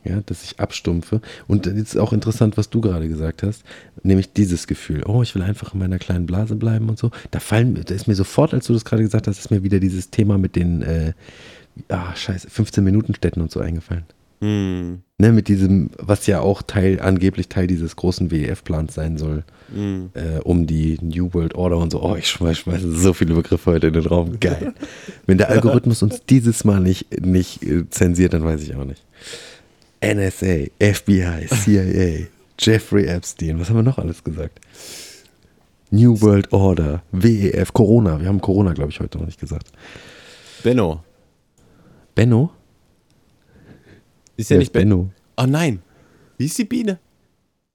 [0.04, 1.22] Ja, dass ich abstumpfe.
[1.46, 3.64] Und jetzt ist auch interessant, was du gerade gesagt hast,
[4.02, 7.10] nämlich dieses Gefühl, oh, ich will einfach in meiner kleinen Blase bleiben und so.
[7.30, 9.80] Da fallen, da ist mir sofort, als du das gerade gesagt hast, ist mir wieder
[9.80, 11.14] dieses Thema mit den, äh,
[11.88, 14.04] ah, scheiße, 15 Minuten Städten und so eingefallen.
[14.42, 15.03] Hm.
[15.16, 20.10] Ne, mit diesem, was ja auch Teil, angeblich Teil dieses großen WEF-Plans sein soll, Hm.
[20.14, 22.02] äh, um die New World Order und so.
[22.02, 24.40] Oh, ich schmeiß, schmeiße so viele Begriffe heute in den Raum.
[24.40, 24.74] Geil.
[25.26, 29.04] Wenn der Algorithmus uns dieses Mal nicht, nicht äh, zensiert, dann weiß ich auch nicht.
[30.04, 32.26] NSA, FBI, CIA,
[32.58, 34.58] Jeffrey Epstein, was haben wir noch alles gesagt?
[35.90, 38.20] New World Order, WEF, Corona.
[38.20, 39.68] Wir haben Corona, glaube ich, heute noch nicht gesagt.
[40.64, 41.04] Benno.
[42.16, 42.50] Benno?
[44.36, 45.10] Ist ja Wer nicht Benno.
[45.36, 45.82] Oh nein.
[46.38, 46.98] Wie ist die Biene?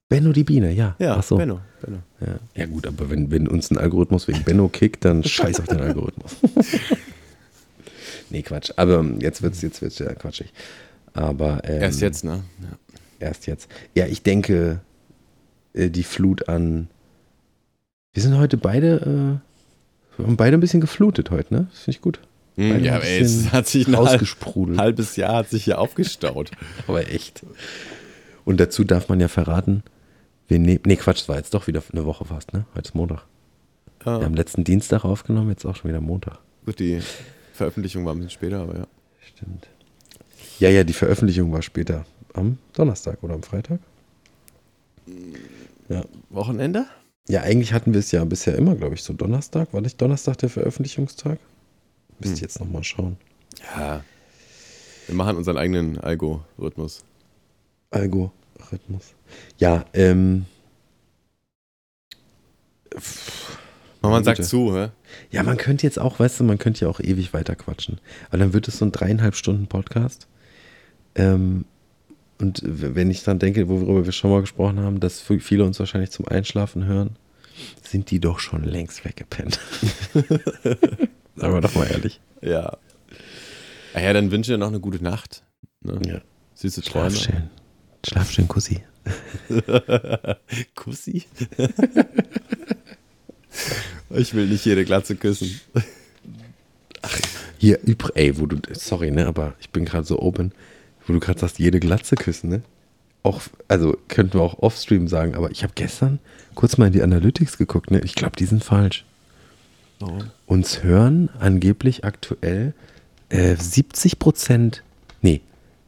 [0.10, 0.95] Benno die Biene, ja.
[0.99, 1.38] Ja, Ach so.
[1.38, 1.61] Benno.
[1.81, 1.99] Benno.
[2.19, 2.40] Ja.
[2.56, 5.80] ja gut, aber wenn, wenn uns ein Algorithmus wegen Benno kickt, dann scheiß auf den
[5.80, 6.36] Algorithmus.
[8.30, 8.72] nee, Quatsch.
[8.76, 10.52] Aber jetzt wird's, jetzt wird's ja quatschig.
[11.14, 12.44] Aber ähm, Erst jetzt, ne?
[12.61, 13.27] Ja.
[13.27, 13.69] Erst jetzt.
[13.95, 14.80] Ja, ich denke,
[15.73, 16.88] äh, die Flut an.
[18.14, 19.41] Wir sind heute beide,
[20.18, 21.68] äh, wir haben beide ein bisschen geflutet heute, ne?
[21.69, 22.19] Das finde ich gut.
[22.60, 23.98] Hm, Beide ja, ey, es hat sich ein
[24.77, 26.52] halbes Jahr hat sich hier aufgestaut.
[26.88, 27.45] Aber echt.
[28.45, 29.84] Und dazu darf man ja verraten,
[30.48, 30.81] wir nehmen.
[30.86, 32.65] Nee, Quatsch, es war jetzt doch wieder eine Woche fast, ne?
[32.76, 33.26] Heute ist Montag.
[34.03, 36.40] Wir Ja, haben letzten Dienstag aufgenommen, jetzt auch schon wieder Montag.
[36.65, 36.99] gut, die
[37.53, 38.88] Veröffentlichung war ein bisschen später, aber ja.
[39.36, 39.68] Stimmt.
[40.60, 42.06] Ja, ja, die Veröffentlichung war später.
[42.34, 43.80] Am Donnerstag oder am Freitag?
[45.88, 46.03] Ja.
[46.30, 46.86] Wochenende?
[47.27, 49.73] Ja, eigentlich hatten wir es ja bisher immer, glaube ich, so Donnerstag.
[49.73, 51.40] War nicht Donnerstag der Veröffentlichungstag?
[52.20, 52.46] Müsste ich Hm.
[52.48, 53.18] jetzt nochmal schauen.
[53.76, 54.04] Ja.
[55.08, 57.04] Wir machen unseren eigenen Algorithmus.
[57.91, 59.14] Algorithmus.
[59.58, 60.46] Ja, ähm.
[64.02, 64.50] Man sagt Güte.
[64.50, 64.90] zu, hä?
[65.32, 68.00] Ja, man könnte jetzt auch, weißt du, man könnte ja auch ewig weiter quatschen.
[68.30, 70.28] Aber dann wird es so ein dreieinhalb Stunden Podcast.
[71.16, 71.66] Ähm,
[72.40, 76.12] und wenn ich dann denke, worüber wir schon mal gesprochen haben, dass viele uns wahrscheinlich
[76.12, 77.18] zum Einschlafen hören,
[77.84, 79.60] sind die doch schon längst weggepennt.
[81.40, 82.20] Sagen wir doch mal ehrlich.
[82.41, 82.78] Ja.
[83.94, 85.44] Ah ja, dann wünsche ich dir noch eine gute Nacht.
[85.82, 85.99] Ne?
[86.06, 86.22] Ja.
[86.56, 87.11] Süße Träume.
[87.11, 87.49] Schlaf schön.
[88.06, 88.82] Schlaf schön, Kussi.
[90.76, 91.26] Kussi?
[94.10, 95.60] ich will nicht jede Glatze küssen.
[97.57, 100.53] Hier, übr ey, wo du, sorry, ne, aber ich bin gerade so open,
[101.06, 102.61] wo du gerade sagst, jede Glatze küssen, ne?
[103.24, 106.20] Auch, also könnten wir auch offstream sagen, aber ich habe gestern
[106.56, 107.99] kurz mal in die Analytics geguckt, ne?
[108.02, 109.06] Ich glaube, die sind falsch.
[110.46, 112.74] Uns hören angeblich aktuell
[113.30, 114.84] äh, 70 Prozent,
[115.22, 115.42] nee,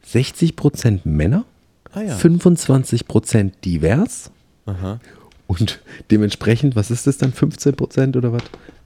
[0.04, 1.44] 60 Prozent Männer,
[1.92, 2.16] Ah ja.
[2.16, 4.30] 25 Prozent divers
[4.66, 5.00] Aha.
[5.46, 5.80] und
[6.10, 8.42] dementsprechend, was ist das dann, 15 Prozent oder was?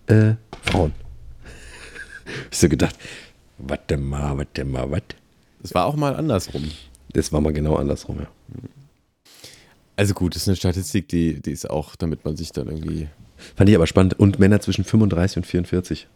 [0.07, 0.93] Äh, Frauen.
[2.51, 2.97] Ich so gedacht,
[3.59, 5.03] warte mal, warte mal, was?
[5.63, 6.69] Das war auch mal andersrum.
[7.13, 8.27] Das war mal genau andersrum, ja.
[9.95, 13.09] Also gut, das ist eine Statistik, die, die ist auch, damit man sich dann irgendwie.
[13.55, 14.19] Fand ich aber spannend.
[14.19, 16.09] Und Männer zwischen 35 und 44.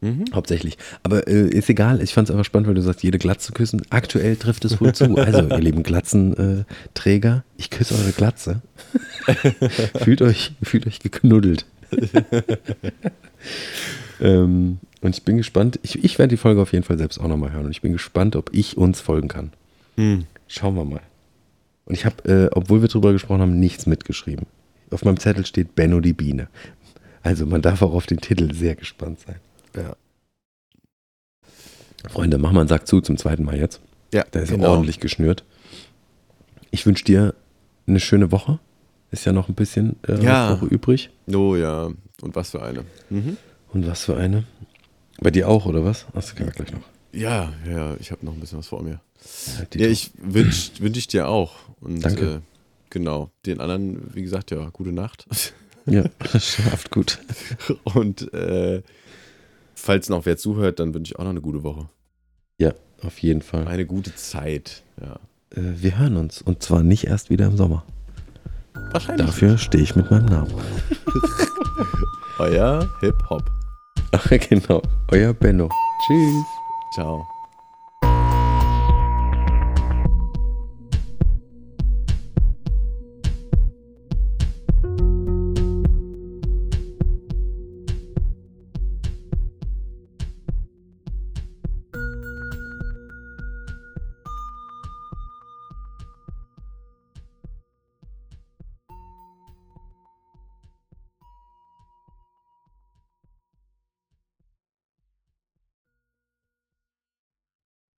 [0.00, 0.26] Mhm.
[0.32, 0.78] Hauptsächlich.
[1.02, 2.00] Aber äh, ist egal.
[2.02, 3.82] Ich fand es einfach spannend, weil du sagst, jede Glatze küssen.
[3.90, 5.08] Aktuell trifft es wohl zu.
[5.18, 8.62] Also, ihr lieben Glatzenträger, ich küsse eure Glatze.
[10.02, 11.66] fühlt, euch, fühlt euch geknuddelt.
[14.20, 15.80] ähm, und ich bin gespannt.
[15.82, 17.66] Ich, ich werde die Folge auf jeden Fall selbst auch nochmal hören.
[17.66, 19.52] Und ich bin gespannt, ob ich uns folgen kann.
[19.96, 20.24] Hm.
[20.46, 21.00] Schauen wir mal.
[21.86, 24.46] Und ich habe, äh, obwohl wir drüber gesprochen haben, nichts mitgeschrieben.
[24.90, 26.48] Auf meinem Zettel steht Benno die Biene.
[27.22, 29.36] Also man darf auch auf den Titel sehr gespannt sein.
[29.76, 29.96] Ja.
[32.08, 33.80] Freunde, mach mal einen Sack zu zum zweiten Mal jetzt.
[34.12, 34.70] Ja, Da ist genau.
[34.70, 35.44] ordentlich geschnürt.
[36.70, 37.34] Ich wünsche dir
[37.86, 38.58] eine schöne Woche.
[39.10, 40.52] Ist ja noch ein bisschen äh, Ja.
[40.52, 41.10] Woche übrig.
[41.32, 41.90] Oh ja,
[42.22, 42.84] und was für eine.
[43.10, 43.36] Mhm.
[43.72, 44.44] Und was für eine?
[45.20, 46.06] Bei dir auch, oder was?
[46.14, 46.80] Hast du gleich noch.
[47.12, 49.00] Ja, ja, ich habe noch ein bisschen was vor mir.
[49.74, 51.54] Ja, ich wünsche wünsch ich dir auch.
[51.80, 52.26] Und Danke.
[52.36, 52.40] Äh,
[52.90, 55.26] genau, den anderen, wie gesagt, ja, gute Nacht.
[55.86, 56.04] ja,
[56.38, 57.18] schlaft gut.
[57.84, 58.82] Und äh,
[59.74, 61.88] falls noch wer zuhört, dann wünsche ich auch noch eine gute Woche.
[62.58, 63.66] Ja, auf jeden Fall.
[63.68, 65.18] Eine gute Zeit, ja.
[65.50, 66.42] Äh, wir hören uns.
[66.42, 67.84] Und zwar nicht erst wieder im Sommer.
[68.92, 69.26] Wahrscheinlich.
[69.26, 70.52] Dafür stehe ich mit meinem Namen.
[72.38, 73.42] Euer Hip-Hop.
[74.12, 74.82] Ach, genau.
[75.10, 75.68] Euer Benno.
[76.06, 76.44] Tschüss.
[76.94, 77.26] Ciao.